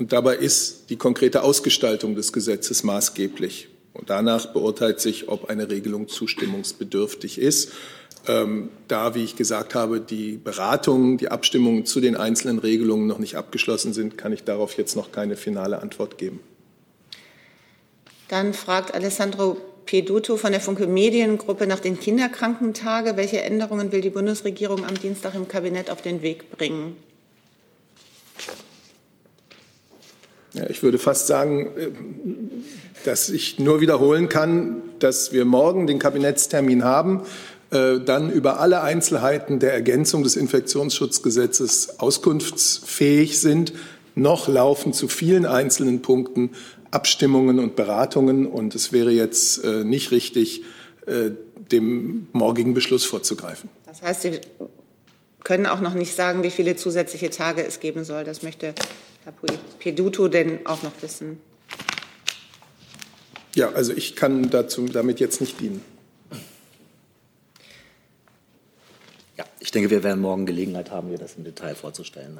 Und 0.00 0.14
dabei 0.14 0.36
ist 0.36 0.88
die 0.88 0.96
konkrete 0.96 1.42
Ausgestaltung 1.42 2.14
des 2.14 2.32
Gesetzes 2.32 2.84
maßgeblich. 2.84 3.68
Und 3.92 4.08
danach 4.08 4.46
beurteilt 4.46 4.98
sich, 4.98 5.28
ob 5.28 5.50
eine 5.50 5.68
Regelung 5.68 6.08
zustimmungsbedürftig 6.08 7.38
ist. 7.38 7.72
Ähm, 8.26 8.70
da, 8.88 9.14
wie 9.14 9.22
ich 9.22 9.36
gesagt 9.36 9.74
habe, 9.74 10.00
die 10.00 10.38
Beratungen, 10.38 11.18
die 11.18 11.28
Abstimmungen 11.28 11.84
zu 11.84 12.00
den 12.00 12.16
einzelnen 12.16 12.60
Regelungen 12.60 13.06
noch 13.06 13.18
nicht 13.18 13.34
abgeschlossen 13.34 13.92
sind, 13.92 14.16
kann 14.16 14.32
ich 14.32 14.42
darauf 14.42 14.78
jetzt 14.78 14.96
noch 14.96 15.12
keine 15.12 15.36
finale 15.36 15.82
Antwort 15.82 16.16
geben. 16.16 16.40
Dann 18.28 18.54
fragt 18.54 18.94
Alessandro 18.94 19.58
Peduto 19.84 20.38
von 20.38 20.52
der 20.52 20.62
Funke 20.62 20.86
Mediengruppe 20.86 21.66
nach 21.66 21.80
den 21.80 22.00
Kinderkrankentagen. 22.00 23.18
Welche 23.18 23.42
Änderungen 23.42 23.92
will 23.92 24.00
die 24.00 24.08
Bundesregierung 24.08 24.86
am 24.86 24.94
Dienstag 24.98 25.34
im 25.34 25.46
Kabinett 25.46 25.90
auf 25.90 26.00
den 26.00 26.22
Weg 26.22 26.50
bringen? 26.52 26.96
Ja, 28.46 28.54
ich 30.68 30.82
würde 30.82 30.98
fast 30.98 31.26
sagen, 31.26 31.66
äh, 31.76 31.88
dass 33.04 33.28
ich 33.28 33.58
nur 33.58 33.80
wiederholen 33.80 34.28
kann, 34.28 34.82
dass 34.98 35.32
wir 35.32 35.44
morgen 35.44 35.86
den 35.86 35.98
Kabinettstermin 35.98 36.84
haben, 36.84 37.22
äh, 37.70 37.98
dann 38.00 38.30
über 38.30 38.60
alle 38.60 38.82
Einzelheiten 38.82 39.58
der 39.58 39.72
Ergänzung 39.72 40.22
des 40.22 40.36
Infektionsschutzgesetzes 40.36 42.00
auskunftsfähig 42.00 43.40
sind. 43.40 43.72
Noch 44.14 44.48
laufen 44.48 44.92
zu 44.92 45.08
vielen 45.08 45.46
einzelnen 45.46 46.02
Punkten 46.02 46.50
Abstimmungen 46.90 47.60
und 47.60 47.76
Beratungen 47.76 48.46
und 48.46 48.74
es 48.74 48.92
wäre 48.92 49.12
jetzt 49.12 49.64
äh, 49.64 49.84
nicht 49.84 50.10
richtig, 50.10 50.64
dem 51.72 52.28
morgigen 52.32 52.74
Beschluss 52.74 53.04
vorzugreifen. 53.04 53.68
Das 53.86 54.02
heißt, 54.02 54.22
Sie 54.22 54.40
können 55.44 55.66
auch 55.66 55.80
noch 55.80 55.94
nicht 55.94 56.14
sagen, 56.14 56.42
wie 56.42 56.50
viele 56.50 56.76
zusätzliche 56.76 57.30
Tage 57.30 57.64
es 57.64 57.80
geben 57.80 58.04
soll. 58.04 58.24
Das 58.24 58.42
möchte 58.42 58.74
Herr 59.24 59.34
Peduto 59.78 60.28
denn 60.28 60.66
auch 60.66 60.82
noch 60.82 60.92
wissen? 61.02 61.40
Ja, 63.54 63.70
also 63.72 63.92
ich 63.92 64.16
kann 64.16 64.48
dazu 64.50 64.86
damit 64.86 65.20
jetzt 65.20 65.40
nicht 65.40 65.60
dienen. 65.60 65.84
Ja, 69.36 69.44
ich 69.58 69.70
denke, 69.70 69.90
wir 69.90 70.02
werden 70.02 70.20
morgen 70.20 70.46
Gelegenheit 70.46 70.90
haben, 70.90 71.10
mir 71.10 71.18
das 71.18 71.34
im 71.34 71.44
Detail 71.44 71.74
vorzustellen. 71.74 72.38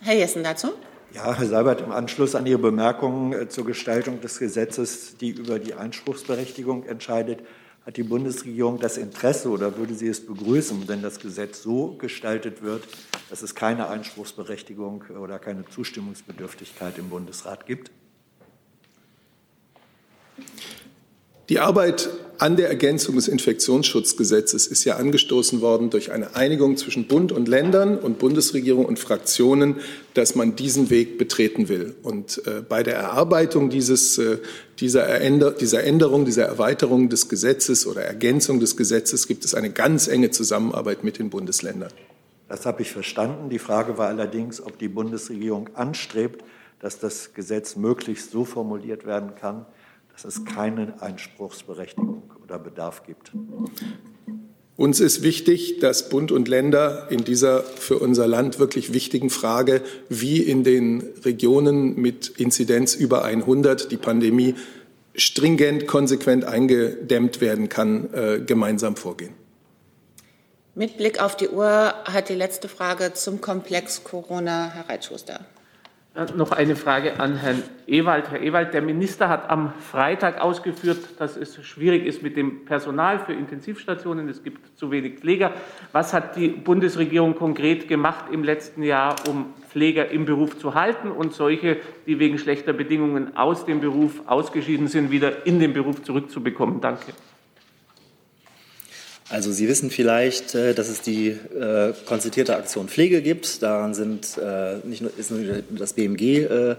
Herr 0.00 0.14
Jessen 0.14 0.42
dazu? 0.42 0.72
Ja, 1.12 1.36
Herr 1.36 1.46
Seibert, 1.46 1.82
im 1.82 1.92
Anschluss 1.92 2.34
an 2.34 2.46
Ihre 2.46 2.58
Bemerkungen 2.58 3.32
äh, 3.34 3.48
zur 3.48 3.66
Gestaltung 3.66 4.22
des 4.22 4.38
Gesetzes, 4.38 5.18
die 5.18 5.30
über 5.30 5.58
die 5.58 5.74
Einspruchsberechtigung 5.74 6.86
entscheidet, 6.86 7.40
hat 7.84 7.96
die 7.96 8.02
Bundesregierung 8.02 8.78
das 8.78 8.96
Interesse 8.96 9.48
oder 9.48 9.76
würde 9.76 9.94
sie 9.94 10.08
es 10.08 10.24
begrüßen, 10.24 10.86
wenn 10.86 11.02
das 11.02 11.18
Gesetz 11.18 11.62
so 11.62 11.96
gestaltet 11.96 12.62
wird, 12.62 12.86
dass 13.28 13.42
es 13.42 13.54
keine 13.54 13.88
Einspruchsberechtigung 13.88 15.04
oder 15.20 15.38
keine 15.38 15.64
Zustimmungsbedürftigkeit 15.66 16.98
im 16.98 17.10
Bundesrat 17.10 17.66
gibt? 17.66 17.90
Die 21.52 21.60
Arbeit 21.60 22.08
an 22.38 22.56
der 22.56 22.70
Ergänzung 22.70 23.16
des 23.16 23.28
Infektionsschutzgesetzes 23.28 24.66
ist 24.66 24.84
ja 24.84 24.96
angestoßen 24.96 25.60
worden 25.60 25.90
durch 25.90 26.10
eine 26.10 26.34
Einigung 26.34 26.78
zwischen 26.78 27.08
Bund 27.08 27.30
und 27.30 27.46
Ländern 27.46 27.98
und 27.98 28.18
Bundesregierung 28.18 28.86
und 28.86 28.98
Fraktionen, 28.98 29.76
dass 30.14 30.34
man 30.34 30.56
diesen 30.56 30.88
Weg 30.88 31.18
betreten 31.18 31.68
will. 31.68 31.94
Und 32.02 32.40
äh, 32.46 32.62
bei 32.66 32.82
der 32.82 32.94
Erarbeitung 32.94 33.68
dieses, 33.68 34.16
äh, 34.16 34.38
dieser, 34.80 35.06
Änder 35.20 35.50
dieser 35.50 35.84
Änderung, 35.84 36.24
dieser 36.24 36.46
Erweiterung 36.46 37.10
des 37.10 37.28
Gesetzes 37.28 37.86
oder 37.86 38.00
Ergänzung 38.00 38.58
des 38.58 38.78
Gesetzes 38.78 39.28
gibt 39.28 39.44
es 39.44 39.54
eine 39.54 39.68
ganz 39.68 40.08
enge 40.08 40.30
Zusammenarbeit 40.30 41.04
mit 41.04 41.18
den 41.18 41.28
Bundesländern. 41.28 41.90
Das 42.48 42.64
habe 42.64 42.80
ich 42.80 42.90
verstanden. 42.92 43.50
Die 43.50 43.58
Frage 43.58 43.98
war 43.98 44.08
allerdings, 44.08 44.62
ob 44.62 44.78
die 44.78 44.88
Bundesregierung 44.88 45.68
anstrebt, 45.74 46.42
dass 46.80 46.98
das 46.98 47.34
Gesetz 47.34 47.76
möglichst 47.76 48.30
so 48.30 48.46
formuliert 48.46 49.04
werden 49.04 49.34
kann, 49.38 49.66
dass 50.12 50.24
es 50.24 50.44
keine 50.44 51.00
Einspruchsberechtigung 51.00 52.30
oder 52.42 52.58
Bedarf 52.58 53.04
gibt. 53.04 53.32
Uns 54.76 55.00
ist 55.00 55.22
wichtig, 55.22 55.80
dass 55.80 56.08
Bund 56.08 56.32
und 56.32 56.48
Länder 56.48 57.06
in 57.10 57.24
dieser 57.24 57.62
für 57.62 57.98
unser 57.98 58.26
Land 58.26 58.58
wirklich 58.58 58.92
wichtigen 58.92 59.30
Frage, 59.30 59.82
wie 60.08 60.38
in 60.38 60.64
den 60.64 61.02
Regionen 61.24 61.94
mit 61.96 62.28
Inzidenz 62.28 62.94
über 62.94 63.24
100 63.24 63.92
die 63.92 63.96
Pandemie 63.96 64.54
stringent, 65.14 65.86
konsequent 65.86 66.44
eingedämmt 66.44 67.40
werden 67.40 67.68
kann, 67.68 68.12
äh, 68.14 68.40
gemeinsam 68.40 68.96
vorgehen. 68.96 69.34
Mit 70.74 70.96
Blick 70.96 71.22
auf 71.22 71.36
die 71.36 71.48
Uhr 71.48 71.92
hat 72.04 72.30
die 72.30 72.34
letzte 72.34 72.66
Frage 72.66 73.12
zum 73.12 73.42
Komplex 73.42 74.04
Corona 74.04 74.72
Herr 74.74 74.88
Reitschuster. 74.88 75.40
Noch 76.36 76.52
eine 76.52 76.76
Frage 76.76 77.18
an 77.20 77.36
Herrn 77.36 77.62
Ewald. 77.86 78.30
Herr 78.30 78.42
Ewald, 78.42 78.74
der 78.74 78.82
Minister 78.82 79.30
hat 79.30 79.48
am 79.48 79.72
Freitag 79.80 80.42
ausgeführt, 80.42 80.98
dass 81.18 81.38
es 81.38 81.64
schwierig 81.64 82.04
ist 82.04 82.22
mit 82.22 82.36
dem 82.36 82.66
Personal 82.66 83.18
für 83.18 83.32
Intensivstationen. 83.32 84.28
Es 84.28 84.42
gibt 84.42 84.76
zu 84.76 84.90
wenig 84.90 85.20
Pfleger. 85.20 85.52
Was 85.92 86.12
hat 86.12 86.36
die 86.36 86.48
Bundesregierung 86.48 87.34
konkret 87.34 87.88
gemacht 87.88 88.26
im 88.30 88.44
letzten 88.44 88.82
Jahr, 88.82 89.16
um 89.26 89.54
Pfleger 89.70 90.10
im 90.10 90.26
Beruf 90.26 90.58
zu 90.58 90.74
halten 90.74 91.10
und 91.10 91.32
solche, 91.32 91.78
die 92.06 92.18
wegen 92.18 92.36
schlechter 92.36 92.74
Bedingungen 92.74 93.34
aus 93.34 93.64
dem 93.64 93.80
Beruf 93.80 94.20
ausgeschieden 94.26 94.88
sind, 94.88 95.10
wieder 95.10 95.46
in 95.46 95.60
den 95.60 95.72
Beruf 95.72 96.02
zurückzubekommen? 96.02 96.82
Danke. 96.82 97.14
Also 99.32 99.50
Sie 99.50 99.66
wissen 99.66 99.90
vielleicht, 99.90 100.54
äh, 100.54 100.74
dass 100.74 100.90
es 100.90 101.00
die 101.00 101.28
äh, 101.28 101.94
konzertierte 102.04 102.54
Aktion 102.54 102.88
Pflege 102.88 103.22
gibt. 103.22 103.62
Daran 103.62 103.94
sind 103.94 104.36
äh, 104.36 104.76
nicht 104.84 105.00
nur, 105.00 105.10
ist 105.16 105.30
nur 105.30 105.40
das 105.70 105.94
BMG 105.94 106.20
äh, 106.20 106.70
äh, 106.72 106.76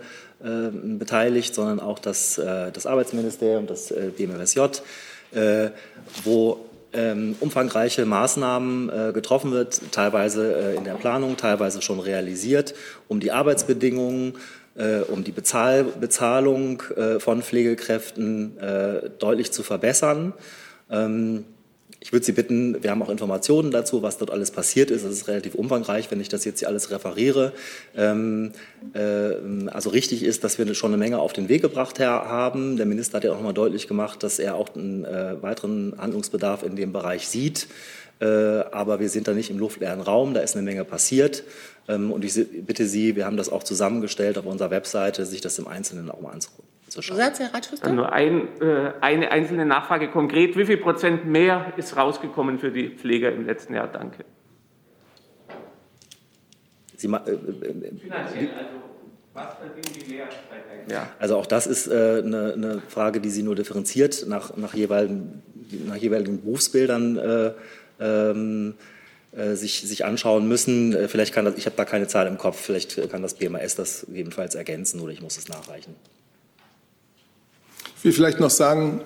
beteiligt, 0.71 1.55
sondern 1.55 1.79
auch 1.79 1.97
das, 1.97 2.37
äh, 2.37 2.71
das 2.71 2.85
Arbeitsministerium, 2.85 3.65
das 3.65 3.91
BMWSJ, 4.17 4.59
wo 6.23 6.59
ähm, 6.93 7.35
umfangreiche 7.39 8.05
Maßnahmen 8.05 9.13
getroffen 9.15 9.51
wird, 9.51 9.81
teilweise 9.91 10.75
in 10.77 10.83
der 10.83 10.93
Planung, 10.93 11.37
teilweise 11.37 11.81
schon 11.81 11.99
realisiert, 11.99 12.75
um 13.07 13.19
die 13.19 13.31
Arbeitsbedingungen 13.31 14.33
um 15.07 15.23
die 15.23 15.31
Bezahl 15.31 15.83
Bezahlung 15.83 16.83
von 17.19 17.41
Pflegekräften 17.41 18.57
deutlich 19.19 19.51
zu 19.51 19.63
verbessern. 19.63 20.33
Ähm, 20.91 21.45
ich 22.03 22.11
würde 22.11 22.25
Sie 22.25 22.33
bitten, 22.33 22.83
wir 22.83 22.91
haben 22.91 23.01
auch 23.01 23.09
Informationen 23.09 23.71
dazu, 23.71 24.03
was 24.03 24.17
dort 24.17 24.29
alles 24.29 24.51
passiert 24.51 24.91
ist. 24.91 25.03
Es 25.03 25.13
ist 25.13 25.29
relativ 25.29 25.55
umfangreich, 25.55 26.11
wenn 26.11 26.19
ich 26.19 26.27
das 26.27 26.43
jetzt 26.43 26.59
hier 26.59 26.67
alles 26.67 26.91
referiere. 26.91 27.53
Ähm, 27.95 28.51
äh, 28.93 29.69
also 29.69 29.89
richtig 29.89 30.21
ist, 30.21 30.43
dass 30.43 30.57
wir 30.57 30.75
schon 30.75 30.91
eine 30.91 30.97
Menge 30.97 31.19
auf 31.19 31.31
den 31.31 31.47
Weg 31.47 31.61
gebracht 31.61 32.01
haben. 32.01 32.75
Der 32.75 32.85
Minister 32.85 33.15
hat 33.15 33.23
ja 33.23 33.31
auch 33.31 33.37
nochmal 33.37 33.53
deutlich 33.53 33.87
gemacht, 33.87 34.21
dass 34.21 34.37
er 34.37 34.55
auch 34.55 34.75
einen 34.75 35.05
äh, 35.05 35.41
weiteren 35.41 35.93
Handlungsbedarf 35.97 36.63
in 36.63 36.75
dem 36.75 36.91
Bereich 36.91 37.29
sieht. 37.29 37.67
Äh, 38.19 38.25
aber 38.25 38.99
wir 38.99 39.07
sind 39.07 39.29
da 39.29 39.33
nicht 39.33 39.49
im 39.49 39.57
luftleeren 39.57 40.01
Raum, 40.01 40.33
da 40.33 40.41
ist 40.41 40.57
eine 40.57 40.63
Menge 40.63 40.83
passiert. 40.83 41.45
Ähm, 41.87 42.11
und 42.11 42.25
ich 42.25 42.33
bitte 42.65 42.85
Sie, 42.85 43.15
wir 43.15 43.25
haben 43.25 43.37
das 43.37 43.47
auch 43.47 43.63
zusammengestellt 43.63 44.37
auf 44.37 44.45
unserer 44.45 44.71
Webseite, 44.71 45.25
sich 45.25 45.39
das 45.39 45.57
im 45.57 45.69
Einzelnen 45.69 46.11
auch 46.11 46.19
mal 46.19 46.31
anzugucken 46.31 46.67
zu 46.93 47.01
schauen. 47.01 47.17
Satz, 47.17 47.39
Herr 47.39 47.53
Ratschuster? 47.53 47.91
Nur 47.91 48.13
ein, 48.13 48.47
äh, 48.61 48.93
eine 49.01 49.31
einzelne 49.31 49.65
Nachfrage 49.65 50.09
konkret. 50.09 50.55
Wie 50.55 50.65
viel 50.65 50.77
Prozent 50.77 51.25
mehr 51.25 51.73
ist 51.75 51.97
rausgekommen 51.97 52.59
für 52.59 52.71
die 52.71 52.89
Pfleger 52.89 53.31
im 53.31 53.45
letzten 53.45 53.73
Jahr? 53.73 53.87
Danke. 53.87 54.23
Sie, 56.95 57.07
äh, 57.07 57.09
äh, 57.09 57.97
Finanziell, 57.99 58.49
also 58.55 58.69
was 59.33 59.55
verdienen 59.55 60.05
die 60.05 60.13
mehr? 60.13 60.27
Ja. 60.89 61.09
Also 61.19 61.37
auch 61.37 61.45
das 61.45 61.65
ist 61.65 61.87
äh, 61.87 62.21
eine, 62.23 62.53
eine, 62.53 62.81
Frage, 62.87 63.19
die 63.19 63.29
Sie 63.29 63.41
nur 63.41 63.55
differenziert 63.55 64.25
nach, 64.27 64.55
nach, 64.57 64.73
jeweiligen, 64.73 65.41
nach 65.87 65.95
jeweiligen 65.95 66.41
Berufsbildern 66.41 67.17
äh, 67.17 67.51
ähm, 67.99 68.75
äh, 69.31 69.55
sich, 69.55 69.81
sich 69.81 70.05
anschauen 70.05 70.47
müssen. 70.47 70.93
Äh, 70.93 71.07
vielleicht 71.07 71.33
kann 71.33 71.45
das, 71.45 71.57
ich 71.57 71.65
habe 71.65 71.75
da 71.75 71.85
keine 71.85 72.07
Zahl 72.07 72.27
im 72.27 72.37
Kopf, 72.37 72.59
vielleicht 72.59 73.09
kann 73.09 73.21
das 73.21 73.33
BMAS 73.33 73.75
das 73.75 74.05
gegebenenfalls 74.05 74.55
ergänzen 74.55 74.99
oder 74.99 75.11
ich 75.11 75.21
muss 75.21 75.37
es 75.37 75.47
nachreichen. 75.47 75.95
Ich 78.03 78.05
will 78.05 78.11
vielleicht 78.11 78.41
noch 78.41 78.49
sagen, 78.49 78.99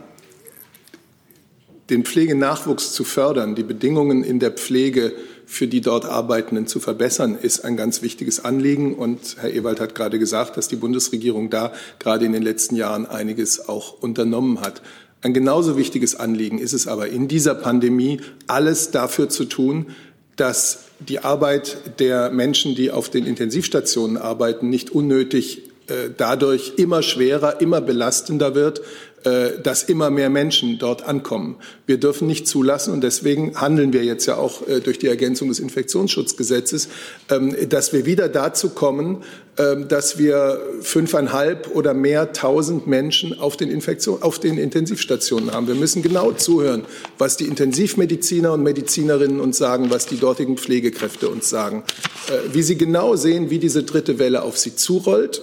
den 1.92 2.04
Pflegenachwuchs 2.04 2.94
zu 2.94 3.04
fördern, 3.04 3.54
die 3.54 3.62
Bedingungen 3.62 4.24
in 4.24 4.40
der 4.40 4.50
Pflege 4.50 5.14
für 5.46 5.68
die 5.68 5.82
dort 5.82 6.06
Arbeitenden 6.06 6.66
zu 6.66 6.80
verbessern, 6.80 7.38
ist 7.40 7.64
ein 7.64 7.78
ganz 7.78 8.02
wichtiges 8.02 8.44
Anliegen. 8.44 8.96
Und 8.96 9.38
Herr 9.40 9.54
Ewald 9.54 9.80
hat 9.80 9.94
gerade 9.94 10.18
gesagt, 10.18 10.58
dass 10.58 10.68
die 10.68 10.78
Bundesregierung 10.78 11.52
da 11.52 11.74
gerade 12.00 12.26
in 12.26 12.34
den 12.34 12.42
letzten 12.42 12.76
Jahren 12.76 13.06
einiges 13.06 13.70
auch 13.70 14.02
unternommen 14.02 14.62
hat. 14.62 14.82
Ein 15.22 15.36
genauso 15.36 15.78
wichtiges 15.78 16.16
Anliegen 16.16 16.58
ist 16.58 16.74
es 16.74 16.88
aber 16.88 17.08
in 17.08 17.28
dieser 17.28 17.54
Pandemie, 17.54 18.20
alles 18.48 18.90
dafür 18.90 19.30
zu 19.30 19.46
tun, 19.46 19.92
dass 20.38 20.86
die 20.98 21.20
Arbeit 21.20 22.00
der 22.00 22.32
Menschen, 22.32 22.74
die 22.74 22.90
auf 22.90 23.12
den 23.12 23.28
Intensivstationen 23.28 24.18
arbeiten, 24.18 24.72
nicht 24.72 24.90
unnötig 24.90 25.67
dadurch 26.18 26.74
immer 26.78 27.02
schwerer, 27.02 27.62
immer 27.62 27.80
belastender 27.82 28.56
wird, 28.56 28.82
äh, 29.28 29.60
dass 29.62 29.84
immer 29.84 30.10
mehr 30.10 30.30
Menschen 30.30 30.78
dort 30.78 31.06
ankommen. 31.06 31.56
Wir 31.86 31.98
dürfen 31.98 32.28
nicht 32.28 32.48
zulassen, 32.48 32.94
und 32.94 33.02
deswegen 33.04 33.60
handeln 33.60 33.92
wir 33.92 34.06
jetzt 34.06 34.26
ja 34.26 34.38
auch 34.38 34.66
äh, 34.68 34.80
durch 34.80 35.00
die 35.00 35.08
Ergänzung 35.08 35.50
des 35.50 35.60
Infektionsschutzgesetzes, 35.60 36.88
ähm, 37.30 37.54
dass 37.68 37.92
wir 37.92 38.06
wieder 38.06 38.30
dazu 38.30 38.70
kommen, 38.70 39.24
ähm, 39.58 39.88
dass 39.88 40.18
wir 40.18 40.62
fünfeinhalb 40.82 41.76
oder 41.76 41.94
mehr 41.94 42.32
tausend 42.32 42.86
Menschen 42.88 43.38
auf 43.38 43.58
den, 43.58 43.70
Infektion, 43.70 44.22
auf 44.22 44.40
den 44.40 44.58
Intensivstationen 44.58 45.52
haben. 45.52 45.68
Wir 45.68 45.76
müssen 45.76 46.04
genau 46.04 46.32
zuhören, 46.32 46.86
was 47.18 47.38
die 47.38 47.46
Intensivmediziner 47.46 48.54
und 48.54 48.64
Medizinerinnen 48.64 49.42
uns 49.42 49.58
sagen, 49.58 49.90
was 49.90 50.06
die 50.06 50.20
dortigen 50.20 50.58
Pflegekräfte 50.58 51.28
uns 51.28 51.50
sagen, 51.50 51.84
wie 52.54 52.62
sie 52.62 52.78
genau 52.78 53.16
sehen, 53.16 53.50
wie 53.50 53.60
diese 53.60 53.84
dritte 53.84 54.20
Welle 54.20 54.44
auf 54.44 54.58
sie 54.58 54.76
zurollt 54.76 55.42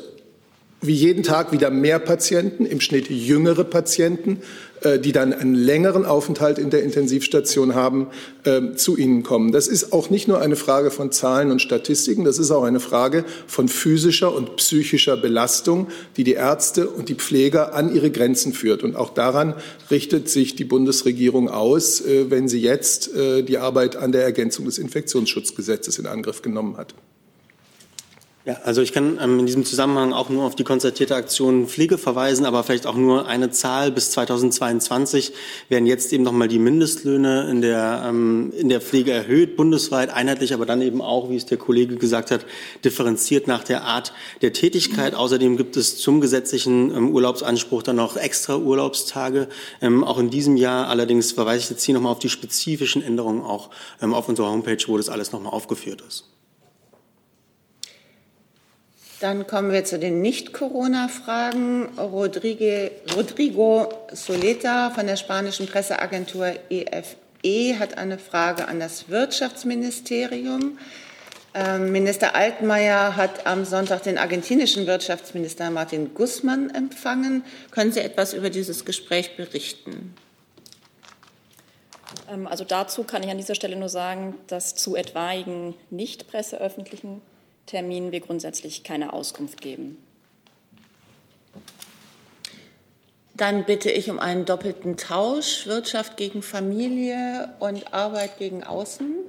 wie 0.86 0.94
jeden 0.94 1.22
Tag 1.22 1.52
wieder 1.52 1.70
mehr 1.70 1.98
Patienten, 1.98 2.66
im 2.66 2.80
Schnitt 2.80 3.08
jüngere 3.08 3.64
Patienten, 3.64 4.40
äh, 4.84 4.98
die 4.98 5.12
dann 5.12 5.32
einen 5.32 5.54
längeren 5.54 6.04
Aufenthalt 6.04 6.58
in 6.58 6.70
der 6.70 6.82
Intensivstation 6.82 7.74
haben, 7.74 8.08
äh, 8.44 8.74
zu 8.74 8.96
Ihnen 8.96 9.22
kommen. 9.22 9.50
Das 9.52 9.66
ist 9.66 9.92
auch 9.92 10.10
nicht 10.10 10.28
nur 10.28 10.40
eine 10.40 10.56
Frage 10.56 10.90
von 10.90 11.10
Zahlen 11.10 11.50
und 11.50 11.62
Statistiken, 11.62 12.24
das 12.24 12.38
ist 12.38 12.50
auch 12.50 12.64
eine 12.64 12.80
Frage 12.80 13.24
von 13.46 13.68
physischer 13.68 14.34
und 14.34 14.56
psychischer 14.56 15.16
Belastung, 15.16 15.88
die 16.16 16.24
die 16.24 16.34
Ärzte 16.34 16.88
und 16.88 17.08
die 17.08 17.14
Pfleger 17.14 17.74
an 17.74 17.94
ihre 17.94 18.10
Grenzen 18.10 18.52
führt. 18.52 18.82
Und 18.82 18.94
auch 18.96 19.14
daran 19.14 19.54
richtet 19.90 20.28
sich 20.28 20.54
die 20.54 20.64
Bundesregierung 20.64 21.48
aus, 21.48 22.00
äh, 22.02 22.30
wenn 22.30 22.48
sie 22.48 22.60
jetzt 22.60 23.10
die 23.14 23.58
Arbeit 23.58 23.96
an 23.96 24.12
der 24.12 24.22
Ergänzung 24.24 24.64
des 24.64 24.78
Infektionsschutzgesetzes 24.78 25.98
in 25.98 26.06
Angriff 26.06 26.42
genommen 26.42 26.76
hat. 26.76 26.94
Ja, 28.46 28.58
also 28.62 28.82
ich 28.82 28.92
kann 28.92 29.18
ähm, 29.22 29.38
in 29.38 29.46
diesem 29.46 29.64
Zusammenhang 29.64 30.12
auch 30.12 30.28
nur 30.28 30.44
auf 30.44 30.54
die 30.54 30.64
konzertierte 30.64 31.16
Aktion 31.16 31.66
Pflege 31.66 31.96
verweisen, 31.96 32.44
aber 32.44 32.62
vielleicht 32.62 32.86
auch 32.86 32.94
nur 32.94 33.26
eine 33.26 33.50
Zahl. 33.50 33.90
Bis 33.90 34.10
2022 34.10 35.32
werden 35.70 35.86
jetzt 35.86 36.12
eben 36.12 36.24
nochmal 36.24 36.48
die 36.48 36.58
Mindestlöhne 36.58 37.48
in 37.50 37.62
der, 37.62 38.04
ähm, 38.06 38.52
in 38.54 38.68
der 38.68 38.82
Pflege 38.82 39.12
erhöht, 39.12 39.56
bundesweit, 39.56 40.10
einheitlich, 40.10 40.52
aber 40.52 40.66
dann 40.66 40.82
eben 40.82 41.00
auch, 41.00 41.30
wie 41.30 41.36
es 41.36 41.46
der 41.46 41.56
Kollege 41.56 41.96
gesagt 41.96 42.30
hat, 42.30 42.44
differenziert 42.84 43.46
nach 43.46 43.64
der 43.64 43.84
Art 43.84 44.12
der 44.42 44.52
Tätigkeit. 44.52 45.14
Außerdem 45.14 45.56
gibt 45.56 45.78
es 45.78 45.96
zum 45.96 46.20
gesetzlichen 46.20 46.94
ähm, 46.94 47.14
Urlaubsanspruch 47.14 47.82
dann 47.82 47.96
noch 47.96 48.18
extra 48.18 48.58
Urlaubstage. 48.58 49.48
Auch 49.80 50.18
in 50.18 50.28
diesem 50.28 50.58
Jahr 50.58 50.88
allerdings 50.88 51.32
verweise 51.32 51.64
ich 51.64 51.70
jetzt 51.70 51.84
hier 51.84 51.94
nochmal 51.94 52.12
auf 52.12 52.18
die 52.18 52.28
spezifischen 52.28 53.02
Änderungen 53.02 53.40
auch 53.40 53.70
auf 54.00 54.28
unserer 54.28 54.50
Homepage, 54.50 54.76
wo 54.86 54.98
das 54.98 55.08
alles 55.08 55.32
nochmal 55.32 55.52
aufgeführt 55.52 56.02
ist. 56.06 56.33
Dann 59.24 59.46
kommen 59.46 59.72
wir 59.72 59.86
zu 59.86 59.98
den 59.98 60.20
Nicht-Corona-Fragen. 60.20 61.88
Rodrigo 61.96 63.88
Soleta 64.12 64.90
von 64.90 65.06
der 65.06 65.16
spanischen 65.16 65.66
Presseagentur 65.66 66.52
EFE 66.68 67.16
e 67.42 67.78
hat 67.78 67.96
eine 67.96 68.18
Frage 68.18 68.68
an 68.68 68.80
das 68.80 69.08
Wirtschaftsministerium. 69.08 70.76
Ähm, 71.54 71.90
Minister 71.90 72.34
Altmaier 72.34 73.16
hat 73.16 73.46
am 73.46 73.64
Sonntag 73.64 74.02
den 74.02 74.18
argentinischen 74.18 74.86
Wirtschaftsminister 74.86 75.70
Martin 75.70 76.12
Guzman 76.12 76.68
empfangen. 76.68 77.44
Können 77.70 77.92
Sie 77.92 78.00
etwas 78.00 78.34
über 78.34 78.50
dieses 78.50 78.84
Gespräch 78.84 79.38
berichten? 79.38 80.14
Ähm, 82.30 82.46
also 82.46 82.64
dazu 82.64 83.04
kann 83.04 83.22
ich 83.22 83.30
an 83.30 83.38
dieser 83.38 83.54
Stelle 83.54 83.76
nur 83.76 83.88
sagen, 83.88 84.34
dass 84.48 84.74
zu 84.74 84.96
etwaigen 84.96 85.74
nicht 85.88 86.28
presseöffentlichen 86.28 87.22
Terminen 87.66 88.12
wir 88.12 88.20
grundsätzlich 88.20 88.84
keine 88.84 89.12
Auskunft 89.12 89.60
geben. 89.60 89.98
Dann 93.36 93.64
bitte 93.64 93.90
ich 93.90 94.10
um 94.10 94.20
einen 94.20 94.44
doppelten 94.44 94.96
Tausch, 94.96 95.66
Wirtschaft 95.66 96.16
gegen 96.16 96.40
Familie 96.40 97.52
und 97.58 97.92
Arbeit 97.92 98.38
gegen 98.38 98.62
Außen. 98.62 99.23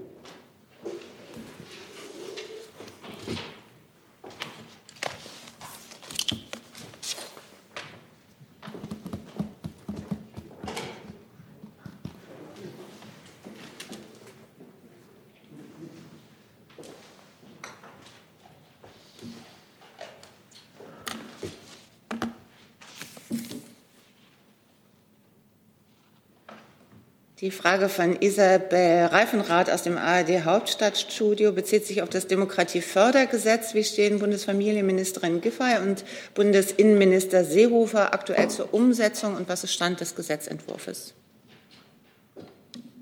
Die 27.45 27.51
Frage 27.51 27.89
von 27.89 28.19
Isabel 28.21 29.05
Reifenrath 29.05 29.69
aus 29.69 29.83
dem 29.83 29.99
ARD 29.99 30.45
Hauptstadtstudio 30.45 31.51
bezieht 31.51 31.85
sich 31.85 32.01
auf 32.01 32.09
das 32.09 32.25
Demokratiefördergesetz. 32.25 33.75
Wie 33.75 33.83
stehen 33.83 34.17
Bundesfamilienministerin 34.17 35.41
Giffey 35.41 35.77
und 35.79 36.05
Bundesinnenminister 36.33 37.45
Seehofer 37.45 38.15
aktuell 38.15 38.49
zur 38.49 38.73
Umsetzung 38.73 39.35
und 39.35 39.47
was 39.47 39.63
ist 39.63 39.73
Stand 39.73 40.01
des 40.01 40.15
Gesetzentwurfs? 40.15 41.13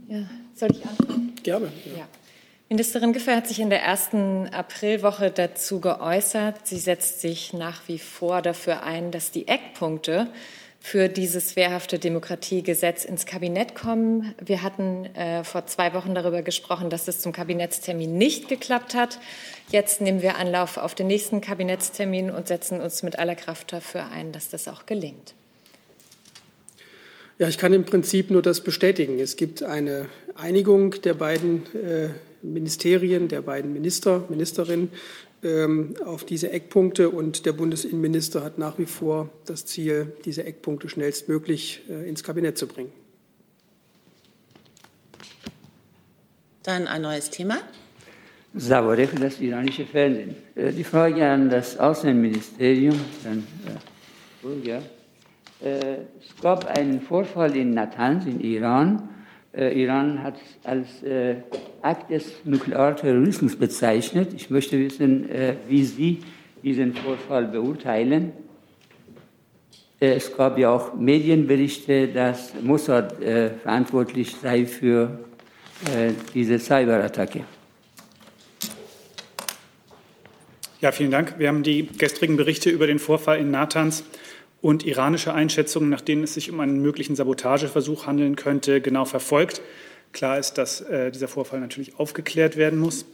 Ja, 0.09 0.29
soll 0.53 0.71
ich 0.71 0.85
anfangen? 0.85 1.35
Gerne. 1.41 1.71
Ja. 1.97 2.05
Ministerin 2.67 3.13
Giffey 3.13 3.35
hat 3.35 3.47
sich 3.47 3.61
in 3.61 3.69
der 3.69 3.81
ersten 3.81 4.49
Aprilwoche 4.49 5.31
dazu 5.31 5.79
geäußert. 5.79 6.67
Sie 6.67 6.79
setzt 6.79 7.21
sich 7.21 7.53
nach 7.53 7.87
wie 7.87 7.97
vor 7.99 8.41
dafür 8.41 8.83
ein, 8.83 9.11
dass 9.11 9.31
die 9.31 9.47
Eckpunkte 9.47 10.27
für 10.85 11.07
dieses 11.07 11.55
wehrhafte 11.55 11.97
Demokratiegesetz 11.97 13.05
ins 13.05 13.25
Kabinett 13.25 13.73
kommen. 13.73 14.35
Wir 14.43 14.63
hatten 14.63 15.05
äh, 15.15 15.45
vor 15.45 15.65
zwei 15.65 15.93
Wochen 15.93 16.13
darüber 16.13 16.41
gesprochen, 16.41 16.89
dass 16.89 17.07
es 17.07 17.21
zum 17.21 17.31
Kabinettstermin 17.31 18.17
nicht 18.17 18.49
geklappt 18.49 18.93
hat. 18.93 19.17
Jetzt 19.69 20.01
nehmen 20.01 20.21
wir 20.21 20.35
Anlauf 20.35 20.75
auf 20.75 20.93
den 20.93 21.07
nächsten 21.07 21.39
Kabinettstermin 21.39 22.29
und 22.29 22.49
setzen 22.49 22.81
uns 22.81 23.01
mit 23.01 23.17
aller 23.17 23.35
Kraft 23.35 23.71
dafür 23.71 24.09
ein, 24.11 24.33
dass 24.33 24.49
das 24.49 24.67
auch 24.67 24.85
gelingt. 24.85 25.33
Ja, 27.39 27.47
ich 27.47 27.57
kann 27.57 27.71
im 27.71 27.85
Prinzip 27.85 28.29
nur 28.29 28.41
das 28.41 28.59
bestätigen. 28.59 29.19
Es 29.19 29.37
gibt 29.37 29.63
eine 29.63 30.09
Einigung 30.35 31.01
der 31.01 31.13
beiden 31.13 31.63
äh, 31.77 32.09
Ministerien, 32.41 33.29
der 33.29 33.41
beiden 33.41 33.71
Minister, 33.71 34.25
Ministerinnen 34.27 34.89
auf 36.05 36.23
diese 36.23 36.51
Eckpunkte. 36.51 37.09
Und 37.09 37.45
der 37.45 37.53
Bundesinnenminister 37.53 38.43
hat 38.43 38.57
nach 38.57 38.77
wie 38.77 38.85
vor 38.85 39.29
das 39.45 39.65
Ziel, 39.65 40.13
diese 40.25 40.45
Eckpunkte 40.45 40.89
schnellstmöglich 40.89 41.81
äh, 41.89 42.07
ins 42.07 42.23
Kabinett 42.23 42.57
zu 42.57 42.67
bringen. 42.67 42.91
Dann 46.63 46.87
ein 46.87 47.01
neues 47.01 47.29
Thema. 47.29 47.57
Saboreh 48.55 49.07
für 49.07 49.17
das 49.17 49.39
iranische 49.39 49.85
Fernsehen. 49.85 50.35
Äh, 50.55 50.71
die 50.71 50.83
Frage 50.83 51.25
an 51.27 51.49
das 51.49 51.77
Außenministerium, 51.77 52.99
Herrn 53.23 53.47
Bulger. 54.41 54.81
Äh, 55.63 55.97
es 56.21 56.41
gab 56.41 56.65
einen 56.65 57.01
Vorfall 57.01 57.55
in 57.55 57.73
Natanz 57.73 58.25
in 58.25 58.39
Iran. 58.39 59.09
Iran 59.55 60.23
hat 60.23 60.35
als 60.63 60.87
Akt 61.83 62.09
des 62.09 62.31
Nuklearterrorismus 62.45 63.57
bezeichnet. 63.57 64.33
Ich 64.33 64.49
möchte 64.49 64.79
wissen, 64.79 65.29
äh, 65.29 65.55
wie 65.67 65.83
Sie 65.83 66.19
diesen 66.63 66.95
Vorfall 66.95 67.47
beurteilen. 67.47 68.31
Äh, 69.99 70.13
es 70.13 70.35
gab 70.35 70.57
ja 70.57 70.71
auch 70.71 70.93
Medienberichte, 70.93 72.07
dass 72.07 72.53
Mossad 72.61 73.21
äh, 73.21 73.49
verantwortlich 73.51 74.35
sei 74.41 74.65
für 74.65 75.19
diese 76.33 76.59
Cyberattacke. 76.59 77.43
Ja, 80.79 80.93
vielen 80.93 81.11
Dank. 81.11 81.37
Wir 81.37 81.49
haben 81.49 81.61
die 81.61 81.87
gestrigen 81.87 82.37
Berichte 82.37 82.69
über 82.69 82.87
den 82.87 82.99
Vorfall 82.99 83.39
in 83.39 83.51
Natanz 83.51 84.05
und 84.63 84.85
iranische 84.85 85.33
Einschätzungen, 85.33 85.89
nach 85.89 85.99
denen 85.99 86.23
es 86.23 86.35
sich 86.35 86.49
um 86.49 86.61
einen 86.61 86.81
möglichen 86.81 87.17
Sabotageversuch 87.17 88.07
handeln 88.07 88.37
könnte, 88.37 88.79
genau 88.79 89.03
verfolgt. 89.03 89.61
Klar 90.13 90.39
ist, 90.39 90.53
dass 90.53 90.79
äh, 90.79 91.11
dieser 91.11 91.27
Vorfall 91.27 91.59
natürlich 91.59 91.99
aufgeklärt 91.99 92.55
werden 92.55 92.79
muss. 92.79 93.05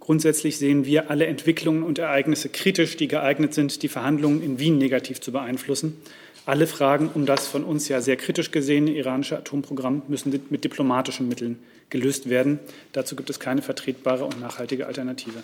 Grundsätzlich 0.00 0.56
sehen 0.56 0.86
wir 0.86 1.10
alle 1.10 1.26
Entwicklungen 1.26 1.82
und 1.82 1.98
Ereignisse 1.98 2.48
kritisch, 2.48 2.96
die 2.96 3.08
geeignet 3.08 3.52
sind, 3.52 3.82
die 3.82 3.88
Verhandlungen 3.88 4.42
in 4.42 4.58
Wien 4.58 4.78
negativ 4.78 5.20
zu 5.20 5.32
beeinflussen. 5.32 6.00
Alle 6.46 6.66
Fragen 6.66 7.10
um 7.12 7.26
das 7.26 7.46
von 7.46 7.64
uns 7.64 7.88
ja 7.88 8.00
sehr 8.00 8.16
kritisch 8.16 8.50
gesehene 8.50 8.92
iranische 8.92 9.36
Atomprogramm 9.36 10.00
müssen 10.08 10.32
mit 10.48 10.64
diplomatischen 10.64 11.28
Mitteln 11.28 11.58
gelöst 11.90 12.30
werden. 12.30 12.58
Dazu 12.92 13.16
gibt 13.16 13.28
es 13.28 13.38
keine 13.38 13.60
vertretbare 13.60 14.24
und 14.24 14.40
nachhaltige 14.40 14.86
Alternative. 14.86 15.42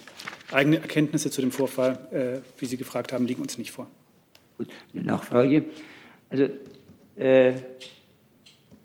Eigene 0.51 0.77
Erkenntnisse 0.77 1.31
zu 1.31 1.43
dem 1.43 1.53
Vorfall, 1.53 1.99
äh, 2.11 2.41
wie 2.59 2.67
Sie 2.67 2.79
gefragt 2.79 3.13
haben, 3.13 3.27
liegen 3.27 3.43
uns 3.43 3.59
nicht 3.59 3.73
vor. 3.73 3.87
Gut, 4.63 4.69
eine 4.95 5.05
Nachfrage. 5.05 5.65
Also 6.31 6.49
äh, 7.17 7.53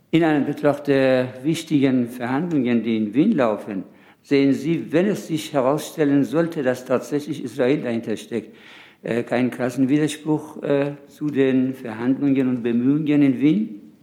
in 0.10 0.24
Anbetracht 0.24 0.88
der 0.88 1.34
wichtigen 1.44 2.10
Verhandlungen, 2.10 2.82
die 2.82 2.98
in 2.98 3.14
Wien 3.14 3.34
laufen, 3.34 3.84
sehen 4.24 4.54
Sie, 4.54 4.92
wenn 4.92 5.08
es 5.08 5.28
sich 5.28 5.54
herausstellen 5.54 6.24
sollte, 6.24 6.64
dass 6.64 6.86
tatsächlich 6.86 7.44
Israel 7.44 7.82
dahinter 7.82 8.18
steckt, 8.18 8.56
äh, 9.04 9.24
keinen 9.24 9.52
krassen 9.52 9.88
Widerspruch 9.90 10.64
äh, 10.64 10.94
zu 11.08 11.28
den 11.28 11.74
Verhandlungen 11.76 12.50
und 12.50 12.64
Bemühungen 12.64 13.22
in 13.22 13.40
Wien? 13.40 13.94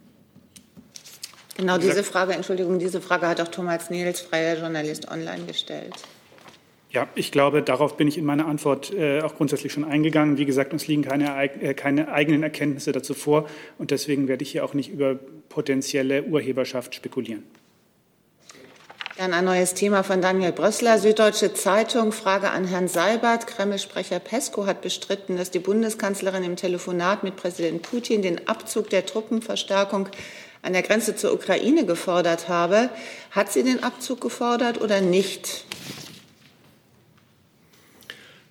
Genau 1.56 1.78
diese 1.78 2.02
Frage, 2.02 2.32
Entschuldigung, 2.32 2.78
diese 2.78 3.00
Frage 3.00 3.28
hat 3.28 3.40
auch 3.40 3.48
Thomas 3.48 3.90
Niels, 3.90 4.20
freier 4.20 4.58
Journalist, 4.58 5.10
online 5.10 5.44
gestellt. 5.46 5.94
Ja, 6.94 7.08
ich 7.16 7.32
glaube, 7.32 7.60
darauf 7.60 7.96
bin 7.96 8.06
ich 8.06 8.16
in 8.16 8.24
meiner 8.24 8.46
Antwort 8.46 8.92
äh, 8.92 9.20
auch 9.20 9.34
grundsätzlich 9.34 9.72
schon 9.72 9.82
eingegangen. 9.82 10.38
Wie 10.38 10.44
gesagt, 10.44 10.72
uns 10.72 10.86
liegen 10.86 11.02
keine, 11.02 11.36
äh, 11.42 11.74
keine 11.74 12.12
eigenen 12.12 12.44
Erkenntnisse 12.44 12.92
dazu 12.92 13.14
vor 13.14 13.48
und 13.78 13.90
deswegen 13.90 14.28
werde 14.28 14.44
ich 14.44 14.52
hier 14.52 14.64
auch 14.64 14.74
nicht 14.74 14.90
über 14.90 15.18
potenzielle 15.48 16.22
Urheberschaft 16.22 16.94
spekulieren. 16.94 17.42
Dann 19.16 19.32
ein 19.32 19.44
neues 19.44 19.74
Thema 19.74 20.04
von 20.04 20.20
Daniel 20.20 20.52
Brössler, 20.52 20.98
Süddeutsche 20.98 21.52
Zeitung. 21.52 22.12
Frage 22.12 22.50
an 22.50 22.64
Herrn 22.64 22.86
Seibert. 22.86 23.48
Kreml-Sprecher 23.48 24.20
Pesko 24.20 24.66
hat 24.66 24.80
bestritten, 24.80 25.36
dass 25.36 25.50
die 25.50 25.60
Bundeskanzlerin 25.60 26.44
im 26.44 26.54
Telefonat 26.54 27.24
mit 27.24 27.34
Präsident 27.34 27.82
Putin 27.82 28.22
den 28.22 28.46
Abzug 28.46 28.90
der 28.90 29.04
Truppenverstärkung 29.04 30.08
an 30.62 30.72
der 30.72 30.82
Grenze 30.82 31.16
zur 31.16 31.32
Ukraine 31.32 31.86
gefordert 31.86 32.48
habe. 32.48 32.88
Hat 33.32 33.52
sie 33.52 33.64
den 33.64 33.82
Abzug 33.82 34.20
gefordert 34.20 34.80
oder 34.80 35.00
nicht? 35.00 35.64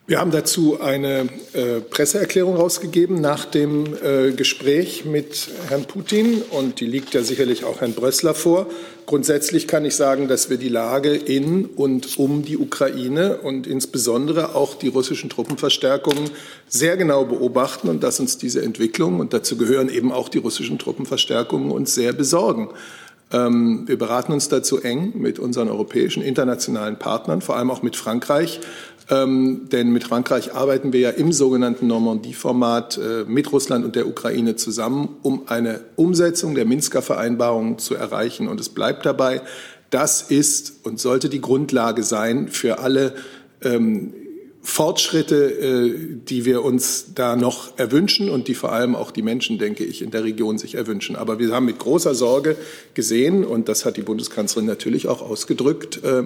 Wir 0.06 0.20
haben 0.20 0.32
dazu 0.32 0.82
eine 0.82 1.30
äh, 1.54 1.80
Presseerklärung 1.80 2.58
rausgegeben 2.58 3.22
nach 3.22 3.46
dem 3.46 3.86
äh, 4.04 4.32
Gespräch 4.32 5.06
mit 5.06 5.48
Herrn 5.70 5.86
Putin 5.86 6.42
und 6.52 6.82
die 6.82 6.88
liegt 6.88 7.14
ja 7.14 7.24
sicherlich 7.24 7.64
auch 7.64 7.80
Herrn 7.80 7.94
Brössler 7.94 8.34
vor. 8.34 8.68
Grundsätzlich 9.06 9.66
kann 9.66 9.86
ich 9.86 9.96
sagen, 9.96 10.28
dass 10.28 10.50
wir 10.50 10.58
die 10.58 10.68
Lage 10.68 11.16
in 11.16 11.68
und 11.68 12.20
um 12.20 12.44
die 12.44 12.58
Ukraine 12.58 13.38
und 13.38 13.66
insbesondere 13.66 14.56
auch 14.56 14.76
die 14.76 14.90
russischen 14.90 15.30
Truppenverstärkungen 15.30 16.32
sehr 16.68 16.98
genau 16.98 17.24
beobachten 17.24 17.88
und 17.88 18.04
dass 18.04 18.20
uns 18.20 18.38
diese 18.38 18.62
Entwicklung 18.62 19.22
und 19.22 19.34
dazu 19.34 19.56
gehören 19.56 19.88
eben 19.88 20.12
auch 20.12 20.28
die 20.28 20.40
russischen 20.40 20.80
Truppenverstärkungen 20.80 21.72
uns 21.72 21.96
sehr 21.96 22.12
besorgen. 22.12 22.72
Ähm, 23.34 23.84
wir 23.88 23.98
beraten 23.98 24.32
uns 24.32 24.48
dazu 24.48 24.80
eng 24.80 25.14
mit 25.16 25.40
unseren 25.40 25.68
europäischen 25.68 26.22
internationalen 26.22 27.00
Partnern, 27.00 27.42
vor 27.42 27.58
allem 27.58 27.72
auch 27.72 27.82
mit 27.82 27.96
Frankreich, 27.96 28.60
ähm, 29.14 29.70
denn 29.72 29.92
mit 29.92 30.04
Frankreich 30.04 30.54
arbeiten 30.54 30.92
wir 30.92 31.00
ja 31.00 31.10
im 31.12 31.32
sogenannten 31.32 31.86
Normandie-Format 31.88 32.98
äh, 32.98 33.26
mit 33.28 33.52
Russland 33.52 33.86
und 33.86 33.96
der 33.96 34.08
Ukraine 34.08 34.56
zusammen, 34.56 35.18
um 35.22 35.44
eine 35.48 35.82
Umsetzung 35.96 36.56
der 36.56 36.66
Minsker 36.66 37.02
Vereinbarungen 37.02 37.78
zu 37.78 37.94
erreichen. 37.94 38.48
Und 38.48 38.60
es 38.60 38.70
bleibt 38.70 39.06
dabei, 39.06 39.42
das 39.92 40.24
ist 40.24 40.86
und 40.86 41.00
sollte 41.00 41.30
die 41.30 41.42
Grundlage 41.42 42.02
sein 42.02 42.48
für 42.48 42.80
alle 42.80 43.14
ähm, 43.62 44.14
Fortschritte, 44.66 45.36
äh, 45.36 45.94
die 46.26 46.46
wir 46.46 46.64
uns 46.64 47.14
da 47.14 47.36
noch 47.36 47.78
erwünschen 47.78 48.30
und 48.30 48.48
die 48.48 48.56
vor 48.56 48.72
allem 48.72 48.96
auch 48.96 49.12
die 49.12 49.22
Menschen, 49.22 49.60
denke 49.60 49.84
ich, 49.84 50.02
in 50.02 50.10
der 50.10 50.24
Region 50.24 50.58
sich 50.58 50.76
erwünschen. 50.76 51.18
Aber 51.18 51.38
wir 51.38 51.52
haben 51.52 51.66
mit 51.66 51.80
großer 51.80 52.16
Sorge 52.16 52.56
gesehen, 52.94 53.44
und 53.44 53.68
das 53.68 53.84
hat 53.84 53.98
die 53.98 54.02
Bundeskanzlerin 54.02 54.66
natürlich 54.66 55.10
auch 55.10 55.22
ausgedrückt, 55.22 56.02
äh, 56.04 56.24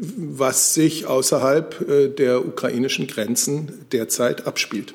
was 0.00 0.74
sich 0.74 1.06
außerhalb 1.06 1.88
äh, 1.88 2.08
der 2.08 2.46
ukrainischen 2.46 3.06
Grenzen 3.06 3.86
derzeit 3.92 4.46
abspielt. 4.46 4.94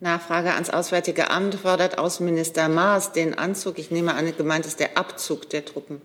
Nachfrage 0.00 0.52
ans 0.52 0.70
Auswärtige 0.70 1.30
Amt 1.30 1.54
fordert 1.54 1.98
Außenminister 1.98 2.68
Maas 2.68 3.12
den 3.12 3.34
Anzug. 3.34 3.78
Ich 3.78 3.90
nehme 3.90 4.14
an, 4.14 4.36
gemeint 4.36 4.66
ist 4.66 4.78
der 4.78 4.98
Abzug 4.98 5.48
der 5.48 5.64
Truppen. 5.64 6.02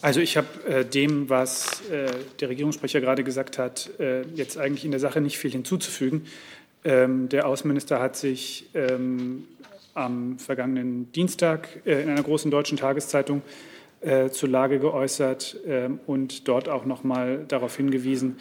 Also 0.00 0.20
ich 0.20 0.36
habe 0.36 0.46
äh, 0.66 0.84
dem, 0.84 1.28
was 1.28 1.82
äh, 1.90 2.10
der 2.40 2.48
Regierungssprecher 2.48 3.00
gerade 3.00 3.24
gesagt 3.24 3.58
hat, 3.58 3.90
äh, 3.98 4.22
jetzt 4.34 4.56
eigentlich 4.56 4.84
in 4.84 4.92
der 4.92 5.00
Sache 5.00 5.20
nicht 5.20 5.38
viel 5.38 5.50
hinzuzufügen. 5.50 6.26
Ähm, 6.84 7.28
der 7.28 7.46
Außenminister 7.46 8.00
hat 8.00 8.16
sich 8.16 8.66
ähm, 8.74 9.48
am 9.94 10.38
vergangenen 10.38 11.10
Dienstag 11.12 11.68
äh, 11.84 12.02
in 12.02 12.10
einer 12.10 12.22
großen 12.22 12.50
deutschen 12.50 12.78
Tageszeitung 12.78 13.42
äh, 14.06 14.30
zur 14.30 14.48
Lage 14.48 14.78
geäußert 14.78 15.58
ähm, 15.66 16.00
und 16.06 16.48
dort 16.48 16.68
auch 16.68 16.84
noch 16.84 17.04
mal 17.04 17.44
darauf 17.46 17.76
hingewiesen, 17.76 18.38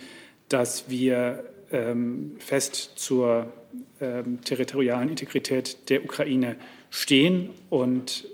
dass 0.47 0.89
wir 0.89 1.43
ähm, 1.71 2.35
fest 2.39 2.91
zur 2.95 3.51
ähm, 3.99 4.41
territorialen 4.41 5.09
Integrität 5.09 5.89
der 5.89 6.03
Ukraine 6.03 6.55
stehen 6.89 7.49
und 7.69 8.29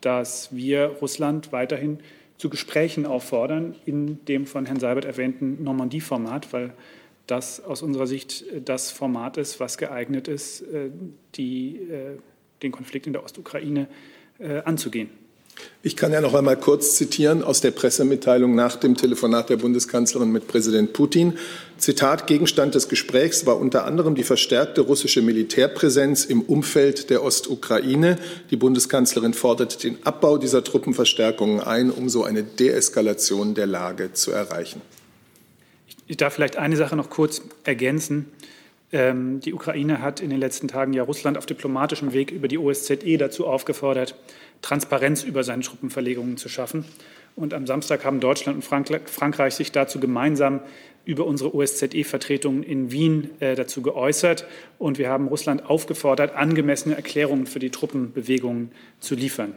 dass 0.00 0.54
wir 0.54 0.86
Russland 0.86 1.50
weiterhin 1.50 1.98
zu 2.38 2.48
Gesprächen 2.48 3.04
auffordern 3.04 3.74
in 3.84 4.24
dem 4.26 4.46
von 4.46 4.64
Herrn 4.64 4.78
Seibert 4.78 5.04
erwähnten 5.04 5.62
Normandie-Format, 5.62 6.52
weil 6.52 6.72
das 7.26 7.64
aus 7.64 7.82
unserer 7.82 8.06
Sicht 8.06 8.44
das 8.64 8.90
Format 8.90 9.36
ist, 9.36 9.60
was 9.60 9.78
geeignet 9.78 10.28
ist, 10.28 10.62
äh, 10.62 10.90
die, 11.34 11.76
äh, 11.76 12.18
den 12.62 12.72
Konflikt 12.72 13.06
in 13.06 13.12
der 13.12 13.24
Ostukraine 13.24 13.88
äh, 14.38 14.58
anzugehen. 14.60 15.10
Ich 15.84 15.96
kann 15.96 16.12
ja 16.12 16.20
noch 16.20 16.34
einmal 16.34 16.56
kurz 16.56 16.94
zitieren 16.94 17.42
aus 17.42 17.60
der 17.60 17.72
Pressemitteilung 17.72 18.54
nach 18.54 18.76
dem 18.76 18.96
Telefonat 18.96 19.50
der 19.50 19.56
Bundeskanzlerin 19.56 20.30
mit 20.30 20.46
Präsident 20.46 20.92
Putin. 20.92 21.38
Zitat, 21.76 22.28
Gegenstand 22.28 22.76
des 22.76 22.88
Gesprächs 22.88 23.46
war 23.46 23.58
unter 23.58 23.84
anderem 23.84 24.14
die 24.14 24.22
verstärkte 24.22 24.82
russische 24.82 25.22
Militärpräsenz 25.22 26.24
im 26.24 26.42
Umfeld 26.42 27.10
der 27.10 27.24
Ostukraine. 27.24 28.16
Die 28.50 28.56
Bundeskanzlerin 28.56 29.34
fordert 29.34 29.82
den 29.82 29.98
Abbau 30.06 30.38
dieser 30.38 30.62
Truppenverstärkungen 30.62 31.60
ein, 31.60 31.90
um 31.90 32.08
so 32.08 32.22
eine 32.22 32.44
Deeskalation 32.44 33.54
der 33.54 33.66
Lage 33.66 34.12
zu 34.12 34.30
erreichen. 34.30 34.80
Ich 36.06 36.16
darf 36.16 36.34
vielleicht 36.34 36.58
eine 36.58 36.76
Sache 36.76 36.94
noch 36.94 37.10
kurz 37.10 37.42
ergänzen. 37.64 38.26
Ähm, 38.92 39.40
die 39.40 39.54
Ukraine 39.54 40.02
hat 40.02 40.20
in 40.20 40.28
den 40.28 40.38
letzten 40.38 40.68
Tagen 40.68 40.92
ja 40.92 41.02
Russland 41.02 41.38
auf 41.38 41.46
diplomatischem 41.46 42.12
Weg 42.12 42.30
über 42.30 42.46
die 42.46 42.58
OSZE 42.58 43.16
dazu 43.16 43.46
aufgefordert, 43.46 44.14
Transparenz 44.60 45.22
über 45.22 45.42
seine 45.44 45.62
Truppenverlegungen 45.62 46.36
zu 46.36 46.48
schaffen. 46.48 46.84
Und 47.34 47.54
am 47.54 47.66
Samstag 47.66 48.04
haben 48.04 48.20
Deutschland 48.20 48.56
und 48.56 49.08
Frankreich 49.08 49.54
sich 49.54 49.72
dazu 49.72 49.98
gemeinsam 49.98 50.60
über 51.06 51.26
unsere 51.26 51.54
OSZE-Vertretungen 51.54 52.62
in 52.62 52.92
Wien 52.92 53.30
äh, 53.40 53.56
dazu 53.56 53.80
geäußert. 53.80 54.46
Und 54.78 54.98
wir 54.98 55.08
haben 55.08 55.28
Russland 55.28 55.68
aufgefordert, 55.68 56.34
angemessene 56.36 56.94
Erklärungen 56.94 57.46
für 57.46 57.58
die 57.58 57.70
Truppenbewegungen 57.70 58.70
zu 59.00 59.14
liefern. 59.14 59.54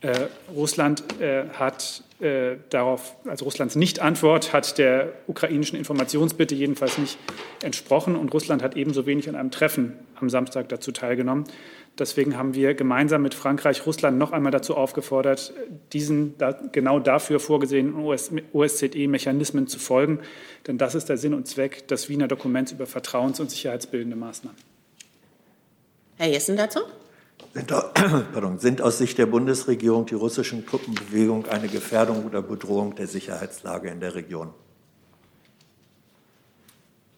Äh, 0.00 0.28
Russland 0.54 1.02
äh, 1.20 1.48
hat 1.54 2.04
äh, 2.20 2.56
darauf, 2.70 3.14
also 3.26 3.44
Russlands 3.44 3.76
Nicht-Antwort 3.76 4.52
hat 4.52 4.76
der 4.78 5.12
ukrainischen 5.28 5.78
Informationsbitte 5.78 6.54
jedenfalls 6.54 6.98
nicht 6.98 7.16
entsprochen. 7.62 8.16
Und 8.16 8.34
Russland 8.34 8.62
hat 8.62 8.76
ebenso 8.76 9.06
wenig 9.06 9.28
an 9.28 9.36
einem 9.36 9.50
Treffen 9.50 9.94
am 10.16 10.28
Samstag 10.28 10.68
dazu 10.68 10.90
teilgenommen. 10.90 11.44
Deswegen 11.98 12.36
haben 12.36 12.54
wir 12.54 12.74
gemeinsam 12.74 13.22
mit 13.22 13.34
Frankreich 13.34 13.84
Russland 13.86 14.18
noch 14.18 14.32
einmal 14.32 14.52
dazu 14.52 14.76
aufgefordert, 14.76 15.52
diesen 15.92 16.34
genau 16.72 17.00
dafür 17.00 17.40
vorgesehenen 17.40 17.94
OSZE-Mechanismen 18.52 19.66
zu 19.66 19.78
folgen. 19.78 20.20
Denn 20.66 20.78
das 20.78 20.94
ist 20.94 21.08
der 21.08 21.18
Sinn 21.18 21.34
und 21.34 21.48
Zweck 21.48 21.88
des 21.88 22.08
Wiener 22.08 22.28
Dokuments 22.28 22.72
über 22.72 22.86
vertrauens- 22.86 23.40
und 23.40 23.50
sicherheitsbildende 23.50 24.16
Maßnahmen. 24.16 24.58
Herr 26.18 26.28
Jessen 26.28 26.56
dazu? 26.56 26.80
Sind, 28.58 28.82
aus 28.82 28.98
Sicht 28.98 29.18
der 29.18 29.26
Bundesregierung 29.26 30.06
die 30.06 30.14
russischen 30.14 30.66
Truppenbewegungen 30.66 31.46
eine 31.46 31.68
Gefährdung 31.68 32.24
oder 32.24 32.42
Bedrohung 32.42 32.94
der 32.94 33.06
Sicherheitslage 33.06 33.88
in 33.88 34.00
der 34.00 34.14
Region? 34.14 34.50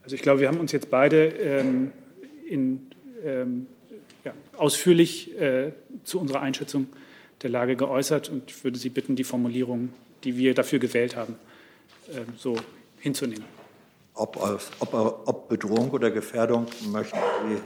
Also 0.03 0.17
ich 0.17 0.23
glaube, 0.23 0.41
wir 0.41 0.49
haben 0.49 0.61
uns 0.61 0.73
jetzt 0.73 0.91
beide 0.91 1.27
ähm, 1.27 1.93
in 2.49 2.91
ähm, 3.25 3.67
ja, 4.25 4.33
ausführlich 4.57 5.39
äh, 5.39 5.73
zu 6.05 6.21
unserer 6.21 6.41
Einschätzung 6.41 6.87
der 7.43 7.51
Lage 7.51 7.77
geäußert 7.77 8.29
und 8.29 8.51
ich 8.51 8.65
würde 8.65 8.79
Sie 8.79 8.89
bitten, 8.89 9.17
die 9.17 9.25
Formulierung, 9.25 9.91
die 10.25 10.37
wir 10.37 10.55
dafür 10.55 10.79
gewählt 10.79 11.17
haben, 11.17 11.37
äh, 12.09 12.21
so 12.37 12.57
hinzunehmen. 12.99 13.45
Ob, 14.15 14.37
ob, 14.37 14.93
ob, 14.93 15.49
Bedrohung 15.49 15.91
oder 15.91 16.11
Gefährdung 16.11 16.67
möchten 16.91 17.19
Sie 17.49 17.57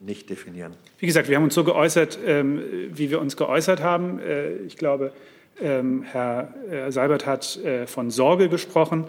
nicht 0.00 0.30
definieren. 0.30 0.74
Wie 0.98 1.06
gesagt, 1.06 1.28
wir 1.28 1.36
haben 1.36 1.44
uns 1.44 1.54
so 1.54 1.64
geäußert, 1.64 2.18
ähm, 2.24 2.62
wie 2.90 3.10
wir 3.10 3.20
uns 3.20 3.36
geäußert 3.36 3.82
haben. 3.82 4.20
Äh, 4.20 4.52
ich 4.58 4.76
glaube, 4.76 5.12
ähm, 5.60 6.04
Herr 6.04 6.54
Seibert 6.90 7.26
hat 7.26 7.56
äh, 7.64 7.86
von 7.86 8.10
Sorge 8.10 8.48
gesprochen. 8.48 9.06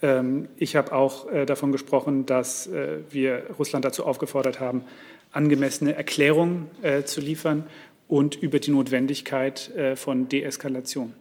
Ähm, 0.00 0.48
ich 0.56 0.74
habe 0.76 0.92
auch 0.92 1.30
äh, 1.30 1.44
davon 1.44 1.72
gesprochen, 1.72 2.26
dass 2.26 2.68
wir 3.10 3.44
Russland 3.58 3.84
dazu 3.84 4.04
aufgefordert 4.06 4.60
haben, 4.60 4.84
angemessene 5.32 5.94
Erklärungen 5.94 6.70
zu 7.04 7.20
liefern 7.20 7.64
und 8.08 8.34
über 8.34 8.58
die 8.58 8.70
Notwendigkeit 8.70 9.72
von 9.94 10.28
Deeskalation. 10.28 11.14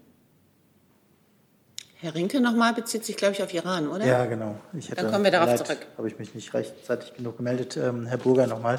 Herr 2.02 2.16
Rinke 2.16 2.42
nochmal 2.42 2.74
bezieht 2.74 3.06
sich, 3.06 3.16
glaube 3.16 3.34
ich, 3.34 3.44
auf 3.44 3.54
Iran, 3.54 3.88
oder? 3.88 4.04
Ja, 4.04 4.26
genau. 4.26 4.56
Hätte, 4.74 4.96
Dann 4.96 5.12
kommen 5.12 5.24
wir 5.24 5.30
darauf 5.30 5.64
zurück. 5.64 5.86
Habe 5.98 6.08
ich 6.08 6.18
mich 6.18 6.34
nicht 6.34 6.52
rechtzeitig 6.52 7.14
genug 7.14 7.38
gemeldet. 7.38 7.78
Ähm, 7.78 8.08
Herr 8.08 8.18
Burger 8.18 8.48
nochmal. 8.48 8.78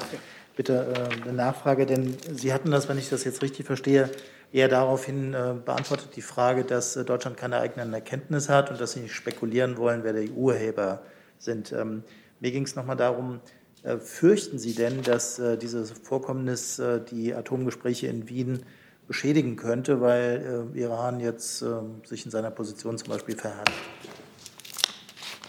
Bitte 0.57 0.93
äh, 0.93 1.21
eine 1.23 1.31
Nachfrage, 1.31 1.85
denn 1.85 2.17
Sie 2.33 2.51
hatten 2.51 2.69
das, 2.69 2.89
wenn 2.89 2.97
ich 2.97 3.09
das 3.09 3.23
jetzt 3.23 3.41
richtig 3.41 3.65
verstehe, 3.65 4.09
eher 4.51 4.67
daraufhin 4.67 5.33
äh, 5.33 5.53
beantwortet, 5.63 6.09
die 6.17 6.21
Frage, 6.21 6.65
dass 6.65 6.97
äh, 6.97 7.05
Deutschland 7.05 7.37
keine 7.37 7.59
eigenen 7.59 7.93
Erkenntnisse 7.93 8.53
hat 8.53 8.69
und 8.69 8.81
dass 8.81 8.91
Sie 8.91 8.99
nicht 8.99 9.15
spekulieren 9.15 9.77
wollen, 9.77 10.03
wer 10.03 10.11
die 10.11 10.29
Urheber 10.29 11.01
sind. 11.39 11.71
Ähm, 11.71 12.03
mir 12.41 12.51
ging 12.51 12.65
es 12.65 12.75
nochmal 12.75 12.97
darum, 12.97 13.39
äh, 13.83 13.99
fürchten 13.99 14.59
Sie 14.59 14.75
denn, 14.75 15.01
dass 15.01 15.39
äh, 15.39 15.57
dieses 15.57 15.91
Vorkommnis 15.91 16.77
äh, 16.77 16.99
die 16.99 17.33
Atomgespräche 17.33 18.07
in 18.07 18.27
Wien 18.27 18.63
beschädigen 19.07 19.55
könnte, 19.55 20.01
weil 20.01 20.69
Iran 20.73 21.19
jetzt 21.19 21.61
ähm, 21.61 22.01
sich 22.05 22.25
in 22.25 22.31
seiner 22.31 22.51
Position 22.51 22.97
zum 22.97 23.09
Beispiel 23.09 23.35
verhält? 23.35 23.71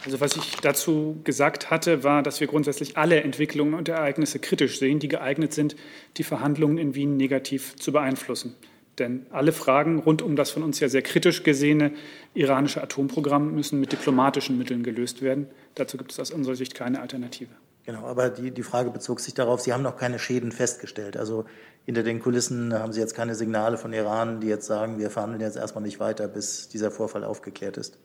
Also 0.05 0.21
was 0.21 0.37
ich 0.37 0.57
dazu 0.57 1.21
gesagt 1.25 1.71
hatte, 1.71 2.05
war, 2.05 2.23
dass 2.23 2.41
wir 2.41 2.47
grundsätzlich 2.47 2.99
alle 2.99 3.23
Entwicklungen 3.23 3.73
und 3.73 3.89
Ereignisse 3.89 4.39
kritisch 4.39 4.79
sehen, 4.79 4.99
die 4.99 5.09
geeignet 5.09 5.55
sind, 5.55 5.77
die 6.19 6.25
Verhandlungen 6.25 6.77
in 6.77 6.95
Wien 6.95 7.17
negativ 7.17 7.77
zu 7.77 7.91
beeinflussen. 7.93 8.55
Denn 8.99 9.27
alle 9.31 9.53
Fragen 9.53 9.99
rund 9.99 10.21
um 10.21 10.37
das 10.37 10.51
von 10.51 10.63
uns 10.63 10.79
ja 10.79 10.89
sehr 10.89 11.03
kritisch 11.03 11.43
gesehene 11.43 11.91
iranische 12.35 12.83
Atomprogramm 12.83 13.55
müssen 13.55 13.81
mit 13.81 13.93
diplomatischen 13.93 14.59
Mitteln 14.59 14.83
gelöst 14.83 15.23
werden. 15.23 15.49
Dazu 15.75 15.97
gibt 15.97 16.13
es 16.13 16.21
aus 16.21 16.31
unserer 16.31 16.55
Sicht 16.55 16.75
keine 16.75 17.01
Alternative. 17.01 17.51
Genau, 17.85 18.07
aber 18.07 18.31
die, 18.31 18.51
die 18.51 18.63
Frage 18.63 18.91
bezog 18.91 19.21
sich 19.21 19.35
darauf, 19.35 19.61
Sie 19.61 19.73
haben 19.73 19.83
noch 19.83 19.97
keine 19.97 20.19
Schäden 20.19 20.53
festgestellt. 20.53 21.17
Also 21.17 21.45
hinter 21.85 22.03
den 22.03 22.21
Kulissen 22.21 22.73
haben 22.73 22.93
Sie 22.93 23.01
jetzt 23.01 23.15
keine 23.15 23.35
Signale 23.35 23.77
von 23.77 23.93
Iran, 23.93 24.41
die 24.41 24.47
jetzt 24.47 24.67
sagen, 24.67 24.99
wir 24.99 25.11
verhandeln 25.11 25.43
jetzt 25.43 25.57
erstmal 25.57 25.85
nicht 25.85 26.01
weiter, 26.01 26.27
bis 26.27 26.69
dieser 26.69 26.91
Vorfall 26.91 27.25
aufgeklärt 27.25 27.77
ist. 27.77 27.99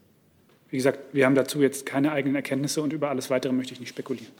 Wie 0.69 0.77
gesagt, 0.77 0.99
wir 1.13 1.25
haben 1.25 1.35
dazu 1.35 1.61
jetzt 1.61 1.85
keine 1.85 2.11
eigenen 2.11 2.35
Erkenntnisse 2.35 2.81
und 2.81 2.91
über 2.91 3.09
alles 3.09 3.29
Weitere 3.29 3.53
möchte 3.53 3.73
ich 3.73 3.79
nicht 3.79 3.89
spekulieren. 3.89 4.33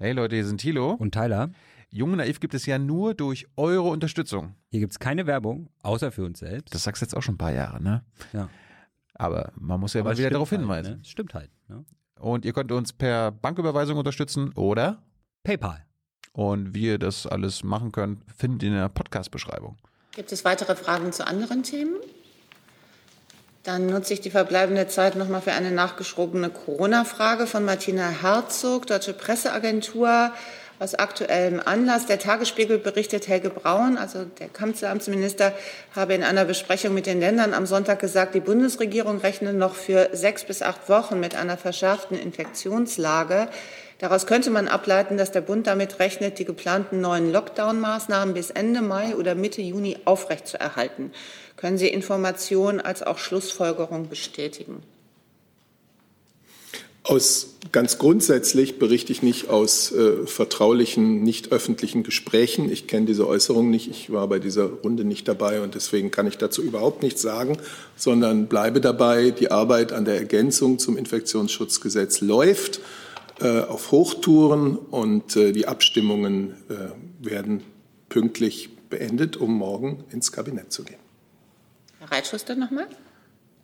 Hey 0.00 0.12
Leute, 0.12 0.36
hier 0.36 0.46
sind 0.46 0.60
Thilo 0.60 0.92
und 0.92 1.12
Tyler. 1.12 1.50
Jung 1.90 2.12
und 2.12 2.18
Naiv 2.18 2.40
gibt 2.40 2.54
es 2.54 2.66
ja 2.66 2.78
nur 2.78 3.14
durch 3.14 3.46
eure 3.56 3.88
Unterstützung. 3.88 4.54
Hier 4.70 4.80
gibt 4.80 4.92
es 4.92 4.98
keine 4.98 5.26
Werbung, 5.26 5.70
außer 5.82 6.10
für 6.10 6.24
uns 6.24 6.38
selbst. 6.38 6.74
Das 6.74 6.84
sagst 6.84 7.02
du 7.02 7.04
jetzt 7.04 7.14
auch 7.14 7.22
schon 7.22 7.34
ein 7.34 7.38
paar 7.38 7.52
Jahre, 7.52 7.82
ne? 7.82 8.04
Ja. 8.32 8.48
Aber 9.14 9.52
man 9.56 9.80
muss 9.80 9.94
ja 9.94 10.00
Aber 10.00 10.10
mal 10.10 10.18
wieder 10.18 10.30
darauf 10.30 10.50
halt, 10.50 10.60
hinweisen. 10.60 10.98
Ne? 10.98 11.04
Stimmt 11.04 11.34
halt. 11.34 11.50
Ne? 11.68 11.84
Und 12.20 12.44
ihr 12.44 12.52
könnt 12.52 12.72
uns 12.72 12.92
per 12.92 13.30
Banküberweisung 13.30 13.96
unterstützen 13.96 14.52
oder 14.54 15.02
PayPal. 15.44 15.84
Und 16.32 16.74
wie 16.74 16.86
ihr 16.86 16.98
das 16.98 17.26
alles 17.26 17.64
machen 17.64 17.92
könnt, 17.92 18.22
findet 18.36 18.62
ihr 18.62 18.68
in 18.68 18.76
der 18.76 18.88
Podcast-Beschreibung. 18.88 19.76
Gibt 20.12 20.32
es 20.32 20.44
weitere 20.44 20.76
Fragen 20.76 21.12
zu 21.12 21.26
anderen 21.26 21.62
Themen? 21.62 21.94
Dann 23.64 23.86
nutze 23.86 24.14
ich 24.14 24.20
die 24.20 24.30
verbleibende 24.30 24.88
Zeit 24.88 25.14
nochmal 25.16 25.42
für 25.42 25.52
eine 25.52 25.70
nachgeschobene 25.70 26.48
Corona-Frage 26.48 27.46
von 27.46 27.64
Martina 27.64 28.08
Herzog, 28.08 28.86
Deutsche 28.86 29.12
Presseagentur. 29.12 30.32
Aus 30.80 30.94
aktuellem 30.94 31.60
Anlass. 31.64 32.06
Der 32.06 32.20
Tagesspiegel 32.20 32.78
berichtet, 32.78 33.26
Helge 33.26 33.50
Braun, 33.50 33.98
also 33.98 34.24
der 34.24 34.48
Kanzleramtsminister, 34.48 35.52
habe 35.96 36.14
in 36.14 36.22
einer 36.22 36.44
Besprechung 36.44 36.94
mit 36.94 37.06
den 37.06 37.18
Ländern 37.18 37.52
am 37.52 37.66
Sonntag 37.66 37.98
gesagt, 37.98 38.34
die 38.34 38.40
Bundesregierung 38.40 39.18
rechne 39.18 39.52
noch 39.52 39.74
für 39.74 40.10
sechs 40.12 40.44
bis 40.44 40.62
acht 40.62 40.88
Wochen 40.88 41.18
mit 41.18 41.34
einer 41.34 41.56
verschärften 41.56 42.16
Infektionslage. 42.16 43.48
Daraus 43.98 44.28
könnte 44.28 44.50
man 44.50 44.68
ableiten, 44.68 45.16
dass 45.16 45.32
der 45.32 45.40
Bund 45.40 45.66
damit 45.66 45.98
rechnet, 45.98 46.38
die 46.38 46.44
geplanten 46.44 47.00
neuen 47.00 47.32
Lockdown-Maßnahmen 47.32 48.32
bis 48.32 48.50
Ende 48.50 48.80
Mai 48.80 49.16
oder 49.16 49.34
Mitte 49.34 49.60
Juni 49.60 49.96
aufrechtzuerhalten. 50.04 51.10
Können 51.56 51.78
Sie 51.78 51.88
Informationen 51.88 52.80
als 52.80 53.02
auch 53.02 53.18
Schlussfolgerung 53.18 54.08
bestätigen? 54.08 54.84
Aus 57.08 57.58
Ganz 57.72 57.98
grundsätzlich 57.98 58.78
berichte 58.78 59.12
ich 59.12 59.22
nicht 59.22 59.50
aus 59.50 59.92
äh, 59.92 60.26
vertraulichen, 60.26 61.22
nicht 61.22 61.52
öffentlichen 61.52 62.02
Gesprächen. 62.02 62.72
Ich 62.72 62.86
kenne 62.86 63.04
diese 63.04 63.26
Äußerung 63.26 63.68
nicht. 63.68 63.90
Ich 63.90 64.10
war 64.10 64.26
bei 64.26 64.38
dieser 64.38 64.64
Runde 64.64 65.04
nicht 65.04 65.28
dabei 65.28 65.60
und 65.60 65.74
deswegen 65.74 66.10
kann 66.10 66.26
ich 66.26 66.38
dazu 66.38 66.62
überhaupt 66.62 67.02
nichts 67.02 67.20
sagen, 67.20 67.58
sondern 67.94 68.46
bleibe 68.46 68.80
dabei. 68.80 69.32
Die 69.32 69.50
Arbeit 69.50 69.92
an 69.92 70.06
der 70.06 70.16
Ergänzung 70.16 70.78
zum 70.78 70.96
Infektionsschutzgesetz 70.96 72.22
läuft 72.22 72.80
äh, 73.40 73.60
auf 73.60 73.90
Hochtouren 73.90 74.76
und 74.76 75.36
äh, 75.36 75.52
die 75.52 75.66
Abstimmungen 75.66 76.54
äh, 76.70 77.26
werden 77.26 77.62
pünktlich 78.08 78.70
beendet, 78.88 79.36
um 79.36 79.52
morgen 79.52 80.04
ins 80.10 80.32
Kabinett 80.32 80.72
zu 80.72 80.84
gehen. 80.84 81.00
Herr 81.98 82.12
Reitschuster 82.12 82.54
nochmal. 82.54 82.86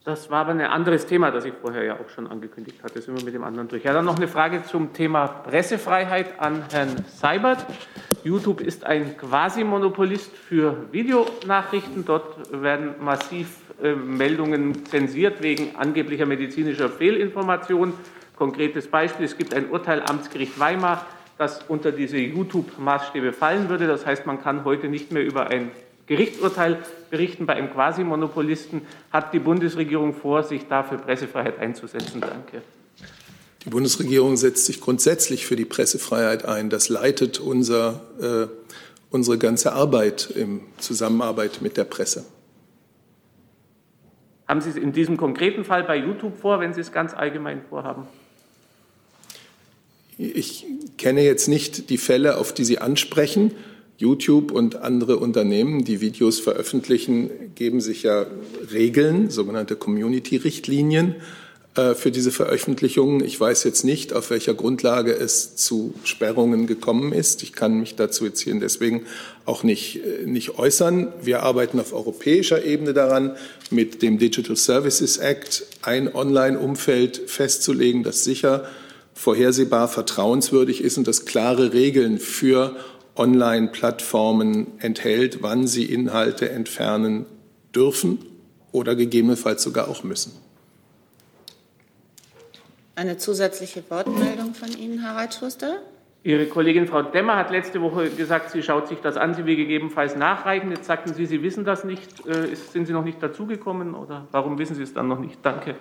Das 0.05 0.31
war 0.31 0.41
aber 0.41 0.51
ein 0.51 0.61
anderes 0.61 1.07
Thema, 1.07 1.31
das 1.31 1.47
ich 1.47 1.55
vorher 1.55 1.83
ja 1.83 1.95
auch 1.95 2.11
schon 2.11 2.27
angekündigt 2.27 2.83
hatte. 2.83 3.01
Sind 3.01 3.17
wir 3.17 3.25
mit 3.25 3.33
dem 3.33 3.43
anderen 3.43 3.69
durch. 3.69 3.85
Ja, 3.85 3.95
dann 3.95 4.05
noch 4.05 4.19
eine 4.19 4.29
Frage 4.29 4.63
zum 4.63 4.93
Thema 4.93 5.27
Pressefreiheit 5.27 6.39
an 6.41 6.63
Herrn 6.71 7.07
Seibert. 7.09 7.65
YouTube 8.23 8.61
ist 8.61 8.85
ein 8.85 9.17
Quasi-Monopolist 9.17 10.31
für 10.37 10.93
Videonachrichten. 10.93 12.05
Dort 12.05 12.53
werden 12.53 12.97
massiv 13.01 13.57
äh, 13.83 13.95
Meldungen 13.95 14.85
zensiert 14.85 15.43
wegen 15.43 15.75
angeblicher 15.77 16.27
medizinischer 16.27 16.91
Fehlinformation. 16.91 17.95
Konkretes 18.37 18.89
Beispiel, 18.89 19.25
es 19.25 19.39
gibt 19.39 19.55
ein 19.55 19.71
Urteil 19.71 20.03
Amtsgericht 20.03 20.61
Weimar, 20.61 21.07
das 21.39 21.63
unter 21.63 21.93
diese 21.93 22.19
YouTube-Maßstäbe 22.19 23.33
fallen 23.33 23.71
würde. 23.71 23.87
Das 23.87 24.05
heißt, 24.05 24.27
man 24.27 24.43
kann 24.43 24.67
heute 24.67 24.89
nicht 24.89 25.13
mehr 25.13 25.25
über 25.25 25.47
ein 25.47 25.71
Gerichtsurteil 26.07 26.79
berichten 27.11 27.47
bei 27.47 27.55
einem 27.55 27.71
Quasi-Monopolisten. 27.73 28.83
Hat 29.11 29.33
die 29.33 29.39
Bundesregierung 29.39 30.15
vor, 30.15 30.43
sich 30.43 30.67
da 30.69 30.83
für 30.83 30.99
Pressefreiheit 30.99 31.59
einzusetzen? 31.59 32.21
Danke. 32.21 32.63
Die 33.65 33.71
Bundesregierung 33.71 34.37
setzt 34.37 34.67
sich 34.67 34.81
grundsätzlich 34.81 35.47
für 35.47 35.57
die 35.57 35.65
Pressefreiheit 35.65 36.45
ein. 36.45 36.69
Das 36.69 36.91
leitet 36.91 37.41
unser, 37.41 38.03
äh, 38.21 38.73
unsere 39.11 39.39
ganze 39.39 39.73
Arbeit 39.73 40.31
in 40.31 40.61
Zusammenarbeit 40.79 41.63
mit 41.63 41.79
der 41.79 41.85
Presse. 41.85 42.25
Haben 44.47 44.61
Sie 44.61 44.69
es 44.69 44.77
in 44.77 44.93
diesem 44.93 45.17
konkreten 45.17 45.65
Fall 45.65 45.85
bei 45.85 45.97
YouTube 45.97 46.37
vor, 46.39 46.61
wenn 46.61 46.75
Sie 46.75 46.81
es 46.83 46.93
ganz 46.93 47.15
allgemein 47.15 47.63
vorhaben? 47.71 48.07
Ich 50.19 50.67
kenne 50.99 51.23
jetzt 51.23 51.49
nicht 51.49 51.89
die 51.89 51.99
Fälle, 51.99 52.37
auf 52.37 52.53
die 52.53 52.65
Sie 52.65 52.79
ansprechen. 52.79 53.53
YouTube 54.05 54.53
und 54.53 54.77
andere 54.77 55.17
Unternehmen, 55.17 55.83
die 55.83 56.03
Videos 56.03 56.39
veröffentlichen, 56.39 57.31
geben 57.55 57.81
sich 57.81 58.03
ja 58.03 58.27
Regeln, 58.71 59.31
sogenannte 59.31 59.77
Community-Richtlinien 59.77 61.15
äh, 61.75 61.95
für 61.95 62.11
diese 62.11 62.31
Veröffentlichungen. 62.31 63.25
Ich 63.25 63.41
weiß 63.41 63.65
jetzt 63.65 63.83
nicht, 63.83 64.13
auf 64.13 64.29
welcher 64.29 64.53
Grundlage 64.53 65.15
es 65.15 65.57
zu 65.57 65.95
Sperrungen 66.05 66.67
gekommen 66.67 67.15
ist. 67.15 67.43
Ich 67.43 67.55
kann 67.55 67.81
mich 67.81 67.97
dazu 67.97 68.27
jetzt 68.27 68.41
hier 68.41 68.55
deswegen 68.61 69.07
auch 69.47 69.63
nicht, 69.63 70.05
äh, 70.05 70.27
nicht 70.27 70.59
äußern. 70.59 71.11
Wir 71.23 71.43
arbeiten 71.43 71.81
auf 71.81 71.95
europäischer 71.95 72.63
Ebene 72.63 72.93
daran, 72.93 73.37
mit 73.71 74.03
dem 74.03 74.19
Digital 74.19 74.57
Services 74.57 75.17
Act 75.17 75.65
ein 75.81 76.15
Online-Umfeld 76.15 77.23
festzulegen, 77.27 78.03
das 78.03 78.23
sicher, 78.23 78.69
vorhersehbar, 79.15 79.89
vertrauenswürdig 79.89 80.85
ist 80.85 80.99
und 80.99 81.09
das 81.09 81.25
klare 81.25 81.73
Regeln 81.73 82.19
für 82.19 82.77
Online-Plattformen 83.17 84.79
enthält, 84.81 85.43
wann 85.43 85.67
sie 85.67 85.85
Inhalte 85.85 86.51
entfernen 86.51 87.27
dürfen 87.75 88.19
oder 88.73 88.95
gegebenenfalls 88.97 89.62
sogar 89.62 89.89
auch 89.89 90.03
müssen. 90.03 90.33
Eine 92.97 93.17
zusätzliche 93.17 93.83
Wortmeldung 93.89 94.55
von 94.55 94.71
Ihnen, 94.77 95.01
Herr 95.01 95.17
Reitschuster? 95.17 95.79
Ihre 96.23 96.47
Kollegin 96.47 96.87
Frau 96.87 97.03
Demmer 97.03 97.37
hat 97.37 97.51
letzte 97.51 97.83
Woche 97.83 98.09
gesagt, 98.09 98.51
sie 98.51 98.62
schaut 98.62 98.89
sich 98.89 98.99
das 99.01 99.19
an, 99.19 99.35
sie 99.35 99.45
will 99.45 99.57
gegebenenfalls 99.57 100.17
nachreichen. 100.17 100.71
Jetzt 100.71 100.87
sagten 100.87 101.12
Sie, 101.12 101.27
Sie 101.27 101.43
wissen 101.43 101.65
das 101.67 101.85
nicht. 101.85 102.27
Äh, 102.27 102.55
sind 102.55 102.87
Sie 102.87 102.95
noch 102.95 103.05
nicht 103.05 103.23
dazugekommen 103.23 103.95
oder 103.95 104.27
warum 104.31 104.59
wissen 104.59 104.75
Sie 104.75 104.83
es 104.83 104.95
dann 104.95 105.07
noch 105.07 105.19
nicht? 105.19 105.39
Danke. 105.43 105.75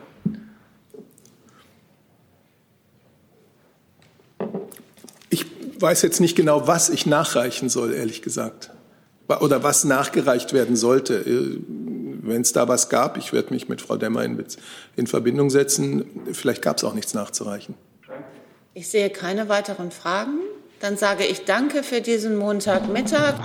Weiß 5.83 6.01
jetzt 6.01 6.19
nicht 6.19 6.35
genau, 6.35 6.65
was 6.65 6.89
ich 6.89 7.05
nachreichen 7.05 7.69
soll, 7.69 7.93
ehrlich 7.93 8.21
gesagt. 8.23 8.71
Oder 9.27 9.63
was 9.63 9.83
nachgereicht 9.83 10.53
werden 10.53 10.75
sollte. 10.75 11.15
Äh, 11.15 11.59
wenn 12.25 12.41
es 12.41 12.53
da 12.53 12.67
was 12.67 12.89
gab, 12.89 13.17
ich 13.17 13.33
werde 13.33 13.53
mich 13.53 13.67
mit 13.67 13.81
Frau 13.81 13.97
Demmer 13.97 14.23
in, 14.23 14.43
in 14.95 15.07
Verbindung 15.07 15.49
setzen. 15.49 16.05
Vielleicht 16.31 16.61
gab 16.61 16.77
es 16.77 16.83
auch 16.83 16.93
nichts 16.93 17.13
nachzureichen. 17.13 17.75
Ich 18.73 18.87
sehe 18.87 19.09
keine 19.09 19.49
weiteren 19.49 19.91
Fragen. 19.91 20.39
Dann 20.79 20.97
sage 20.97 21.25
ich 21.25 21.45
Danke 21.45 21.83
für 21.83 22.01
diesen 22.01 22.37
Montagmittag. 22.37 23.35